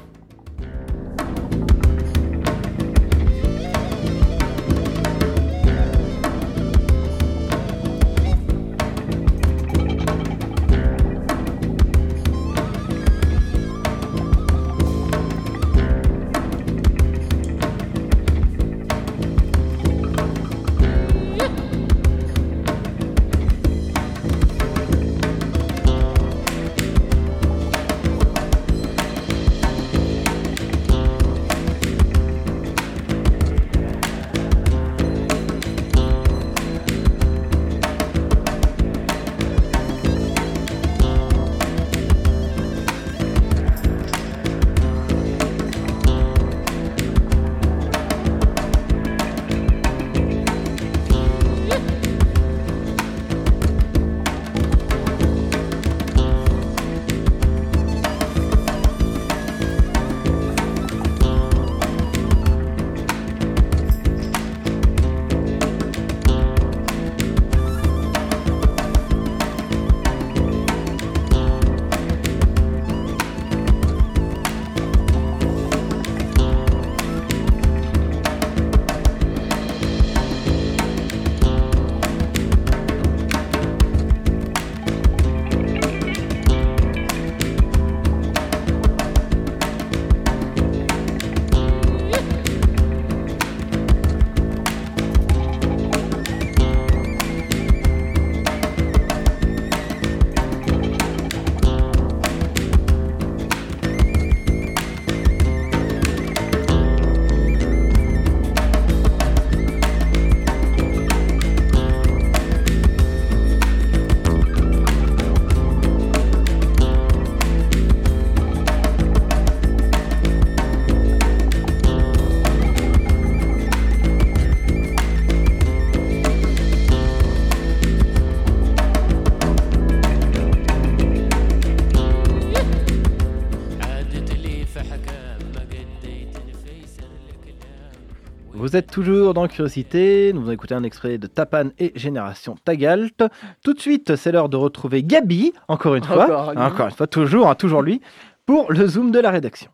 Vous 138.70 138.78
êtes 138.78 138.92
toujours 138.92 139.34
dans 139.34 139.48
Curiosité, 139.48 140.32
nous 140.32 140.42
avons 140.42 140.52
écouté 140.52 140.76
un 140.76 140.84
extrait 140.84 141.18
de 141.18 141.26
Tapan 141.26 141.70
et 141.80 141.92
Génération 141.96 142.56
Tagalt. 142.64 143.24
Tout 143.64 143.74
de 143.74 143.80
suite, 143.80 144.16
c'est 144.16 144.32
l'heure 144.32 144.48
de 144.48 144.58
retrouver 144.58 145.02
Gabi, 145.02 145.54
encore 145.68 145.96
une 145.96 146.04
fois, 146.04 146.54
encore 146.56 146.86
une 146.86 146.92
fois, 146.92 147.08
toujours, 147.08 147.48
hein, 147.48 147.56
toujours 147.56 147.82
lui, 147.82 148.00
pour 148.46 148.72
le 148.72 148.86
zoom 148.86 149.10
de 149.10 149.18
la 149.18 149.32
rédaction. 149.32 149.72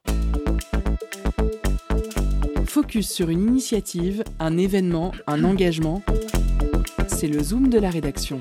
Focus 2.65 3.11
sur 3.11 3.29
une 3.29 3.41
initiative, 3.41 4.23
un 4.39 4.57
événement, 4.57 5.11
un 5.27 5.43
engagement. 5.43 6.01
C'est 7.07 7.27
le 7.27 7.43
zoom 7.43 7.67
de 7.67 7.79
la 7.79 7.89
rédaction. 7.89 8.39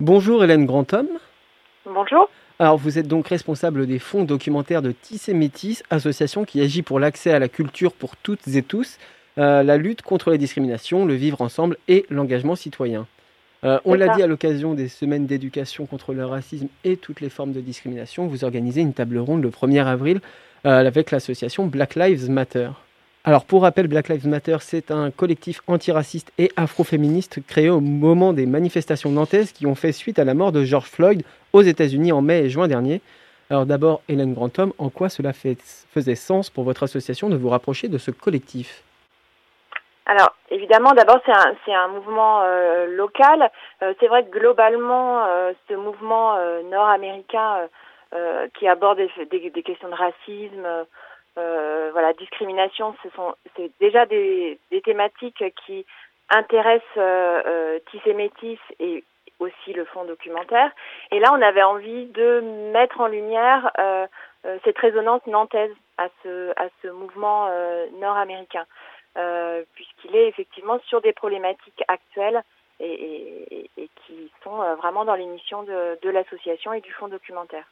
Bonjour 0.00 0.42
Hélène 0.42 0.66
Grandhomme. 0.66 1.06
Bonjour. 1.86 2.30
Alors 2.58 2.78
vous 2.78 2.98
êtes 2.98 3.08
donc 3.08 3.28
responsable 3.28 3.86
des 3.86 3.98
fonds 3.98 4.24
documentaires 4.24 4.80
de 4.80 4.92
Tissé 4.92 5.34
Métis, 5.34 5.82
association 5.90 6.46
qui 6.46 6.62
agit 6.62 6.80
pour 6.80 6.98
l'accès 6.98 7.30
à 7.30 7.38
la 7.38 7.48
culture 7.48 7.92
pour 7.92 8.16
toutes 8.16 8.46
et 8.48 8.62
tous, 8.62 8.98
euh, 9.36 9.62
la 9.62 9.76
lutte 9.76 10.00
contre 10.00 10.30
les 10.30 10.38
discriminations, 10.38 11.04
le 11.04 11.14
vivre 11.14 11.42
ensemble 11.42 11.76
et 11.88 12.06
l'engagement 12.08 12.56
citoyen. 12.56 13.06
Euh, 13.64 13.78
on 13.84 13.94
l'a 13.94 14.14
dit 14.16 14.22
à 14.22 14.26
l'occasion 14.26 14.72
des 14.72 14.88
semaines 14.88 15.26
d'éducation 15.26 15.84
contre 15.84 16.14
le 16.14 16.24
racisme 16.24 16.68
et 16.84 16.96
toutes 16.96 17.20
les 17.20 17.28
formes 17.28 17.52
de 17.52 17.60
discrimination, 17.60 18.26
vous 18.28 18.44
organisez 18.44 18.80
une 18.80 18.94
table 18.94 19.18
ronde 19.18 19.42
le 19.42 19.50
1er 19.50 19.84
avril 19.84 20.20
euh, 20.64 20.86
avec 20.86 21.10
l'association 21.10 21.66
Black 21.66 21.96
Lives 21.96 22.30
Matter. 22.30 22.70
Alors 23.24 23.44
pour 23.44 23.62
rappel, 23.62 23.88
Black 23.88 24.08
Lives 24.08 24.26
Matter, 24.26 24.58
c'est 24.60 24.90
un 24.90 25.10
collectif 25.10 25.60
antiraciste 25.66 26.32
et 26.38 26.50
afroféministe 26.56 27.40
créé 27.46 27.68
au 27.68 27.80
moment 27.80 28.32
des 28.32 28.46
manifestations 28.46 29.10
nantaises 29.10 29.52
qui 29.52 29.66
ont 29.66 29.74
fait 29.74 29.92
suite 29.92 30.18
à 30.18 30.24
la 30.24 30.34
mort 30.34 30.52
de 30.52 30.64
George 30.64 30.88
Floyd 30.88 31.22
aux 31.54 31.62
États-Unis 31.62 32.12
en 32.12 32.20
mai 32.20 32.40
et 32.40 32.50
juin 32.50 32.68
dernier. 32.68 33.00
Alors 33.48 33.64
d'abord, 33.64 34.02
Hélène 34.08 34.34
Grantham, 34.34 34.72
en 34.78 34.90
quoi 34.90 35.08
cela 35.08 35.32
fait- 35.32 35.86
faisait 35.94 36.16
sens 36.16 36.50
pour 36.50 36.64
votre 36.64 36.82
association 36.82 37.30
de 37.30 37.36
vous 37.36 37.48
rapprocher 37.48 37.88
de 37.88 37.96
ce 37.96 38.10
collectif? 38.10 38.82
Alors, 40.06 40.34
évidemment, 40.50 40.92
d'abord, 40.92 41.20
c'est 41.24 41.72
un, 41.72 41.88
mouvement 41.88 42.42
euh, 42.42 42.86
local. 42.94 43.50
Euh, 43.82 43.94
c'est 44.00 44.08
vrai 44.08 44.24
que 44.24 44.38
globalement, 44.38 45.24
euh, 45.24 45.52
ce 45.68 45.74
mouvement 45.74 46.36
nord-américain 46.70 47.68
qui 48.58 48.68
aborde 48.68 48.98
des, 48.98 49.62
questions 49.64 49.88
de 49.88 49.94
racisme, 49.94 50.66
voilà, 51.34 52.12
discrimination, 52.12 52.94
ce 53.02 53.08
sont 53.16 53.34
c'est 53.56 53.72
déjà 53.80 54.06
des, 54.06 54.60
thématiques 54.84 55.42
qui 55.66 55.84
intéressent 56.30 56.82
euh, 56.96 57.78
Tis 57.90 58.00
et 58.06 58.14
Métis 58.14 58.58
et 58.80 59.04
aussi 59.40 59.72
le 59.72 59.84
fond 59.86 60.04
documentaire. 60.04 60.70
Et 61.10 61.18
là, 61.20 61.30
on 61.32 61.42
avait 61.42 61.62
envie 61.62 62.06
de 62.06 62.40
mettre 62.72 63.00
en 63.00 63.06
lumière 63.08 63.70
euh, 63.78 64.06
euh, 64.46 64.58
cette 64.64 64.78
résonance 64.78 65.26
nantaise 65.26 65.72
à 65.98 66.08
ce, 66.22 66.50
à 66.52 66.68
ce 66.82 66.88
mouvement 66.88 67.46
euh, 67.48 67.86
nord-américain 68.00 68.64
puisqu'il 69.74 70.16
est 70.16 70.26
effectivement 70.26 70.80
sur 70.88 71.00
des 71.00 71.12
problématiques 71.12 71.84
actuelles 71.86 72.42
et, 72.80 72.92
et- 72.92 73.54
et- 73.60 73.70
et 73.84 73.88
qui 74.04 74.28
sont 74.42 74.56
vraiment 74.74 75.04
dans 75.04 75.14
l'émission 75.14 75.62
de, 75.62 75.96
de 76.02 76.10
l'association 76.10 76.72
et 76.72 76.80
du 76.80 76.90
fonds 76.94 77.06
documentaire. 77.06 77.64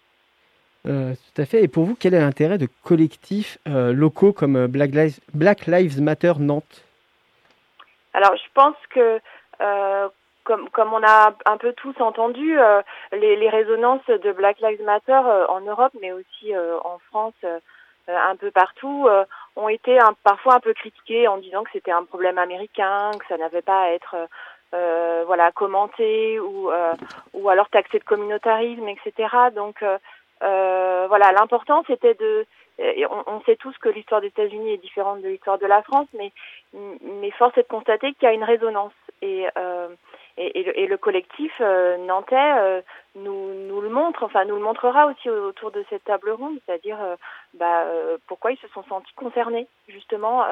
Euh, 0.86 1.14
Tout 1.34 1.42
à 1.42 1.44
fait. 1.44 1.64
Et 1.64 1.66
pour 1.66 1.84
vous, 1.84 1.96
quel 1.98 2.14
est 2.14 2.20
l'intérêt 2.20 2.58
de 2.58 2.68
collectifs 2.84 3.58
euh, 3.66 3.92
locaux 3.92 4.32
comme 4.32 4.68
Black 4.68 4.90
Lives, 4.92 5.18
Black 5.34 5.66
Lives 5.66 6.00
Matter 6.00 6.34
Nantes? 6.38 6.84
Alors, 8.14 8.36
je 8.36 8.48
pense 8.54 8.76
que, 8.90 9.18
euh, 9.60 10.08
comme, 10.44 10.68
comme 10.70 10.92
on 10.92 11.02
a 11.02 11.32
un 11.46 11.56
peu 11.56 11.72
tous 11.72 11.94
entendu, 12.00 12.58
euh, 12.58 12.82
les, 13.12 13.36
les 13.36 13.48
résonances 13.48 14.04
de 14.06 14.32
Black 14.32 14.60
Lives 14.60 14.82
Matter 14.82 15.12
euh, 15.24 15.46
en 15.48 15.60
Europe, 15.60 15.92
mais 16.00 16.12
aussi 16.12 16.54
euh, 16.54 16.78
en 16.84 16.98
France, 17.10 17.34
euh, 17.44 17.58
euh, 18.08 18.16
un 18.16 18.34
peu 18.36 18.50
partout, 18.50 19.06
euh, 19.08 19.24
ont 19.56 19.68
été 19.68 19.98
un- 19.98 20.14
parfois 20.24 20.54
un 20.54 20.60
peu 20.60 20.74
critiquées 20.74 21.28
en 21.28 21.36
disant 21.38 21.62
que 21.64 21.70
c'était 21.72 21.92
un 21.92 22.04
problème 22.04 22.38
américain, 22.38 23.10
que 23.18 23.26
ça 23.28 23.36
n'avait 23.36 23.62
pas 23.62 23.82
à 23.82 23.90
être 23.90 24.16
voilà 25.26 25.52
commenté 25.52 26.40
ou 26.40 26.70
ou 27.34 27.48
alors 27.50 27.68
taxé 27.68 27.98
de 27.98 28.04
communautarisme, 28.04 28.88
etc. 28.88 29.28
Donc 29.54 29.84
voilà, 30.40 31.32
l'important 31.32 31.84
c'était 31.86 32.14
de 32.14 32.46
on, 32.80 33.22
on 33.26 33.40
sait 33.42 33.56
tous 33.56 33.76
que 33.78 33.90
l'histoire 33.90 34.22
des 34.22 34.28
États-Unis 34.28 34.72
est 34.72 34.78
différente 34.78 35.20
de 35.20 35.28
l'histoire 35.28 35.58
de 35.58 35.66
la 35.66 35.82
France, 35.82 36.08
mais 36.14 36.32
mais 37.02 37.30
force 37.32 37.56
est 37.58 37.64
de 37.64 37.68
constater 37.68 38.14
qu'il 38.14 38.22
y 38.24 38.26
a 38.26 38.32
une 38.32 38.44
résonance 38.44 38.94
et 39.20 39.46
et, 40.36 40.60
et 40.60 40.64
le, 40.64 40.78
et 40.78 40.86
le 40.86 40.96
collectif 40.96 41.52
euh, 41.60 41.96
nantais 41.98 42.36
euh, 42.36 42.80
nous 43.16 43.54
nous 43.68 43.80
le 43.80 43.90
montre, 43.90 44.22
enfin 44.22 44.44
nous 44.44 44.56
le 44.56 44.62
montrera 44.62 45.06
aussi 45.06 45.28
autour 45.28 45.70
de 45.70 45.84
cette 45.90 46.04
table 46.04 46.30
ronde, 46.30 46.56
c'est-à-dire 46.64 46.98
euh, 47.02 47.16
bah, 47.54 47.84
pourquoi 48.26 48.52
ils 48.52 48.58
se 48.58 48.68
sont 48.68 48.82
sentis 48.84 49.12
concernés 49.14 49.66
justement 49.88 50.44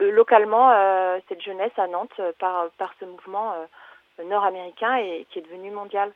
localement 0.00 0.72
cette 1.28 1.42
jeunesse 1.42 1.72
à 1.76 1.86
Nantes 1.86 2.20
par 2.40 2.70
par 2.78 2.94
ce 2.98 3.04
mouvement 3.04 3.54
nord-américain 4.24 4.96
et 4.96 5.26
qui 5.30 5.38
est 5.38 5.42
devenu 5.42 5.70
mondial. 5.70 6.10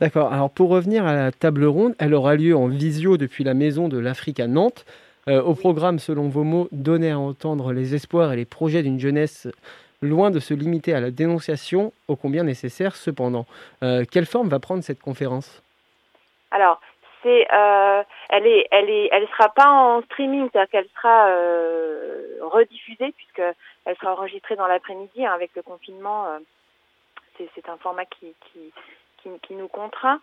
D'accord. 0.00 0.32
Alors 0.32 0.50
pour 0.50 0.70
revenir 0.70 1.06
à 1.06 1.14
la 1.14 1.30
table 1.30 1.64
ronde, 1.64 1.94
elle 2.00 2.14
aura 2.14 2.34
lieu 2.34 2.56
en 2.56 2.66
visio 2.66 3.16
depuis 3.16 3.44
la 3.44 3.54
Maison 3.54 3.88
de 3.88 3.98
l'Afrique 3.98 4.40
à 4.40 4.48
Nantes. 4.48 4.84
Au 5.28 5.54
programme, 5.54 6.00
selon 6.00 6.28
vos 6.28 6.44
mots, 6.44 6.68
donner 6.70 7.12
à 7.12 7.18
entendre 7.18 7.72
les 7.72 7.94
espoirs 7.94 8.32
et 8.32 8.36
les 8.36 8.44
projets 8.44 8.82
d'une 8.82 8.98
jeunesse 8.98 9.48
loin 10.04 10.30
de 10.30 10.38
se 10.38 10.54
limiter 10.54 10.94
à 10.94 11.00
la 11.00 11.10
dénonciation, 11.10 11.92
ô 12.08 12.16
combien 12.16 12.44
nécessaire 12.44 12.94
cependant. 12.96 13.46
Euh, 13.82 14.04
quelle 14.10 14.26
forme 14.26 14.48
va 14.48 14.60
prendre 14.60 14.82
cette 14.82 15.00
conférence? 15.00 15.62
Alors, 16.50 16.80
c'est, 17.22 17.46
euh, 17.52 18.02
elle 18.28 18.46
est, 18.46 18.68
elle 18.70 18.90
est, 18.90 19.08
elle 19.10 19.26
sera 19.28 19.48
pas 19.48 19.68
en 19.68 20.02
streaming, 20.02 20.48
c'est-à-dire 20.52 20.70
qu'elle 20.70 20.88
sera 20.94 21.28
euh, 21.28 22.38
rediffusée 22.42 23.12
puisque 23.16 23.42
elle 23.86 23.96
sera 23.96 24.12
enregistrée 24.12 24.56
dans 24.56 24.66
l'après-midi 24.66 25.24
hein, 25.24 25.32
avec 25.32 25.50
le 25.56 25.62
confinement. 25.62 26.26
c'est, 27.36 27.48
c'est 27.54 27.68
un 27.68 27.76
format 27.78 28.04
qui, 28.04 28.34
qui, 28.52 28.72
qui, 29.22 29.30
qui 29.42 29.54
nous 29.54 29.68
contraint. 29.68 30.20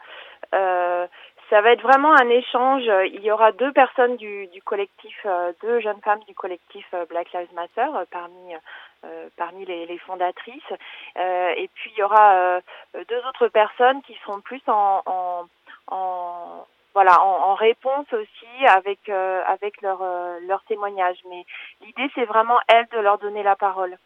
Ça 1.51 1.59
va 1.59 1.73
être 1.73 1.81
vraiment 1.81 2.13
un 2.13 2.29
échange. 2.29 2.83
Il 3.11 3.19
y 3.21 3.29
aura 3.29 3.51
deux 3.51 3.73
personnes 3.73 4.15
du, 4.15 4.47
du 4.47 4.61
collectif, 4.61 5.17
euh, 5.25 5.51
deux 5.61 5.81
jeunes 5.81 5.99
femmes 5.99 6.23
du 6.25 6.33
collectif 6.33 6.87
euh, 6.93 7.05
Black 7.07 7.33
Lives 7.33 7.53
Matter 7.53 7.89
euh, 7.93 8.05
parmi 8.09 8.55
euh, 9.03 9.27
parmi 9.35 9.65
les, 9.65 9.85
les 9.85 9.97
fondatrices. 9.97 10.73
Euh, 11.17 11.49
et 11.57 11.67
puis 11.73 11.91
il 11.93 11.99
y 11.99 12.03
aura 12.03 12.35
euh, 12.35 12.61
deux 13.09 13.21
autres 13.27 13.49
personnes 13.49 14.01
qui 14.03 14.15
seront 14.23 14.39
plus 14.39 14.61
en, 14.67 15.03
en, 15.05 15.43
en 15.87 16.65
voilà 16.93 17.21
en, 17.21 17.49
en 17.51 17.55
réponse 17.55 18.07
aussi 18.13 18.65
avec 18.67 19.09
avec 19.09 19.81
leur 19.81 19.99
leur 20.47 20.63
témoignage. 20.63 21.17
Mais 21.29 21.45
l'idée 21.81 22.09
c'est 22.15 22.25
vraiment 22.33 22.59
elles 22.69 22.87
de 22.93 22.99
leur 22.99 23.17
donner 23.17 23.43
la 23.43 23.57
parole. 23.57 23.97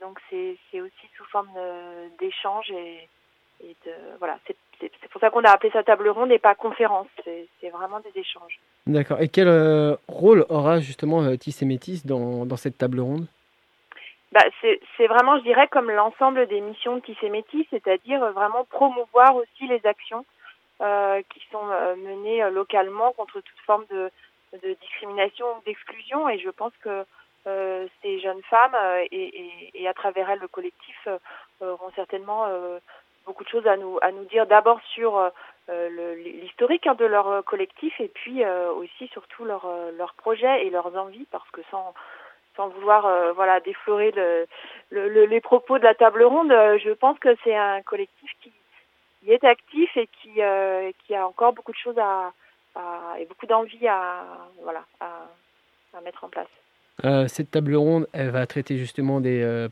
Donc 0.00 0.20
c'est 0.30 0.56
c'est 0.70 0.80
aussi 0.80 1.06
sous 1.16 1.24
forme 1.24 1.50
d'échange 2.20 2.70
et, 2.70 3.08
et 3.64 3.76
de 3.84 3.94
voilà 4.20 4.38
c'est 4.46 4.56
c'est 5.00 5.10
pour 5.10 5.20
ça 5.20 5.30
qu'on 5.30 5.44
a 5.44 5.50
appelé 5.50 5.70
ça 5.72 5.82
table 5.82 6.08
ronde 6.08 6.32
et 6.32 6.38
pas 6.38 6.54
conférence. 6.54 7.06
C'est 7.24 7.70
vraiment 7.70 8.00
des 8.00 8.18
échanges. 8.18 8.58
D'accord. 8.86 9.20
Et 9.20 9.28
quel 9.28 9.48
euh, 9.48 9.94
rôle 10.08 10.44
aura 10.48 10.80
justement 10.80 11.22
euh, 11.22 11.36
Tis 11.36 11.56
et 11.62 11.64
Métis 11.64 12.04
dans, 12.04 12.46
dans 12.46 12.56
cette 12.56 12.78
table 12.78 13.00
ronde? 13.00 13.26
Bah, 14.32 14.40
c'est 14.62 15.06
vraiment, 15.06 15.36
je 15.38 15.42
dirais, 15.42 15.68
comme 15.68 15.90
l'ensemble 15.90 16.46
des 16.46 16.60
missions 16.60 16.96
de 16.96 17.02
Tissé 17.02 17.28
Métis, 17.28 17.66
c'est-à-dire 17.70 18.22
euh, 18.22 18.32
vraiment 18.32 18.64
promouvoir 18.64 19.36
aussi 19.36 19.66
les 19.68 19.84
actions 19.84 20.24
euh, 20.80 21.20
qui 21.30 21.40
sont 21.52 21.66
menées 21.98 22.42
localement 22.50 23.12
contre 23.12 23.40
toute 23.40 23.60
forme 23.66 23.84
de, 23.90 24.10
de 24.54 24.76
discrimination 24.80 25.46
ou 25.46 25.62
d'exclusion. 25.66 26.28
Et 26.30 26.38
je 26.38 26.50
pense 26.50 26.72
que 26.82 27.04
euh, 27.46 27.86
ces 28.00 28.20
jeunes 28.20 28.42
femmes 28.48 28.74
euh, 28.74 29.04
et, 29.10 29.24
et, 29.42 29.82
et 29.82 29.88
à 29.88 29.94
travers 29.94 30.30
elles 30.30 30.38
le 30.40 30.48
collectif 30.48 30.96
euh, 31.06 31.18
auront 31.60 31.90
certainement 31.94 32.46
beaucoup 33.26 33.44
de 33.44 33.48
choses 33.48 33.66
à 33.66 33.76
nous 33.76 33.98
à 34.02 34.10
nous 34.12 34.24
dire. 34.24 34.46
D'abord 34.46 34.80
sur 34.94 35.16
euh, 35.18 35.30
le- 35.68 36.14
l'historique 36.14 36.86
hein, 36.86 36.94
de 36.94 37.04
leur 37.04 37.28
euh, 37.28 37.42
collectif 37.42 37.98
et 38.00 38.08
puis 38.08 38.44
euh, 38.44 38.72
aussi 38.72 39.08
surtout 39.08 39.44
leurs 39.44 39.66
euh, 39.66 39.90
leurs 39.96 40.14
projets 40.14 40.66
et 40.66 40.70
leurs 40.70 40.94
envies, 40.96 41.26
parce 41.30 41.48
que 41.50 41.60
sans 41.70 41.94
sans 42.56 42.68
vouloir 42.68 43.06
euh, 43.06 43.32
voilà 43.32 43.60
déflorer 43.60 44.10
le, 44.12 44.46
le, 44.90 45.08
le- 45.08 45.24
les 45.26 45.40
propos 45.40 45.78
de 45.78 45.84
la 45.84 45.94
table 45.94 46.22
ronde, 46.24 46.52
euh, 46.52 46.78
je 46.78 46.90
pense 46.90 47.18
que 47.18 47.34
c'est 47.44 47.54
un 47.56 47.82
collectif 47.82 48.30
qui, 48.42 48.52
qui 49.20 49.32
est 49.32 49.44
actif 49.44 49.96
et 49.96 50.06
qui 50.20 50.42
euh, 50.42 50.90
qui 51.06 51.14
a 51.14 51.26
encore 51.26 51.52
beaucoup 51.52 51.72
de 51.72 51.76
choses 51.78 51.98
à, 51.98 52.32
à 52.74 53.14
et 53.20 53.24
beaucoup 53.26 53.46
d'envie 53.46 53.86
à 53.88 54.24
voilà 54.62 54.84
à, 55.00 55.06
à 55.96 56.00
mettre 56.02 56.24
en 56.24 56.28
place. 56.28 56.48
Euh, 57.04 57.26
cette 57.26 57.50
table 57.50 57.74
ronde, 57.74 58.06
elle 58.12 58.30
va 58.30 58.46
traiter 58.46 58.76
justement 58.76 59.20
des, 59.20 59.42
euh, 59.42 59.68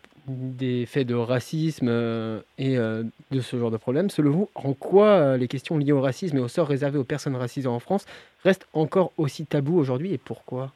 faits 0.86 1.06
de 1.06 1.14
racisme 1.14 1.88
euh, 1.88 2.40
et 2.58 2.76
de 2.76 3.40
ce 3.40 3.56
genre 3.56 3.70
de 3.70 3.76
problème. 3.76 4.10
Selon 4.10 4.30
vous, 4.30 4.50
en 4.54 4.72
quoi 4.72 5.36
les 5.36 5.48
questions 5.48 5.78
liées 5.78 5.92
au 5.92 6.00
racisme 6.00 6.38
et 6.38 6.40
au 6.40 6.48
sort 6.48 6.68
réservé 6.68 6.98
aux 6.98 7.04
personnes 7.04 7.36
racisées 7.36 7.68
en 7.68 7.78
France 7.78 8.06
restent 8.44 8.68
encore 8.72 9.12
aussi 9.16 9.46
tabous 9.46 9.78
aujourd'hui 9.78 10.14
et 10.14 10.18
pourquoi? 10.18 10.70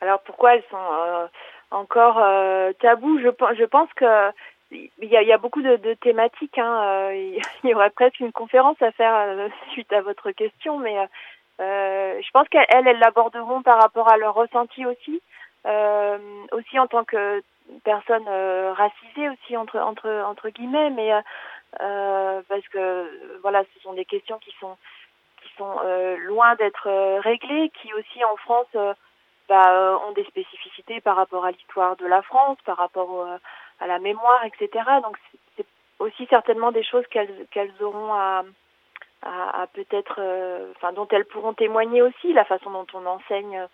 Alors 0.00 0.20
pourquoi 0.20 0.56
elles 0.56 0.64
sont 0.70 1.28
encore 1.70 2.20
tabous 2.80 3.18
je, 3.20 3.30
pen- 3.30 3.54
je 3.58 3.64
pense 3.64 3.88
que 3.94 4.30
il 4.70 5.08
y 5.08 5.32
a, 5.32 5.38
beaucoup 5.38 5.62
de, 5.62 5.94
thématiques. 6.00 6.58
Hein, 6.58 7.12
il 7.12 7.70
y 7.70 7.74
aurait 7.74 7.90
presque 7.90 8.18
une 8.20 8.32
conférence 8.32 8.80
à 8.82 8.90
faire 8.92 9.48
suite 9.72 9.92
à 9.92 10.00
votre 10.00 10.32
question, 10.32 10.78
mais 10.78 10.96
je 11.58 12.30
pense 12.32 12.48
qu'elles, 12.48 12.66
elles 12.68 12.98
l'aborderont 12.98 13.62
par 13.62 13.80
rapport 13.80 14.10
à 14.10 14.16
leur 14.16 14.34
ressenti 14.34 14.84
aussi, 14.86 15.22
euh, 15.66 16.18
aussi 16.52 16.78
en 16.78 16.86
tant 16.86 17.04
que 17.04 17.42
personne 17.84 18.24
euh, 18.28 18.72
racisée 18.74 19.28
aussi 19.30 19.56
entre 19.56 19.78
entre 19.78 20.10
entre 20.26 20.48
guillemets, 20.50 20.90
mais 20.90 21.12
euh, 21.12 21.20
euh, 21.80 22.42
parce 22.48 22.66
que 22.68 22.78
euh, 22.78 23.38
voilà, 23.42 23.62
ce 23.74 23.80
sont 23.80 23.94
des 23.94 24.04
questions 24.04 24.38
qui 24.38 24.52
sont 24.60 24.76
qui 25.42 25.50
sont 25.56 25.76
euh, 25.84 26.16
loin 26.18 26.54
d'être 26.56 26.88
euh, 26.88 27.20
réglées, 27.20 27.70
qui 27.80 27.92
aussi 27.94 28.24
en 28.24 28.36
France 28.36 28.66
euh, 28.76 28.92
bah, 29.48 29.62
euh, 29.68 29.96
ont 30.08 30.12
des 30.12 30.24
spécificités 30.24 31.00
par 31.00 31.16
rapport 31.16 31.44
à 31.44 31.50
l'histoire 31.52 31.96
de 31.96 32.06
la 32.06 32.22
France, 32.22 32.58
par 32.64 32.76
rapport 32.76 33.10
au- 33.10 33.26
à 33.80 33.86
la 33.86 33.98
mémoire, 33.98 34.44
etc. 34.44 34.84
Donc 35.02 35.16
c'est 35.56 35.66
aussi 35.98 36.26
certainement 36.26 36.72
des 36.72 36.82
choses 36.84 37.06
qu'elles 37.08 37.46
qu'elles 37.50 37.72
auront 37.80 38.12
à, 38.14 38.42
à, 39.24 39.66
peut-être, 39.72 40.16
euh, 40.18 40.70
enfin 40.76 40.92
dont 40.92 41.08
elles 41.10 41.24
pourront 41.24 41.54
témoigner 41.54 42.02
aussi, 42.02 42.32
la 42.32 42.44
façon 42.44 42.70
dont 42.70 42.86
on 42.92 43.06
enseigne 43.06 43.66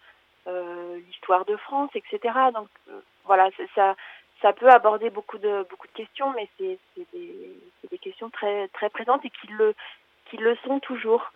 euh, 0.46 0.98
l'histoire 1.06 1.44
de 1.44 1.56
France, 1.56 1.90
etc. 1.94 2.34
Donc 2.54 2.68
euh, 2.88 3.00
voilà, 3.24 3.50
ça 3.74 3.96
ça 4.42 4.52
peut 4.52 4.70
aborder 4.70 5.10
beaucoup 5.10 5.38
de 5.38 5.66
beaucoup 5.68 5.88
de 5.88 5.92
questions, 5.92 6.32
mais 6.32 6.48
c'est 6.58 6.78
des, 6.96 7.98
questions 7.98 8.30
très 8.30 8.68
très 8.68 8.88
présentes 8.88 9.24
et 9.24 9.30
qui 9.30 9.48
le 9.48 9.74
qui 10.26 10.36
le 10.36 10.56
sont 10.64 10.78
toujours. 10.80 11.32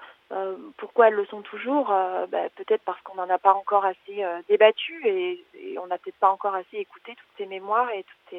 Pourquoi 0.79 1.09
elles 1.09 1.15
le 1.15 1.27
sont 1.27 1.43
toujours? 1.43 1.89
Bah, 1.89 2.49
Peut-être 2.57 2.83
parce 2.85 3.01
qu'on 3.03 3.15
n'en 3.17 3.29
a 3.29 3.39
pas 3.39 3.53
encore 3.53 3.85
assez 3.85 4.25
débattu 4.49 5.07
et, 5.07 5.45
on 5.79 5.87
n'a 5.87 5.99
peut-être 5.99 6.19
pas 6.19 6.31
encore 6.31 6.55
assez 6.55 6.79
écouté 6.79 7.15
toutes 7.15 7.37
ces 7.37 7.47
mémoires 7.47 7.91
et 7.91 8.05
tous 8.05 8.37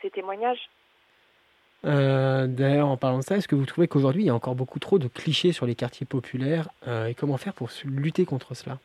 ces 0.00 0.10
témoignages. 0.10 0.70
Euh, 1.84 2.46
D'ailleurs, 2.48 2.88
en 2.88 2.96
parlant 2.96 3.18
de 3.18 3.22
ça, 3.22 3.36
est-ce 3.36 3.48
que 3.48 3.54
vous 3.54 3.66
trouvez 3.66 3.88
qu'aujourd'hui, 3.88 4.22
il 4.22 4.26
y 4.26 4.30
a 4.30 4.34
encore 4.34 4.54
beaucoup 4.54 4.78
trop 4.78 4.98
de 4.98 5.08
clichés 5.08 5.52
sur 5.52 5.66
les 5.66 5.74
quartiers 5.74 6.06
populaires 6.06 6.68
euh, 6.86 7.06
et 7.06 7.14
comment 7.14 7.36
faire 7.36 7.54
pour 7.54 7.68
lutter 7.84 8.24
contre 8.24 8.54
cela? 8.54 8.78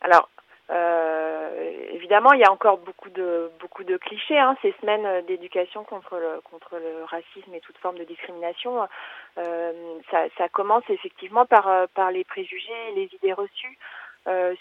Alors, 0.00 0.30
euh, 0.70 1.50
évidemment, 1.92 2.32
il 2.32 2.40
y 2.40 2.44
a 2.44 2.52
encore 2.52 2.78
beaucoup 2.78 3.10
de 3.10 3.50
beaucoup 3.60 3.84
de 3.84 3.98
clichés. 3.98 4.38
Hein, 4.38 4.56
ces 4.62 4.74
semaines 4.80 5.24
d'éducation 5.26 5.84
contre 5.84 6.16
le 6.16 6.40
contre 6.50 6.76
le 6.78 7.04
racisme 7.04 7.54
et 7.54 7.60
toute 7.60 7.76
forme 7.78 7.98
de 7.98 8.04
discrimination, 8.04 8.88
ça, 9.36 10.48
commence 10.52 10.84
effectivement 10.88 11.44
par 11.44 11.88
par 11.94 12.10
les 12.10 12.24
préjugés, 12.24 12.92
les 12.94 13.10
idées 13.14 13.34
reçues 13.34 13.78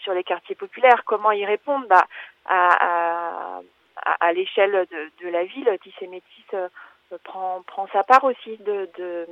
sur 0.01 0.13
les 0.13 0.23
quartiers 0.25 0.55
populaires. 0.55 1.03
Comment 1.05 1.31
y 1.31 1.45
répondre? 1.45 1.85
Bah, 1.87 2.05
à, 2.45 3.61
à, 4.19 4.33
l'échelle 4.33 4.85
de, 4.91 5.25
de 5.25 5.29
la 5.29 5.43
ville, 5.45 5.69
Tissé 5.83 6.07
Métis 6.07 6.45
euh, 6.53 6.67
prend 7.23 7.63
prend 7.63 7.87
sa 7.87 8.03
part 8.03 8.23
aussi 8.23 8.57
de, 8.57 8.89
de 8.97 9.27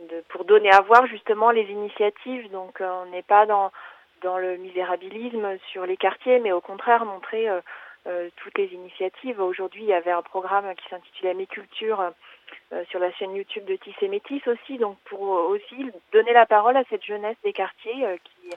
de, 0.00 0.22
pour 0.28 0.44
donner 0.44 0.70
à 0.70 0.80
voir 0.80 1.06
justement 1.06 1.50
les 1.50 1.64
initiatives. 1.64 2.50
Donc 2.50 2.80
euh, 2.80 3.02
on 3.02 3.10
n'est 3.10 3.22
pas 3.22 3.46
dans 3.46 3.72
dans 4.22 4.38
le 4.38 4.56
misérabilisme 4.56 5.58
sur 5.70 5.86
les 5.86 5.96
quartiers, 5.96 6.40
mais 6.40 6.50
au 6.50 6.60
contraire 6.60 7.04
montrer 7.04 7.48
euh, 7.48 7.60
euh, 8.08 8.28
toutes 8.36 8.58
les 8.58 8.66
initiatives. 8.66 9.40
Aujourd'hui, 9.40 9.84
il 9.84 9.88
y 9.88 9.92
avait 9.92 10.10
un 10.10 10.22
programme 10.22 10.74
qui 10.74 10.88
s'intitulait 10.88 11.34
Mes 11.34 11.46
Cultures 11.46 12.12
sur 12.90 12.98
la 12.98 13.10
chaîne 13.12 13.34
YouTube 13.34 13.64
de 13.64 13.76
Tissé 13.76 14.08
Métis 14.08 14.46
aussi, 14.46 14.78
donc 14.78 14.98
pour 15.04 15.20
aussi 15.20 15.90
donner 16.12 16.32
la 16.32 16.46
parole 16.46 16.76
à 16.76 16.84
cette 16.90 17.04
jeunesse 17.04 17.36
des 17.42 17.52
quartiers 17.52 18.18
qui 18.24 18.50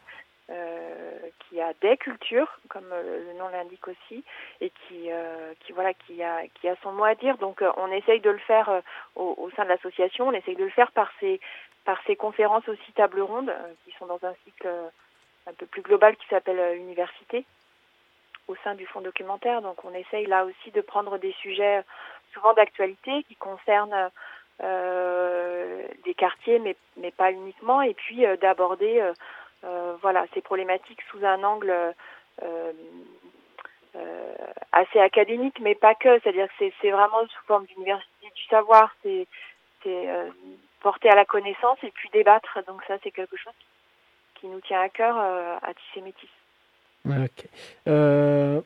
qui 1.39 1.61
a 1.61 1.73
des 1.81 1.97
cultures, 1.97 2.59
comme 2.69 2.91
euh, 2.91 3.25
le 3.27 3.39
nom 3.39 3.49
l'indique 3.49 3.87
aussi, 3.87 4.23
et 4.59 4.69
qui 4.69 5.11
euh, 5.11 5.53
qui 5.61 5.73
voilà 5.73 5.93
qui 5.93 6.23
a 6.23 6.47
qui 6.55 6.67
a 6.67 6.75
son 6.83 6.91
mot 6.93 7.03
à 7.03 7.15
dire. 7.15 7.37
Donc 7.37 7.61
euh, 7.61 7.71
on 7.77 7.91
essaye 7.91 8.19
de 8.19 8.29
le 8.29 8.39
faire 8.39 8.69
euh, 8.69 8.81
au, 9.15 9.35
au 9.37 9.49
sein 9.51 9.63
de 9.63 9.69
l'association, 9.69 10.27
on 10.27 10.33
essaye 10.33 10.55
de 10.55 10.63
le 10.63 10.69
faire 10.69 10.91
par 10.91 11.11
ces 11.19 11.39
par 11.85 11.99
ces 12.05 12.15
conférences 12.15 12.67
aussi 12.69 12.91
table 12.93 13.21
ronde 13.21 13.49
euh, 13.49 13.73
qui 13.85 13.91
sont 13.97 14.05
dans 14.05 14.23
un 14.23 14.33
cycle 14.45 14.67
euh, 14.67 14.87
un 15.47 15.53
peu 15.53 15.65
plus 15.65 15.81
global 15.81 16.15
qui 16.15 16.27
s'appelle 16.27 16.59
euh, 16.59 16.75
Université 16.75 17.45
au 18.47 18.55
sein 18.63 18.75
du 18.75 18.85
fonds 18.85 19.01
documentaire. 19.01 19.61
Donc 19.61 19.83
on 19.85 19.93
essaye 19.93 20.25
là 20.25 20.45
aussi 20.45 20.71
de 20.71 20.81
prendre 20.81 21.17
des 21.17 21.33
sujets 21.33 21.79
euh, 21.79 21.83
souvent 22.33 22.53
d'actualité 22.53 23.23
qui 23.23 23.35
concernent 23.35 24.09
euh, 24.63 25.87
des 26.05 26.13
quartiers, 26.13 26.59
mais, 26.59 26.75
mais 26.97 27.11
pas 27.11 27.31
uniquement, 27.31 27.81
et 27.81 27.93
puis 27.93 28.25
euh, 28.25 28.37
d'aborder 28.37 29.01
euh, 29.01 29.09
euh, 29.09 29.13
voilà 30.01 30.26
ces 30.34 30.41
problématiques 30.41 31.01
sous 31.12 31.24
un 31.26 31.43
angle 31.43 31.72
euh, 32.43 32.72
euh, 33.95 34.34
assez 34.72 34.99
académique, 34.99 35.59
mais 35.62 35.76
pas 35.76 35.95
que. 35.95 36.20
C'est-à-dire 36.20 36.47
que 36.47 36.72
c'est- 36.82 36.91
vraiment 36.91 37.22
sous 37.28 37.45
forme 37.45 37.66
d'université 37.66 38.28
du 38.36 38.43
savoir, 38.45 38.95
c'est 39.03 39.28
euh, 39.86 40.30
porter 40.82 41.09
à 41.09 41.16
la 41.16 41.26
connaissance 41.26 41.78
et 41.84 41.91
puis 41.91 42.09
débattre. 42.14 42.59
Donc 42.68 42.82
ça, 42.88 42.95
c'est 43.03 43.12
quelque 43.12 43.38
chose 43.38 43.53
qui 44.36 44.47
nous 44.47 44.62
tient 44.62 44.82
à 44.82 44.89
cœur 44.89 45.16
euh, 45.20 45.57
à 45.62 45.74
Tissé 45.74 46.01
Métis. 46.01 46.30
Ok. 47.05 47.47
Euh, 47.88 48.62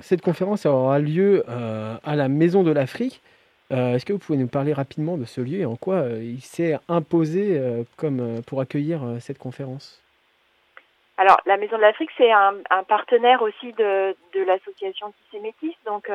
cette 0.00 0.20
conférence 0.20 0.66
aura 0.66 0.98
lieu 0.98 1.44
euh, 1.48 1.96
à 2.04 2.16
la 2.16 2.28
Maison 2.28 2.62
de 2.62 2.72
l'Afrique. 2.72 3.22
Euh, 3.70 3.94
Est-ce 3.94 4.06
que 4.06 4.12
vous 4.14 4.18
pouvez 4.18 4.38
nous 4.38 4.48
parler 4.48 4.72
rapidement 4.72 5.18
de 5.18 5.24
ce 5.24 5.40
lieu 5.40 5.60
et 5.60 5.66
en 5.66 5.76
quoi 5.76 5.96
euh, 5.96 6.22
il 6.22 6.40
s'est 6.40 6.78
imposé 6.88 7.58
euh, 7.58 7.84
comme, 7.96 8.42
pour 8.46 8.60
accueillir 8.60 9.00
cette 9.20 9.38
conférence? 9.38 10.02
Alors, 11.18 11.40
la 11.46 11.56
Maison 11.56 11.76
de 11.76 11.82
l'Afrique, 11.82 12.10
c'est 12.16 12.30
un, 12.30 12.54
partenaire 12.86 13.42
aussi 13.42 13.72
de, 13.72 14.14
l'association 14.46 15.12
Tissé 15.24 15.40
Métis. 15.42 15.74
Donc, 15.84 16.08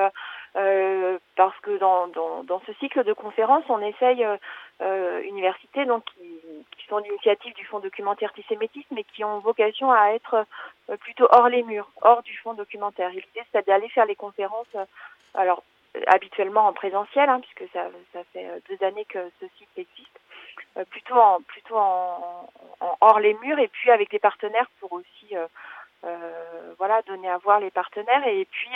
parce 1.36 1.60
que 1.62 1.78
dans, 1.78 2.08
dans, 2.08 2.62
ce 2.66 2.72
cycle 2.80 3.04
de 3.04 3.12
conférences, 3.12 3.66
on 3.68 3.82
essaye, 3.82 4.26
universités 5.28 5.84
donc, 5.86 6.06
qui, 6.78 6.88
sont 6.88 7.00
l'initiative 7.00 7.54
du 7.54 7.66
fonds 7.66 7.80
documentaire 7.80 8.32
Tissé 8.32 8.56
Métis, 8.56 8.86
mais 8.92 9.04
qui 9.04 9.26
ont 9.26 9.40
vocation 9.40 9.92
à 9.92 10.12
être 10.12 10.46
plutôt 11.02 11.28
hors 11.32 11.50
les 11.50 11.64
murs, 11.64 11.92
hors 12.02 12.24
du 12.24 12.38
fonds 12.38 12.54
documentaire. 12.54 13.10
L'idée, 13.10 13.44
c'est 13.52 13.68
d'aller 13.68 13.90
faire 13.90 14.06
les 14.06 14.16
conférences, 14.16 14.74
alors 15.34 15.64
habituellement 16.08 16.68
en 16.68 16.74
présentiel, 16.74 17.30
hein, 17.30 17.42
puisque 17.42 17.72
ça, 17.74 17.88
ça 18.14 18.24
fait 18.34 18.48
euh, 18.48 18.60
deux 18.70 18.86
années 18.86 19.06
que 19.06 19.32
ce 19.40 19.46
site 19.58 19.70
existe, 19.78 20.20
euh, 20.78 20.86
plutôt 20.86 21.16
en 21.16 21.42
plutôt 21.42 21.78
en, 21.78 22.50
en 22.80 22.98
hors 23.02 23.20
les 23.20 23.34
murs 23.36 23.60
et 23.60 23.68
puis 23.68 23.92
avec 23.92 24.10
des 24.12 24.20
partenaires 24.20 24.70
pour 24.80 24.94
aussi 24.94 25.36
euh, 25.36 25.48
voilà 26.78 27.02
donner 27.04 27.30
à 27.30 27.38
voir 27.38 27.60
les 27.60 27.72
partenaires 27.72 28.28
et 28.28 28.46
puis 28.46 28.72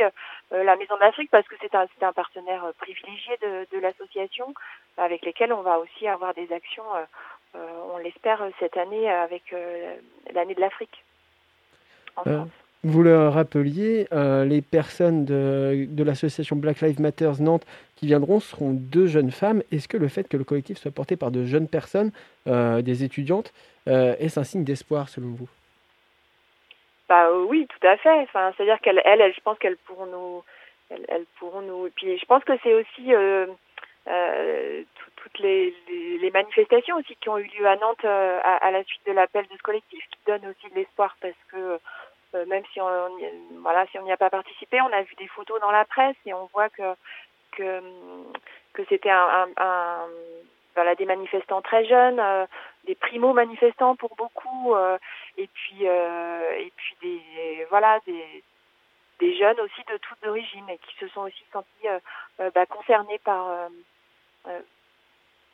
la 0.51 0.78
Maison 0.78 0.95
de 0.95 1.01
l'Afrique 1.01 1.30
parce 1.30 1.45
que 1.47 1.55
c'est 1.59 1.75
un 1.75 1.86
c'est 1.93 2.05
un 2.05 2.13
partenaire 2.13 2.71
privilégié 2.78 3.36
de, 3.41 3.67
de 3.69 3.80
l'association 3.80 4.53
avec 4.95 5.25
lesquels 5.25 5.51
on 5.51 5.61
va 5.61 5.78
aussi 5.80 6.07
avoir 6.07 6.34
des 6.34 6.49
actions 6.53 6.86
on 7.53 7.97
l'espère 7.97 8.41
cette 8.59 8.78
année 8.78 9.11
avec 9.11 9.53
l'année 10.34 10.55
de 10.55 10.61
l'Afrique 10.61 11.03
en 12.15 12.23
France. 12.23 12.66
Vous 12.89 13.03
le 13.03 13.27
rappeliez, 13.27 14.07
euh, 14.13 14.45
les 14.45 14.61
personnes 14.61 15.25
de, 15.25 16.03
l'association 16.05 16.55
Black 16.55 16.79
Lives 16.79 17.01
Matter 17.01 17.31
Nantes 17.41 17.65
qui 17.97 18.05
viendront 18.05 18.39
seront 18.39 18.71
deux 18.71 19.07
jeunes 19.07 19.31
femmes. 19.31 19.61
Est-ce 19.73 19.89
que 19.89 19.97
le 19.97 20.07
fait 20.07 20.29
que 20.29 20.38
le 20.38 20.45
collectif 20.45 20.77
soit 20.77 20.91
porté 20.91 21.17
par 21.17 21.29
de 21.29 21.43
jeunes 21.43 21.67
personnes, 21.67 22.13
euh, 22.47 22.81
des 22.81 23.03
étudiantes, 23.03 23.51
euh, 23.89 24.15
est-ce 24.19 24.39
un 24.39 24.45
signe 24.45 24.63
d'espoir 24.63 25.09
selon 25.09 25.31
vous? 25.31 25.49
Bah 27.09 27.29
oui, 27.49 27.67
tout 27.67 27.85
à 27.85 27.97
fait. 27.97 28.25
C'est-à-dire 28.31 28.79
qu'elles, 28.79 29.01
elles, 29.03 29.19
elles, 29.19 29.33
je 29.33 29.41
pense 29.41 29.59
qu'elles 29.59 29.75
pourront 29.85 30.05
nous, 30.05 30.43
elles, 30.89 31.25
pourront 31.39 31.63
nous. 31.63 31.88
Et 31.88 31.91
puis, 31.93 32.17
je 32.17 32.25
pense 32.25 32.45
que 32.45 32.53
c'est 32.63 32.73
aussi 32.73 33.11
tout- 34.05 35.11
toutes 35.17 35.39
les, 35.39 35.73
manifestations 36.33 36.95
aussi 36.95 37.17
qui 37.19 37.27
ont 37.27 37.38
eu 37.38 37.49
lieu 37.59 37.67
à 37.67 37.75
Nantes 37.75 38.05
à, 38.05 38.65
à 38.65 38.71
la 38.71 38.81
suite 38.85 39.01
de 39.07 39.11
l'appel 39.11 39.43
de 39.51 39.57
ce 39.57 39.61
collectif 39.63 39.99
qui 40.09 40.19
donnent 40.25 40.47
aussi 40.47 40.71
de 40.71 40.75
l'espoir 40.75 41.17
parce 41.19 41.33
que 41.51 41.79
euh, 42.36 42.45
même 42.45 42.63
si 42.73 42.82
on, 42.82 42.89
voilà, 43.61 43.86
si 43.88 43.97
on 43.99 44.03
n'y 44.03 44.11
a 44.11 44.17
pas 44.17 44.30
participé, 44.30 44.82
on 44.82 44.91
a 44.93 45.01
vu 45.01 45.15
des 45.15 45.28
photos 45.28 45.59
dans 45.61 45.71
la 45.71 45.86
presse 45.86 46.15
et 46.25 46.34
on 46.34 46.45
voit 46.47 46.69
que 46.69 46.93
que 47.51 47.82
que 48.73 48.84
c'était 48.89 49.09
un, 49.09 49.28
un, 49.28 49.49
un- 49.57 50.07
voilà 50.75 50.93
des 50.95 51.05
manifestants 51.05 51.61
très 51.61 51.86
jeunes, 51.86 52.19
euh, 52.19 52.45
des 52.86 52.93
primo 52.95 53.34
manifestants 53.34 53.95
pour 53.95 54.15
beaucoup, 54.15 54.75
euh, 54.75 54.97
et 55.38 55.47
puis 55.47 55.88
euh, 55.88 56.51
et 56.59 56.71
puis 56.75 56.95
des 57.01 57.65
voilà 57.69 57.99
des 58.05 58.43
des 59.19 59.36
jeunes 59.38 59.59
aussi 59.61 59.82
de 59.89 59.97
toutes 59.97 60.25
origines 60.28 60.69
et 60.69 60.78
qui 60.78 60.95
se 60.97 61.07
sont 61.07 61.21
aussi 61.21 61.43
sentis 61.51 61.88
euh, 61.88 61.99
euh, 62.39 62.51
bah, 62.53 62.67
concernés 62.67 63.17
par, 63.19 63.69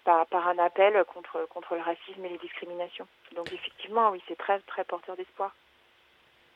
par 0.03 0.26
par 0.28 0.47
un 0.49 0.57
appel 0.59 1.03
contre 1.05 1.45
contre 1.49 1.76
le 1.76 1.82
racisme 1.82 2.26
et 2.26 2.30
les 2.30 2.38
discriminations. 2.39 3.07
Donc 3.36 3.51
effectivement, 3.53 4.09
oui, 4.09 4.21
c'est 4.28 4.38
très 4.38 4.59
très 4.61 4.84
porteur 4.84 5.15
d'espoir. 5.15 5.51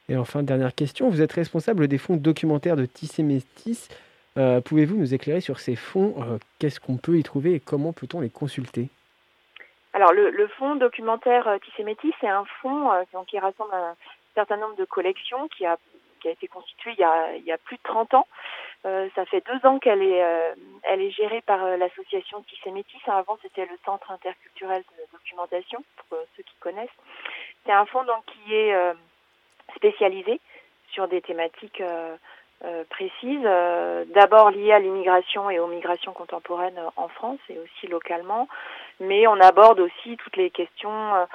Et 0.09 0.15
enfin, 0.15 0.41
dernière 0.43 0.73
question, 0.73 1.09
vous 1.09 1.21
êtes 1.21 1.33
responsable 1.33 1.87
des 1.87 1.97
fonds 1.97 2.15
documentaires 2.15 2.77
de 2.77 2.85
Tissé 2.85 3.23
Métis. 3.23 3.89
Euh, 4.37 4.61
Pouvez-vous 4.61 4.95
nous 4.95 5.13
éclairer 5.13 5.41
sur 5.41 5.59
ces 5.59 5.75
fonds 5.75 6.15
Euh, 6.21 6.37
Qu'est-ce 6.59 6.79
qu'on 6.79 6.97
peut 6.97 7.17
y 7.17 7.23
trouver 7.23 7.55
et 7.55 7.59
comment 7.59 7.91
peut-on 7.91 8.21
les 8.21 8.29
consulter? 8.29 8.87
Alors 9.93 10.13
le, 10.13 10.47
fonds 10.59 10.75
documentaire 10.75 11.47
euh, 11.47 11.57
Tissé 11.57 11.83
Métis, 11.83 12.13
c'est 12.21 12.27
un 12.29 12.45
fonds 12.61 12.89
qui- 13.27 13.39
rassemble 13.39 13.73
un 13.73 13.95
certain 14.35 14.57
nombre 14.57 14.75
de 14.75 14.85
collections 14.85 15.47
qui 15.49 15.65
a 15.65 15.77
qui 16.21 16.29
a 16.29 16.31
été 16.31 16.47
constitué 16.47 16.93
il 16.97 16.99
y 16.99 17.03
a, 17.03 17.35
il 17.35 17.43
y 17.43 17.51
a 17.51 17.59
plus 17.59 17.77
de 17.77 17.81
30 17.83 18.13
ans. 18.15 18.27
Ça 18.83 19.25
fait 19.25 19.43
deux 19.45 19.67
ans 19.67 19.77
qu'elle 19.79 20.01
est 20.01 20.23
est 20.85 21.11
gérée 21.11 21.41
par 21.41 21.77
l'association 21.77 22.41
Tissé 22.43 22.71
Métis. 22.71 23.01
Avant 23.07 23.37
c'était 23.41 23.65
le 23.65 23.77
Centre 23.85 24.09
interculturel 24.11 24.81
de 24.97 25.03
documentation 25.17 25.83
pour 26.09 26.17
ceux 26.35 26.43
qui 26.43 26.55
connaissent. 26.59 26.97
C'est 27.65 27.71
un 27.71 27.85
fonds 27.85 28.03
donc 28.05 28.23
qui 28.25 28.53
est 28.53 28.73
euh, 29.69 29.73
spécialisé 29.75 30.39
sur 30.91 31.07
des 31.07 31.21
thématiques 31.21 31.81
euh, 31.81 32.15
euh, 32.65 32.83
précises, 32.89 33.45
euh, 33.45 34.03
d'abord 34.15 34.49
liées 34.49 34.71
à 34.71 34.79
l'immigration 34.79 35.49
et 35.49 35.59
aux 35.59 35.67
migrations 35.67 36.11
contemporaines 36.11 36.79
en 36.95 37.07
France 37.07 37.39
et 37.49 37.59
aussi 37.59 37.87
localement, 37.87 38.47
mais 38.99 39.27
on 39.27 39.39
aborde 39.39 39.79
aussi 39.79 40.17
toutes 40.17 40.37
les 40.37 40.49
questions 40.49 41.27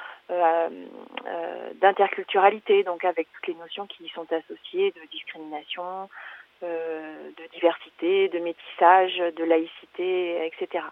d'interculturalité, 1.81 2.83
donc 2.83 3.05
avec 3.05 3.27
toutes 3.33 3.47
les 3.47 3.55
notions 3.55 3.87
qui 3.87 4.03
y 4.03 4.09
sont 4.09 4.27
associées 4.33 4.91
de 4.91 5.01
discrimination, 5.11 6.09
de 6.61 7.47
diversité, 7.53 8.27
de 8.29 8.39
métissage, 8.39 9.17
de 9.17 9.43
laïcité, 9.43 10.45
etc. 10.45 10.83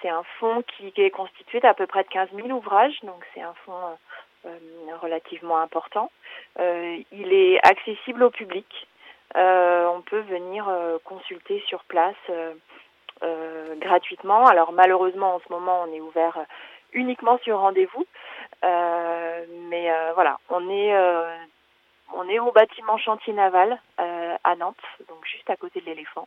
C'est 0.00 0.08
un 0.08 0.22
fonds 0.38 0.62
qui 0.62 0.92
est 0.96 1.10
constitué 1.10 1.60
d'à 1.60 1.74
peu 1.74 1.86
près 1.86 2.04
de 2.04 2.08
15 2.08 2.30
000 2.34 2.48
ouvrages, 2.50 2.98
donc 3.02 3.22
c'est 3.34 3.42
un 3.42 3.54
fonds 3.66 3.98
relativement 5.00 5.58
important. 5.58 6.10
Euh, 6.58 6.98
il 7.12 7.32
est 7.32 7.58
accessible 7.66 8.22
au 8.22 8.30
public. 8.30 8.66
Euh, 9.36 9.86
on 9.88 10.00
peut 10.00 10.20
venir 10.20 10.68
euh, 10.68 10.98
consulter 11.04 11.62
sur 11.66 11.84
place 11.84 12.16
euh, 12.30 12.54
euh, 13.22 13.74
gratuitement. 13.76 14.46
Alors 14.46 14.72
malheureusement 14.72 15.34
en 15.34 15.40
ce 15.40 15.52
moment 15.52 15.82
on 15.86 15.92
est 15.92 16.00
ouvert 16.00 16.38
uniquement 16.92 17.38
sur 17.38 17.58
rendez-vous. 17.58 18.06
Euh, 18.64 19.44
mais 19.68 19.90
euh, 19.90 20.12
voilà, 20.14 20.38
on 20.48 20.68
est 20.70 20.94
euh, 20.94 21.36
on 22.14 22.28
est 22.28 22.38
au 22.38 22.52
bâtiment 22.52 22.96
chantier 22.96 23.34
naval 23.34 23.78
euh, 24.00 24.36
à 24.42 24.56
Nantes, 24.56 24.76
donc 25.08 25.24
juste 25.26 25.50
à 25.50 25.56
côté 25.56 25.80
de 25.80 25.86
l'éléphant 25.86 26.26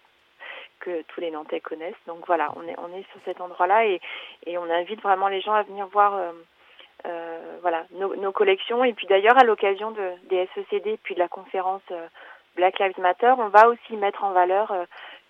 que 0.79 1.01
tous 1.03 1.21
les 1.21 1.31
Nantais 1.31 1.59
connaissent. 1.59 1.95
Donc 2.05 2.25
voilà, 2.27 2.53
on 2.55 2.67
est 2.67 2.75
on 2.77 2.95
est 2.95 3.05
sur 3.11 3.19
cet 3.25 3.41
endroit-là 3.41 3.85
et 3.85 4.57
on 4.57 4.69
invite 4.69 5.01
vraiment 5.01 5.27
les 5.27 5.41
gens 5.41 5.53
à 5.53 5.63
venir 5.63 5.87
voir. 5.87 6.13
Euh, 7.05 7.57
voilà 7.61 7.85
nos, 7.91 8.31
collections 8.31 8.83
et 8.83 8.93
puis 8.93 9.07
d'ailleurs 9.07 9.37
à 9.37 9.43
l'occasion 9.43 9.91
de, 9.91 10.11
des 10.29 10.47
SECD 10.53 10.99
puis 11.01 11.15
de 11.15 11.19
la 11.19 11.27
conférence 11.27 11.81
euh, 11.91 12.07
Black 12.55 12.79
Lives 12.79 12.99
Matter, 12.99 13.33
on 13.37 13.47
va 13.47 13.69
aussi 13.69 13.97
mettre 13.97 14.23
en 14.23 14.31
valeur 14.33 14.71
euh, 14.71 14.85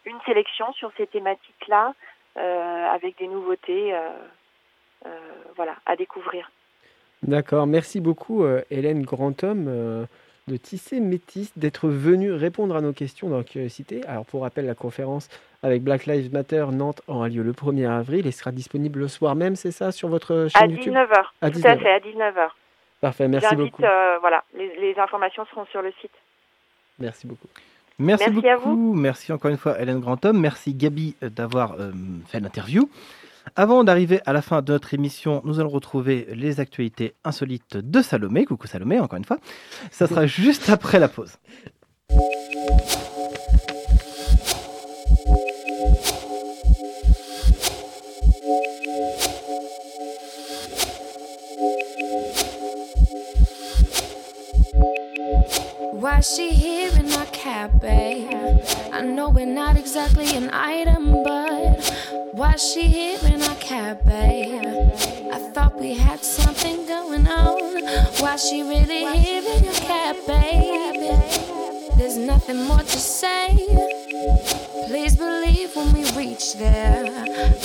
une 0.05 0.19
sélection 0.25 0.71
sur 0.73 0.91
ces 0.97 1.07
thématiques-là 1.07 1.93
avec 2.35 3.17
des 3.17 3.27
nouveautés, 3.27 3.93
voilà, 5.57 5.75
à 5.85 5.97
découvrir. 5.97 6.49
D'accord, 7.23 7.67
merci 7.67 7.99
beaucoup 7.99 8.45
Hélène 8.69 9.03
Grandhomme 9.03 10.07
de 10.47 10.57
Tisser 10.57 11.01
Métis 11.01 11.51
d'être 11.57 11.89
venue 11.89 12.31
répondre 12.31 12.75
à 12.75 12.81
nos 12.81 12.93
questions 12.93 13.29
dans 13.29 13.43
Curiosité. 13.43 14.01
Alors 14.07 14.25
pour 14.25 14.43
rappel, 14.43 14.65
la 14.65 14.75
conférence 14.75 15.27
avec 15.63 15.83
Black 15.83 16.05
Lives 16.05 16.31
Matter 16.33 16.65
Nantes 16.71 17.01
aura 17.07 17.29
lieu 17.29 17.43
le 17.43 17.53
1er 17.53 17.87
avril 17.89 18.25
et 18.27 18.31
sera 18.31 18.51
disponible 18.51 18.99
le 18.99 19.07
soir 19.07 19.35
même, 19.35 19.55
c'est 19.55 19.71
ça, 19.71 19.91
sur 19.91 20.09
votre 20.09 20.47
À 20.55 20.59
chaîne 20.59 20.71
YouTube 20.71 20.93
19h, 20.93 21.23
À 21.41 21.51
tout 21.51 21.59
à 21.63 21.75
19h. 21.75 21.79
fait, 21.79 21.91
à 21.91 21.99
19h. 21.99 22.47
Parfait, 23.01 23.27
merci 23.27 23.55
beaucoup. 23.55 23.83
euh, 23.83 24.17
voilà, 24.19 24.43
les, 24.55 24.75
les 24.79 24.99
informations 24.99 25.45
seront 25.45 25.65
sur 25.65 25.81
le 25.81 25.91
site. 26.01 26.11
Merci 26.99 27.25
beaucoup. 27.27 27.47
Merci, 27.99 28.29
Merci 28.31 28.47
à 28.49 28.55
beaucoup. 28.57 28.93
Merci 28.93 29.33
encore 29.33 29.51
une 29.51 29.57
fois, 29.57 29.79
Hélène 29.79 29.99
Grandhomme. 29.99 30.39
Merci, 30.39 30.73
Gabi, 30.73 31.15
euh, 31.23 31.29
d'avoir 31.29 31.73
euh, 31.79 31.91
fait 32.27 32.39
l'interview. 32.39 32.89
Avant 33.55 33.83
d'arriver 33.83 34.21
à 34.27 34.33
la 34.33 34.41
fin 34.43 34.61
de 34.61 34.71
notre 34.71 34.93
émission, 34.93 35.41
nous 35.45 35.59
allons 35.59 35.69
retrouver 35.69 36.27
les 36.31 36.59
actualités 36.59 37.15
insolites 37.23 37.77
de 37.77 38.01
Salomé. 38.03 38.45
Coucou 38.45 38.67
Salomé, 38.67 38.99
encore 38.99 39.17
une 39.17 39.25
fois. 39.25 39.37
Ça 39.89 40.05
sera 40.07 40.25
juste 40.27 40.69
après 40.69 40.99
la 40.99 41.07
pause. 41.07 41.37
Why 56.11 56.19
she 56.19 56.51
here 56.53 56.91
in 56.99 57.09
our 57.13 57.25
cafe? 57.27 58.27
I 58.91 58.99
know 58.99 59.29
we're 59.29 59.45
not 59.45 59.77
exactly 59.77 60.35
an 60.35 60.49
item, 60.51 61.23
but 61.23 61.79
why 62.33 62.57
she 62.57 62.81
here 62.81 63.19
in 63.33 63.41
our 63.41 63.55
cafe? 63.55 64.59
I 65.31 65.39
thought 65.53 65.79
we 65.79 65.93
had 65.93 66.21
something 66.21 66.85
going 66.85 67.29
on. 67.29 67.61
Why 68.19 68.35
she 68.35 68.61
really 68.61 69.05
here 69.19 69.41
in 69.55 69.63
your 69.63 69.73
baby? 70.27 71.15
There's 71.95 72.17
nothing 72.17 72.61
more 72.65 72.83
to 72.83 72.99
say. 72.99 73.55
Please 74.87 75.15
believe 75.15 75.73
when 75.77 75.93
we 75.93 76.03
reach 76.11 76.55
there, 76.55 77.05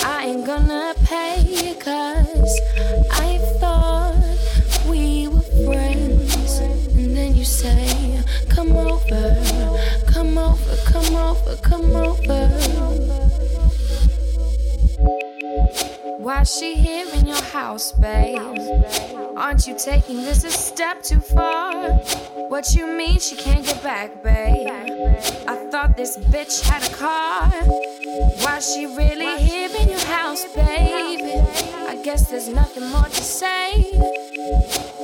I 0.05 0.27
ain't 0.27 0.47
gonna 0.47 0.95
pay, 1.05 1.41
you 1.41 1.75
cause 1.75 2.36
over, 11.47 11.57
come 11.63 11.97
over. 11.97 12.49
Why 16.19 16.43
she 16.43 16.75
here 16.75 17.07
in 17.15 17.27
your 17.27 17.43
house, 17.43 17.93
babe? 17.93 18.39
Aren't 19.37 19.67
you 19.67 19.77
taking 19.79 20.17
this 20.17 20.45
a 20.45 20.51
step 20.51 21.03
too 21.03 21.21
far? 21.21 21.93
What 22.49 22.75
you 22.75 22.87
mean 22.87 23.19
she 23.21 23.37
can't 23.37 23.65
get 23.65 23.83
back, 23.83 24.23
babe? 24.23 24.69
I 25.47 25.69
thought 25.71 25.97
this 25.97 26.17
bitch 26.17 26.63
had 26.63 26.83
a 26.83 26.95
car. 26.95 27.51
Why 28.43 28.59
she 28.61 28.87
really 28.87 29.39
here 29.43 29.71
in 29.79 29.89
your 29.89 30.07
house, 30.07 30.45
baby? 30.55 31.33
I 31.87 32.01
guess 32.03 32.31
there's 32.31 32.49
nothing 32.49 32.91
more 32.91 33.05
to 33.05 33.23
say. 33.23 33.93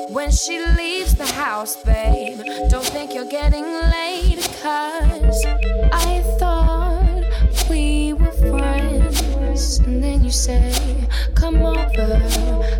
When 0.09 0.31
she 0.31 0.65
leaves 0.65 1.15
the 1.15 1.27
house, 1.27 1.77
babe, 1.77 2.41
don't 2.69 2.85
think 2.87 3.15
you're 3.15 3.31
getting 3.31 3.65
late, 3.65 4.49
cause 4.63 5.45
I 5.93 6.22
friends. 9.63 9.79
And 9.79 10.03
then 10.03 10.25
you 10.25 10.31
say, 10.31 10.73
Come 11.35 11.63
over, 11.63 12.21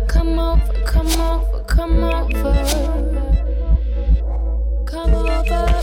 come 0.07 0.39
over, 0.39 0.83
come 0.85 1.19
over, 1.19 1.63
come 1.67 2.03
over. 2.03 2.53
Come 4.85 5.13
over. 5.13 5.82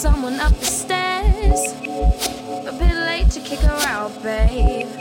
Someone 0.00 0.40
up 0.40 0.54
the 0.54 0.64
stairs. 0.64 1.74
A 2.66 2.72
bit 2.78 2.96
late 3.04 3.30
to 3.32 3.40
kick 3.40 3.58
her 3.58 3.82
out, 3.86 4.10
babe. 4.22 4.99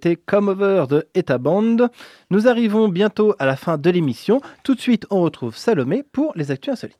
C'était 0.00 0.14
Come 0.14 0.46
Over 0.46 0.84
de 0.88 1.08
Eta 1.16 1.38
Band. 1.38 1.88
Nous 2.30 2.46
arrivons 2.46 2.86
bientôt 2.88 3.34
à 3.40 3.46
la 3.46 3.56
fin 3.56 3.78
de 3.78 3.90
l'émission. 3.90 4.40
Tout 4.62 4.76
de 4.76 4.80
suite, 4.80 5.06
on 5.10 5.22
retrouve 5.22 5.56
Salomé 5.56 6.04
pour 6.04 6.32
les 6.36 6.52
actus 6.52 6.74
insolites. 6.74 6.96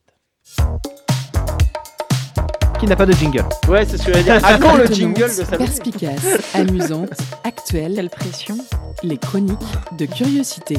Qui 2.81 2.87
n'a 2.87 2.97
pas 2.97 3.07
de 3.07 3.13
jingle? 3.13 3.45
Ouais, 3.69 3.85
c'est 3.85 3.99
ce 3.99 4.07
que 4.07 4.13
je 4.15 4.23
dire. 4.25 4.41
À 4.45 4.59
quand 4.59 4.77
le 4.77 4.87
jingle 4.87 5.23
de 5.23 5.29
Salomé 5.29 5.59
Perspicace, 5.59 6.57
amusante, 6.57 7.11
actuelle. 7.45 7.93
Quelle 7.95 8.11
pression 8.11 8.59
Les 9.05 9.17
chroniques 9.17 9.59
de 9.97 10.07
curiosité. 10.07 10.79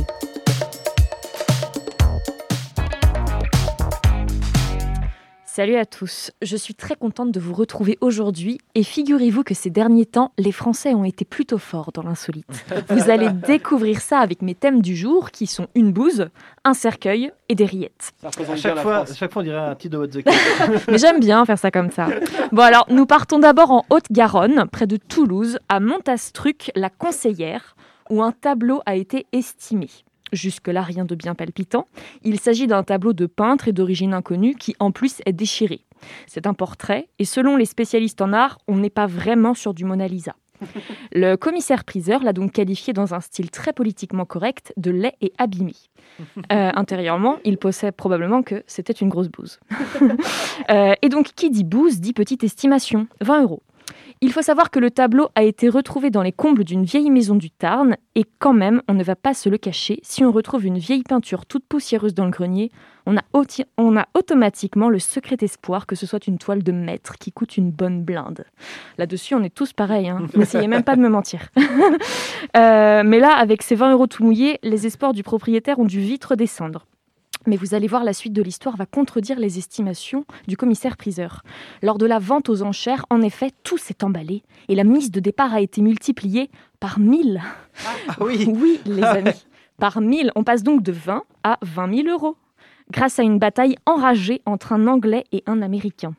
Salut 5.60 5.76
à 5.76 5.86
tous, 5.86 6.32
je 6.42 6.56
suis 6.56 6.74
très 6.74 6.96
contente 6.96 7.34
de 7.34 7.40
vous 7.42 7.54
retrouver 7.54 7.98
aujourd'hui 8.00 8.60
et 8.76 8.84
figurez-vous 8.84 9.44
que 9.44 9.54
ces 9.54 9.70
derniers 9.70 10.06
temps, 10.06 10.32
les 10.38 10.54
Français 10.54 10.94
ont 10.94 11.04
été 11.04 11.26
plutôt 11.26 11.58
forts 11.58 11.92
dans 11.94 12.02
l'insolite. 12.02 12.48
Vous 12.88 13.10
allez 13.10 13.28
découvrir 13.30 14.00
ça 14.00 14.20
avec 14.20 14.42
mes 14.42 14.56
thèmes 14.56 14.82
du 14.82 14.96
jour 14.96 15.32
qui 15.32 15.48
sont 15.48 15.68
une 15.76 15.92
bouse, 15.92 16.30
un 16.64 16.74
cercueil 16.74 17.34
et 17.50 17.56
des 17.56 17.66
rillettes. 17.66 18.14
À 18.24 18.32
chaque 18.32 18.80
fois, 18.80 19.00
à 19.00 19.06
chaque 19.14 19.34
fois, 19.34 19.42
on 19.42 19.44
dirait 19.44 19.58
un 19.58 19.76
titre 19.76 19.98
de 19.98 19.98
What 20.26 20.78
the. 20.78 20.88
Mais 20.90 20.98
j'aime 20.98 21.20
bien 21.20 21.44
faire 21.44 21.60
ça 21.60 21.72
comme 21.72 21.92
ça. 21.92 22.08
Bon 22.54 22.62
alors, 22.62 22.86
nous 22.90 23.06
partons 23.06 23.40
d'abord 23.40 23.72
en 23.72 23.86
Haute-Garonne, 23.90 24.64
près 24.72 24.88
de 24.88 24.96
Toulouse, 24.96 25.60
à 25.68 25.82
Montastruc, 25.82 26.72
la 26.78 26.90
Conseillère, 26.90 27.76
où 28.10 28.24
un 28.24 28.32
tableau 28.32 28.80
a 28.86 28.96
été 28.96 29.28
estimé. 29.34 29.90
Jusque-là, 30.32 30.82
rien 30.82 31.06
de 31.06 31.16
bien 31.16 31.36
palpitant. 31.36 31.88
Il 32.24 32.40
s'agit 32.40 32.68
d'un 32.68 32.84
tableau 32.84 33.14
de 33.14 33.26
peintre 33.26 33.68
et 33.68 33.74
d'origine 33.74 34.14
inconnue 34.14 34.56
qui, 34.56 34.76
en 34.80 34.92
plus, 34.92 35.22
est 35.26 35.34
déchiré. 35.34 35.82
C'est 36.28 36.48
un 36.48 36.54
portrait, 36.54 37.10
et 37.20 37.26
selon 37.26 37.58
les 37.58 37.66
spécialistes 37.66 38.22
en 38.22 38.34
art, 38.34 38.58
on 38.68 38.78
n'est 38.78 38.90
pas 38.90 39.08
vraiment 39.08 39.54
sur 39.54 39.74
du 39.74 39.86
Mona 39.86 40.08
Lisa. 40.08 40.36
Le 41.14 41.36
commissaire-priseur 41.36 42.24
l'a 42.24 42.34
donc 42.34 42.52
qualifié 42.52 42.94
dans 42.94 43.14
un 43.14 43.20
style 43.20 43.50
très 43.50 43.74
politiquement 43.74 44.26
correct 44.26 44.74
de 44.78 44.92
laid 44.92 45.16
et 45.22 45.34
abîmé. 45.38 45.74
Euh, 46.52 46.72
intérieurement, 46.76 47.38
il 47.46 47.58
possède 47.58 47.94
probablement 47.94 48.44
que 48.44 48.64
c'était 48.68 48.94
une 48.94 49.10
grosse 49.10 49.30
bouse. 49.30 49.60
Euh, 50.70 50.94
et 51.02 51.08
donc, 51.10 51.28
qui 51.36 51.50
dit 51.50 51.64
bouse 51.64 52.02
dit 52.02 52.12
petite 52.12 52.44
estimation, 52.44 53.08
20 53.22 53.44
euros. 53.44 53.64
Il 54.22 54.32
faut 54.32 54.42
savoir 54.42 54.70
que 54.72 54.80
le 54.80 54.92
tableau 54.92 55.30
a 55.36 55.44
été 55.44 55.70
retrouvé 55.70 56.10
dans 56.10 56.22
les 56.22 56.32
combles 56.32 56.64
d'une 56.64 56.84
vieille 56.84 57.10
maison 57.10 57.36
du 57.36 57.50
Tarn, 57.52 57.96
et 58.16 58.26
quand 58.40 58.54
même, 58.54 58.82
on 58.88 58.94
ne 58.94 59.04
va 59.04 59.16
pas 59.16 59.34
se 59.34 59.48
le 59.50 59.58
cacher, 59.58 60.00
si 60.04 60.24
on 60.26 60.32
retrouve 60.32 60.66
une 60.66 60.78
vieille 60.78 61.04
peinture 61.04 61.46
toute 61.46 61.64
poussiéreuse 61.66 62.14
dans 62.14 62.26
le 62.26 62.32
grenier, 62.32 62.72
on 63.06 63.16
a, 63.18 63.22
auti- 63.34 63.66
on 63.78 63.98
a 63.98 64.06
automatiquement 64.14 64.90
le 64.90 65.00
secret 65.00 65.38
espoir 65.42 65.88
que 65.88 65.96
ce 65.96 66.06
soit 66.06 66.28
une 66.28 66.38
toile 66.38 66.62
de 66.64 66.72
maître 66.72 67.16
qui 67.18 67.32
coûte 67.32 67.58
une 67.58 67.72
bonne 67.72 68.04
blinde. 68.04 68.46
Là-dessus, 68.98 69.36
on 69.36 69.44
est 69.44 69.54
tous 69.54 69.74
pareils, 69.74 70.10
hein. 70.10 70.28
n'essayez 70.36 70.68
même 70.68 70.84
pas 70.84 70.96
de 70.96 71.02
me 71.02 71.10
mentir. 71.10 71.50
Euh, 72.58 73.04
mais 73.06 73.20
là, 73.20 73.34
avec 73.36 73.62
ces 73.62 73.76
20 73.76 73.92
euros 73.92 74.08
tout 74.08 74.24
mouillés, 74.24 74.60
les 74.64 74.88
espoirs 74.88 75.14
du 75.14 75.24
propriétaire 75.24 75.78
ont 75.78 75.86
dû 75.86 76.00
vite 76.00 76.26
redescendre. 76.26 76.86
Mais 77.48 77.56
vous 77.56 77.74
allez 77.74 77.88
voir, 77.88 78.04
la 78.04 78.14
suite 78.14 78.34
de 78.34 78.42
l'histoire 78.42 78.76
va 78.76 78.86
contredire 78.86 79.40
les 79.40 79.58
estimations 79.58 80.26
du 80.48 80.58
commissaire-priseur. 80.58 81.44
Lors 81.82 81.98
de 81.98 82.06
la 82.06 82.20
vente 82.20 82.50
aux 82.50 82.64
enchères, 82.64 83.06
en 83.10 83.22
effet, 83.22 83.52
tout 83.64 83.78
s'est 83.78 84.04
emballé 84.04 84.44
et 84.68 84.76
la 84.76 84.84
mise 84.84 85.10
de 85.12 85.20
départ 85.20 85.54
a 85.54 85.62
été 85.62 85.82
multipliée 85.82 86.50
par 86.80 87.00
1000. 87.00 87.42
oui 88.20 88.46
Oui, 88.54 88.80
les 88.86 89.04
amis. 89.04 89.46
Par 89.78 90.02
1000, 90.02 90.32
on 90.36 90.44
passe 90.44 90.64
donc 90.64 90.84
de 90.84 90.92
20 90.92 91.24
à 91.44 91.58
20 91.62 92.04
000 92.04 92.10
euros. 92.10 92.36
Grâce 92.92 93.20
à 93.20 93.24
une 93.24 93.40
bataille 93.40 93.78
enragée 93.86 94.42
entre 94.46 94.74
un 94.74 94.88
Anglais 94.88 95.24
et 95.32 95.44
un 95.46 95.62
Américain. 95.62 96.16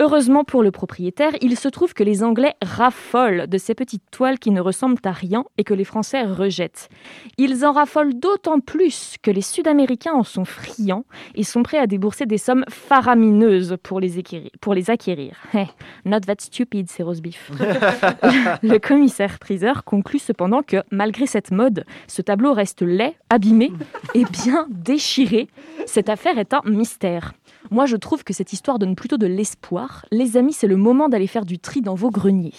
Heureusement 0.00 0.44
pour 0.44 0.62
le 0.62 0.70
propriétaire, 0.70 1.32
il 1.40 1.56
se 1.56 1.66
trouve 1.66 1.92
que 1.92 2.04
les 2.04 2.22
Anglais 2.22 2.54
raffolent 2.62 3.48
de 3.48 3.58
ces 3.58 3.74
petites 3.74 4.08
toiles 4.12 4.38
qui 4.38 4.52
ne 4.52 4.60
ressemblent 4.60 5.00
à 5.02 5.10
rien 5.10 5.44
et 5.58 5.64
que 5.64 5.74
les 5.74 5.82
Français 5.82 6.22
rejettent. 6.22 6.88
Ils 7.36 7.66
en 7.66 7.72
raffolent 7.72 8.14
d'autant 8.14 8.60
plus 8.60 9.16
que 9.20 9.32
les 9.32 9.40
Sud-Américains 9.40 10.12
en 10.12 10.22
sont 10.22 10.44
friands 10.44 11.04
et 11.34 11.42
sont 11.42 11.64
prêts 11.64 11.78
à 11.78 11.88
débourser 11.88 12.26
des 12.26 12.38
sommes 12.38 12.64
faramineuses 12.68 13.76
pour 13.82 13.98
les 13.98 14.18
acquérir. 14.18 14.50
Pour 14.60 14.72
les 14.72 14.88
acquérir. 14.88 15.36
Heh, 15.52 15.66
not 16.04 16.20
that 16.20 16.36
stupid, 16.38 16.88
c'est 16.88 17.02
roast 17.02 17.20
beef. 17.20 17.50
le 18.62 18.78
commissaire-priseur 18.78 19.82
conclut 19.82 20.20
cependant 20.20 20.62
que, 20.62 20.76
malgré 20.92 21.26
cette 21.26 21.50
mode, 21.50 21.84
ce 22.06 22.22
tableau 22.22 22.52
reste 22.52 22.82
laid, 22.82 23.16
abîmé 23.30 23.72
et 24.14 24.22
bien 24.26 24.68
déchiré. 24.70 25.48
Cette 25.86 26.08
affaire 26.08 26.38
est 26.38 26.54
un 26.54 26.62
mystère. 26.66 27.32
Moi, 27.70 27.86
je 27.86 27.96
trouve 27.96 28.24
que 28.24 28.32
cette 28.32 28.52
histoire 28.52 28.78
donne 28.78 28.96
plutôt 28.96 29.16
de 29.16 29.26
l'espoir. 29.26 30.06
Les 30.10 30.36
amis, 30.36 30.52
c'est 30.52 30.66
le 30.66 30.76
moment 30.76 31.08
d'aller 31.08 31.26
faire 31.26 31.44
du 31.44 31.58
tri 31.58 31.80
dans 31.80 31.94
vos 31.94 32.10
greniers. 32.10 32.54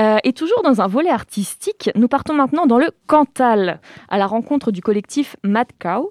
Euh, 0.00 0.18
et 0.24 0.32
toujours 0.32 0.62
dans 0.62 0.80
un 0.80 0.86
volet 0.86 1.10
artistique, 1.10 1.90
nous 1.94 2.08
partons 2.08 2.34
maintenant 2.34 2.66
dans 2.66 2.78
le 2.78 2.90
Cantal, 3.06 3.80
à 4.08 4.18
la 4.18 4.26
rencontre 4.26 4.70
du 4.70 4.82
collectif 4.82 5.36
Mad 5.42 5.68
Cow. 5.78 6.10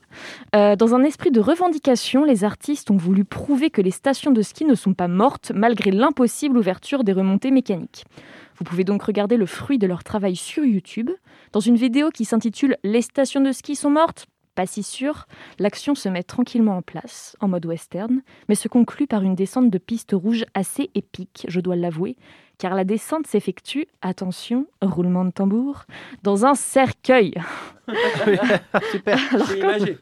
Euh, 0.55 0.75
dans 0.75 0.95
un 0.95 1.03
esprit 1.03 1.31
de 1.31 1.39
revendication, 1.39 2.23
les 2.23 2.43
artistes 2.43 2.89
ont 2.91 2.97
voulu 2.97 3.25
prouver 3.25 3.69
que 3.69 3.81
les 3.81 3.91
stations 3.91 4.31
de 4.31 4.41
ski 4.41 4.65
ne 4.65 4.75
sont 4.75 4.93
pas 4.93 5.07
mortes 5.07 5.51
malgré 5.53 5.91
l'impossible 5.91 6.57
ouverture 6.57 7.03
des 7.03 7.13
remontées 7.13 7.51
mécaniques. 7.51 8.05
Vous 8.57 8.63
pouvez 8.63 8.83
donc 8.83 9.03
regarder 9.03 9.37
le 9.37 9.45
fruit 9.45 9.77
de 9.77 9.87
leur 9.87 10.03
travail 10.03 10.35
sur 10.35 10.63
YouTube. 10.63 11.11
Dans 11.51 11.59
une 11.59 11.75
vidéo 11.75 12.09
qui 12.09 12.25
s'intitule 12.25 12.77
Les 12.83 13.01
stations 13.01 13.41
de 13.41 13.51
ski 13.51 13.75
sont 13.75 13.89
mortes 13.89 14.27
pas 14.55 14.65
si 14.65 14.81
sûr, 14.83 15.27
l'action 15.59 15.93
se 15.95 16.09
met 16.09 16.23
tranquillement 16.23 16.77
en 16.77 16.81
place, 16.81 17.35
en 17.41 17.47
mode 17.47 17.65
western, 17.65 18.21
mais 18.49 18.55
se 18.55 18.67
conclut 18.67 19.05
par 19.07 19.21
une 19.21 19.35
descente 19.35 19.69
de 19.69 19.77
piste 19.77 20.11
rouge 20.13 20.45
assez 20.53 20.89
épique, 20.95 21.45
je 21.49 21.59
dois 21.59 21.75
l'avouer, 21.75 22.15
car 22.57 22.73
la 22.73 22.85
descente 22.85 23.27
s'effectue, 23.27 23.85
attention, 24.01 24.65
roulement 24.81 25.25
de 25.25 25.31
tambour, 25.31 25.83
dans 26.23 26.45
un 26.45 26.55
cercueil. 26.55 27.33
Super. 28.91 29.19
Alors, 29.33 29.47
C'est 29.47 29.59
quand- 29.59 29.69
imagé. 29.75 29.97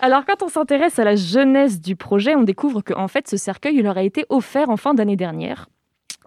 alors 0.00 0.24
quand 0.24 0.42
on 0.42 0.48
s'intéresse 0.48 0.98
à 0.98 1.04
la 1.04 1.16
jeunesse 1.16 1.80
du 1.80 1.96
projet, 1.96 2.34
on 2.36 2.42
découvre 2.44 2.80
qu'en 2.82 3.08
fait 3.08 3.26
ce 3.28 3.36
cercueil 3.36 3.80
leur 3.82 3.96
a 3.98 4.02
été 4.02 4.24
offert 4.28 4.70
en 4.70 4.76
fin 4.76 4.94
d'année 4.94 5.16
dernière. 5.16 5.68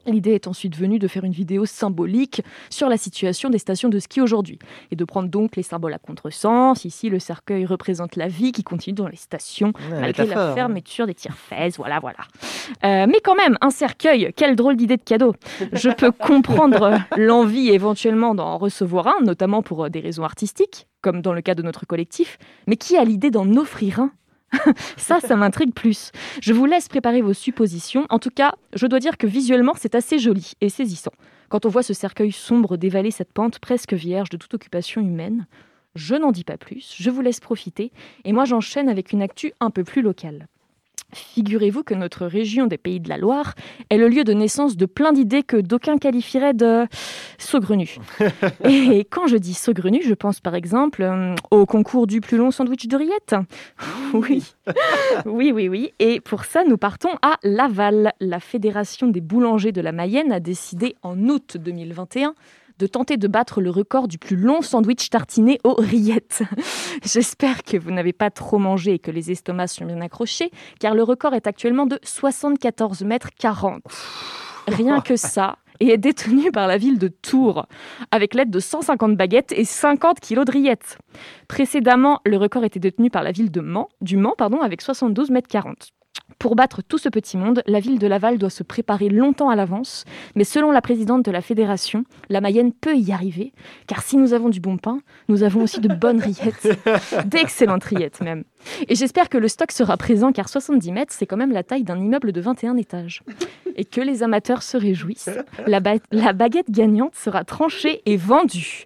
L'idée 0.05 0.31
est 0.31 0.47
ensuite 0.47 0.75
venue 0.75 0.99
de 0.99 1.07
faire 1.07 1.23
une 1.23 1.31
vidéo 1.31 1.65
symbolique 1.65 2.41
sur 2.69 2.89
la 2.89 2.97
situation 2.97 3.49
des 3.49 3.57
stations 3.57 3.89
de 3.89 3.99
ski 3.99 4.21
aujourd'hui 4.21 4.59
et 4.91 4.95
de 4.95 5.05
prendre 5.05 5.29
donc 5.29 5.55
les 5.55 5.63
symboles 5.63 5.93
à 5.93 5.99
contresens. 5.99 6.85
Ici, 6.85 7.09
le 7.09 7.19
cercueil 7.19 7.65
représente 7.65 8.15
la 8.15 8.27
vie 8.27 8.51
qui 8.51 8.63
continue 8.63 8.95
dans 8.95 9.07
les 9.07 9.15
stations 9.15 9.73
Ouais, 9.91 10.01
malgré 10.01 10.25
la 10.25 10.53
fermeture 10.53 11.07
des 11.07 11.13
tire-fesses. 11.13 11.77
Voilà, 11.77 11.99
voilà. 11.99 12.19
Euh, 12.83 13.05
mais 13.07 13.19
quand 13.23 13.35
même, 13.35 13.57
un 13.61 13.69
cercueil, 13.69 14.31
quelle 14.35 14.55
drôle 14.55 14.75
d'idée 14.75 14.97
de 14.97 15.03
cadeau. 15.03 15.35
Je 15.71 15.89
peux 15.89 16.11
comprendre 16.11 16.99
l'envie 17.17 17.69
éventuellement 17.69 18.35
d'en 18.35 18.57
recevoir 18.57 19.07
un, 19.07 19.23
notamment 19.23 19.61
pour 19.61 19.85
euh, 19.85 19.89
des 19.89 19.99
raisons 19.99 20.23
artistiques, 20.23 20.87
comme 21.01 21.21
dans 21.21 21.33
le 21.33 21.41
cas 21.41 21.55
de 21.55 21.61
notre 21.61 21.85
collectif. 21.85 22.37
Mais 22.67 22.75
qui 22.75 22.97
a 22.97 23.03
l'idée 23.03 23.31
d'en 23.31 23.49
offrir 23.55 23.99
un? 23.99 24.11
ça, 24.97 25.19
ça 25.19 25.35
m'intrigue 25.35 25.73
plus. 25.73 26.11
Je 26.41 26.53
vous 26.53 26.65
laisse 26.65 26.87
préparer 26.87 27.21
vos 27.21 27.33
suppositions. 27.33 28.05
En 28.09 28.19
tout 28.19 28.29
cas, 28.29 28.53
je 28.73 28.87
dois 28.87 28.99
dire 28.99 29.17
que 29.17 29.27
visuellement, 29.27 29.73
c'est 29.77 29.95
assez 29.95 30.19
joli 30.19 30.53
et 30.61 30.69
saisissant. 30.69 31.13
Quand 31.49 31.65
on 31.65 31.69
voit 31.69 31.83
ce 31.83 31.93
cercueil 31.93 32.31
sombre 32.31 32.77
dévaler 32.77 33.11
cette 33.11 33.33
pente 33.33 33.59
presque 33.59 33.93
vierge 33.93 34.29
de 34.29 34.37
toute 34.37 34.53
occupation 34.53 35.01
humaine, 35.01 35.47
je 35.95 36.15
n'en 36.15 36.31
dis 36.31 36.45
pas 36.45 36.57
plus, 36.57 36.95
je 36.97 37.09
vous 37.09 37.21
laisse 37.21 37.41
profiter, 37.41 37.91
et 38.23 38.31
moi 38.31 38.45
j'enchaîne 38.45 38.87
avec 38.87 39.11
une 39.11 39.21
actu 39.21 39.51
un 39.59 39.69
peu 39.69 39.83
plus 39.83 40.01
locale. 40.01 40.47
Figurez-vous 41.14 41.84
que 41.84 41.93
notre 41.93 42.26
région 42.26 42.68
des 42.68 42.78
Pays 42.78 42.99
de 42.99 43.09
la 43.09 43.18
Loire 43.18 43.53
est 43.89 43.97
le 43.97 44.07
lieu 44.07 44.24
de 44.24 44.34
naissance 44.34 44.78
de 44.78 44.86
plein 44.86 45.12
d'idées 45.14 45.43
que 45.43 45.57
d'aucuns 45.57 45.97
qualifieraient 45.97 46.53
de 46.53 46.86
saugrenues. 47.38 47.97
Et 48.64 49.05
quand 49.05 49.28
je 49.28 49.38
dis 49.38 49.53
saugrenues, 49.53 50.03
je 50.03 50.14
pense 50.14 50.39
par 50.39 50.55
exemple 50.55 51.03
euh, 51.03 51.36
au 51.51 51.66
concours 51.66 52.07
du 52.07 52.22
plus 52.22 52.38
long 52.38 52.51
sandwich 52.51 52.88
de 52.88 52.95
rillettes. 52.95 53.36
Oui, 54.14 54.43
oui, 55.26 55.51
oui, 55.51 55.68
oui. 55.68 55.93
Et 55.99 56.20
pour 56.20 56.45
ça, 56.45 56.64
nous 56.64 56.78
partons 56.78 57.12
à 57.22 57.38
Laval. 57.43 58.14
La 58.20 58.39
Fédération 58.39 59.07
des 59.07 59.22
boulangers 59.22 59.72
de 59.72 59.82
la 59.82 59.91
Mayenne 59.91 60.32
a 60.32 60.39
décidé 60.39 60.95
en 61.03 61.18
août 61.30 61.57
2021 61.57 62.34
de 62.82 62.88
tenter 62.88 63.17
de 63.17 63.27
battre 63.27 63.61
le 63.61 63.69
record 63.69 64.07
du 64.07 64.17
plus 64.17 64.36
long 64.36 64.63
sandwich 64.63 65.11
tartiné 65.11 65.59
aux 65.63 65.75
rillettes. 65.75 66.41
J'espère 67.05 67.61
que 67.61 67.77
vous 67.77 67.91
n'avez 67.91 68.11
pas 68.11 68.32
trop 68.32 68.57
mangé 68.57 68.93
et 68.93 68.99
que 68.99 69.11
les 69.11 69.29
estomacs 69.29 69.69
sont 69.69 69.86
bien 69.86 70.01
accrochés, 70.01 70.49
car 70.79 70.95
le 70.95 71.03
record 71.03 71.36
est 71.36 71.45
actuellement 71.45 71.86
de 71.86 71.99
74 72.01 73.03
mètres 73.03 73.29
40. 73.38 73.84
Rien 74.67 74.99
que 74.99 75.15
ça, 75.15 75.59
et 75.79 75.91
est 75.91 75.99
détenu 75.99 76.51
par 76.51 76.65
la 76.67 76.77
ville 76.77 76.97
de 76.97 77.07
Tours, 77.07 77.67
avec 78.09 78.34
l'aide 78.34 78.49
de 78.49 78.59
150 78.59 79.15
baguettes 79.15 79.51
et 79.51 79.63
50 79.63 80.19
kilos 80.19 80.45
de 80.45 80.51
rillettes. 80.51 80.97
Précédemment, 81.47 82.19
le 82.25 82.38
record 82.38 82.63
était 82.63 82.79
détenu 82.79 83.11
par 83.11 83.21
la 83.21 83.32
ville 83.32 83.51
de 83.51 83.61
Mans, 83.61 83.89
du 84.01 84.17
Mans, 84.17 84.34
pardon, 84.36 84.61
avec 84.61 84.82
72 84.82 85.29
mètres 85.29 85.47
40. 85.47 85.91
Pour 86.39 86.55
battre 86.55 86.82
tout 86.82 86.97
ce 86.97 87.07
petit 87.07 87.38
monde, 87.38 87.62
la 87.68 87.80
ville 87.80 87.99
de 87.99 88.07
Laval 88.07 88.39
doit 88.39 88.49
se 88.49 88.64
préparer 88.64 89.09
longtemps 89.09 89.49
à 89.49 89.55
l'avance, 89.55 90.05
mais 90.34 90.43
selon 90.43 90.72
la 90.72 90.82
présidente 90.82 91.24
de 91.24 91.30
la 91.30 91.41
fédération, 91.41 92.03
la 92.30 92.41
Mayenne 92.41 92.74
peut 92.74 92.95
y 92.95 93.12
arriver, 93.12 93.53
car 93.86 94.01
si 94.01 94.18
nous 94.18 94.34
avons 94.34 94.49
du 94.49 94.59
bon 94.59 94.78
pain, 94.78 95.01
nous 95.30 95.43
avons 95.43 95.62
aussi 95.62 95.82
de 95.82 95.88
bonnes 95.93 96.20
rillettes, 96.20 96.68
d'excellentes 97.26 97.84
rillettes 97.84 98.22
même. 98.22 98.43
Et 98.88 98.95
j'espère 98.95 99.30
que 99.30 99.38
le 99.38 99.47
stock 99.47 99.72
sera 99.72 99.97
présent, 99.97 100.32
car 100.32 100.49
70 100.49 100.91
mètres, 100.91 101.14
c'est 101.16 101.28
quand 101.28 101.38
même 101.38 101.51
la 101.51 101.64
taille 101.64 101.84
d'un 101.84 101.99
immeuble 101.99 102.32
de 102.32 102.41
21 102.41 102.76
étages. 102.78 103.22
Et 103.76 103.86
que 103.86 104.01
les 104.01 104.24
amateurs 104.24 104.64
se 104.64 104.78
réjouissent, 104.78 105.30
la, 105.68 105.80
ba- 105.80 105.95
la 106.12 106.34
baguette 106.34 106.72
gagnante 106.72 107.14
sera 107.16 107.43
tranchée 107.43 108.01
et 108.07 108.18
vendue, 108.18 108.86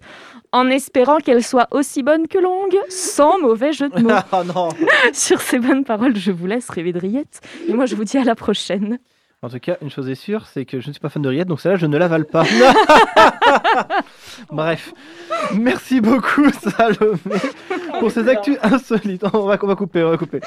en 0.56 0.70
espérant 0.70 1.18
qu'elle 1.18 1.44
soit 1.44 1.68
aussi 1.70 2.02
bonne 2.02 2.28
que 2.28 2.38
longue, 2.38 2.78
sans 2.88 3.38
mauvais 3.38 3.72
jeu 3.72 3.90
de 3.90 4.00
mots. 4.00 4.08
Non 4.54 4.68
Sur 5.12 5.40
ces 5.40 5.58
bonnes 5.58 5.84
paroles, 5.84 6.16
je 6.16 6.32
vous 6.32 6.46
laisse 6.46 6.68
rêver 6.70 6.92
de 6.92 6.98
rillettes. 6.98 7.40
Et 7.68 7.74
moi, 7.74 7.84
je 7.84 7.94
vous 7.94 8.04
dis 8.04 8.16
à 8.16 8.24
la 8.24 8.34
prochaine. 8.34 8.98
En 9.42 9.50
tout 9.50 9.58
cas, 9.58 9.76
une 9.82 9.90
chose 9.90 10.08
est 10.08 10.14
sûre, 10.14 10.46
c'est 10.46 10.64
que 10.64 10.80
je 10.80 10.88
ne 10.88 10.92
suis 10.92 11.00
pas 11.00 11.10
fan 11.10 11.22
de 11.22 11.28
rillettes, 11.28 11.48
donc 11.48 11.60
celle-là, 11.60 11.76
je 11.76 11.86
ne 11.86 11.98
l'avale 11.98 12.24
pas. 12.24 12.44
Bref, 14.50 14.94
merci 15.54 16.00
beaucoup 16.00 16.48
Salomé 16.50 17.40
pour 18.00 18.10
ces 18.10 18.28
actus 18.28 18.56
insolites. 18.62 19.24
On 19.32 19.46
va, 19.46 19.58
on 19.62 19.66
va 19.66 19.74
couper, 19.74 20.02
on 20.02 20.10
va 20.10 20.16
couper. 20.16 20.40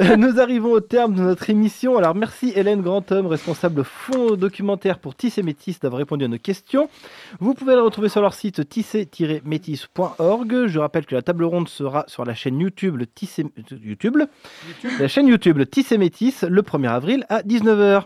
Euh, 0.00 0.16
Nous 0.16 0.40
arrivons 0.40 0.72
au 0.72 0.80
terme 0.80 1.14
de 1.14 1.22
notre 1.22 1.50
émission. 1.50 1.96
Alors 1.98 2.14
merci 2.14 2.52
Hélène 2.54 2.82
Grandhomme, 2.82 3.26
responsable 3.26 3.84
fond 3.84 4.36
documentaire 4.36 4.98
pour 4.98 5.14
Tissé 5.14 5.42
Métis, 5.42 5.80
d'avoir 5.80 5.98
répondu 5.98 6.24
à 6.24 6.28
nos 6.28 6.38
questions. 6.38 6.88
Vous 7.40 7.54
pouvez 7.54 7.74
la 7.74 7.82
retrouver 7.82 8.08
sur 8.08 8.20
leur 8.20 8.34
site 8.34 8.68
tissé-métis.org. 8.68 10.66
Je 10.66 10.78
rappelle 10.78 11.06
que 11.06 11.14
la 11.14 11.22
table 11.22 11.44
ronde 11.44 11.68
sera 11.68 12.04
sur 12.08 12.24
la 12.24 12.34
chaîne 12.34 12.58
YouTube, 12.60 12.96
le 12.96 13.06
Tissé... 13.06 13.44
YouTube, 13.82 14.16
la 14.98 15.08
chaîne 15.08 15.28
YouTube, 15.28 15.58
le 15.58 15.66
Tissé 15.66 15.98
Métis, 15.98 16.42
le 16.42 16.62
1er 16.62 16.88
avril 16.88 17.24
à 17.28 17.42
19h. 17.42 18.04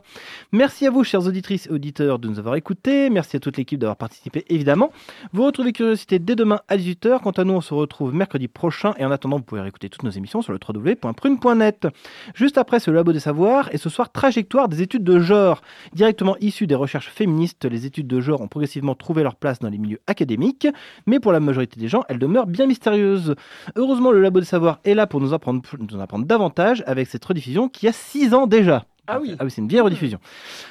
Merci 0.53 0.86
à 0.86 0.90
vous, 0.90 1.05
chères 1.05 1.26
auditrices 1.26 1.66
et 1.66 1.70
auditeurs, 1.70 2.18
de 2.18 2.28
nous 2.28 2.38
avoir 2.38 2.57
écoutés. 2.57 3.11
Merci 3.11 3.36
à 3.36 3.40
toute 3.40 3.57
l'équipe 3.57 3.78
d'avoir 3.78 3.96
participé, 3.96 4.44
évidemment. 4.48 4.90
Vous 5.32 5.44
retrouvez 5.44 5.72
Curiosité 5.72 6.18
dès 6.18 6.36
demain 6.36 6.61
à 6.68 6.76
18h. 6.76 7.20
Quant 7.20 7.30
à 7.30 7.44
nous, 7.44 7.55
on 7.55 7.61
se 7.61 7.74
retrouve 7.74 8.14
mercredi 8.14 8.39
prochain. 8.49 8.95
Et 8.99 9.05
en 9.05 9.11
attendant, 9.11 9.36
vous 9.36 9.43
pouvez 9.43 9.61
réécouter 9.61 9.88
toutes 9.88 10.03
nos 10.03 10.11
émissions 10.11 10.43
sur 10.43 10.53
le 10.53 10.59
www.prune.net. 10.66 11.88
Juste 12.34 12.59
après, 12.59 12.78
le 12.86 12.93
Labo 12.95 13.12
des 13.12 13.20
Savoirs. 13.20 13.68
Et 13.72 13.78
ce 13.78 13.88
soir, 13.88 14.11
trajectoire 14.11 14.68
des 14.68 14.82
études 14.82 15.05
de 15.05 15.18
genre. 15.18 15.62
Directement 15.93 16.36
issues 16.41 16.66
des 16.66 16.74
recherches 16.74 17.09
féministes, 17.09 17.64
les 17.64 17.86
études 17.86 18.07
de 18.07 18.20
genre 18.20 18.41
ont 18.41 18.49
progressivement 18.49 18.95
trouvé 18.95 19.22
leur 19.22 19.36
place 19.36 19.59
dans 19.59 19.68
les 19.68 19.78
milieux 19.78 20.01
académiques. 20.07 20.68
Mais 21.07 21.20
pour 21.20 21.32
la 21.32 21.41
majorité 21.41 21.78
des 21.80 21.88
gens, 21.88 22.05
elles 22.09 22.18
demeurent 22.18 22.47
bien 22.47 22.66
mystérieuses. 22.66 23.34
Heureusement, 23.76 24.12
le 24.12 24.20
Labo 24.20 24.41
des 24.41 24.47
Savoirs 24.47 24.80
est 24.84 24.95
là 24.95 25.07
pour 25.07 25.20
nous 25.20 25.34
apprendre, 25.34 25.62
nous 25.78 25.97
en 25.97 26.01
apprendre 26.01 26.26
davantage 26.26 26.82
avec 26.86 27.09
cette 27.09 27.24
rediffusion 27.24 27.68
qui 27.68 27.88
a 27.88 27.93
6 27.93 28.34
ans 28.34 28.47
déjà. 28.47 28.84
Ah 29.07 29.18
oui. 29.20 29.34
Ah 29.38 29.45
oui, 29.45 29.51
c'est 29.51 29.61
une 29.61 29.68
vieille 29.68 29.80
rediffusion. 29.80 30.20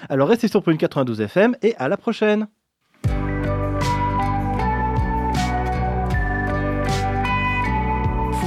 Alors 0.07 0.29
restez 0.29 0.47
sur 0.47 0.63
Prune 0.63 0.77
92 0.77 1.19
FM 1.21 1.55
et 1.61 1.75
à 1.75 1.89
la 1.89 1.97
prochaine. 1.97 2.47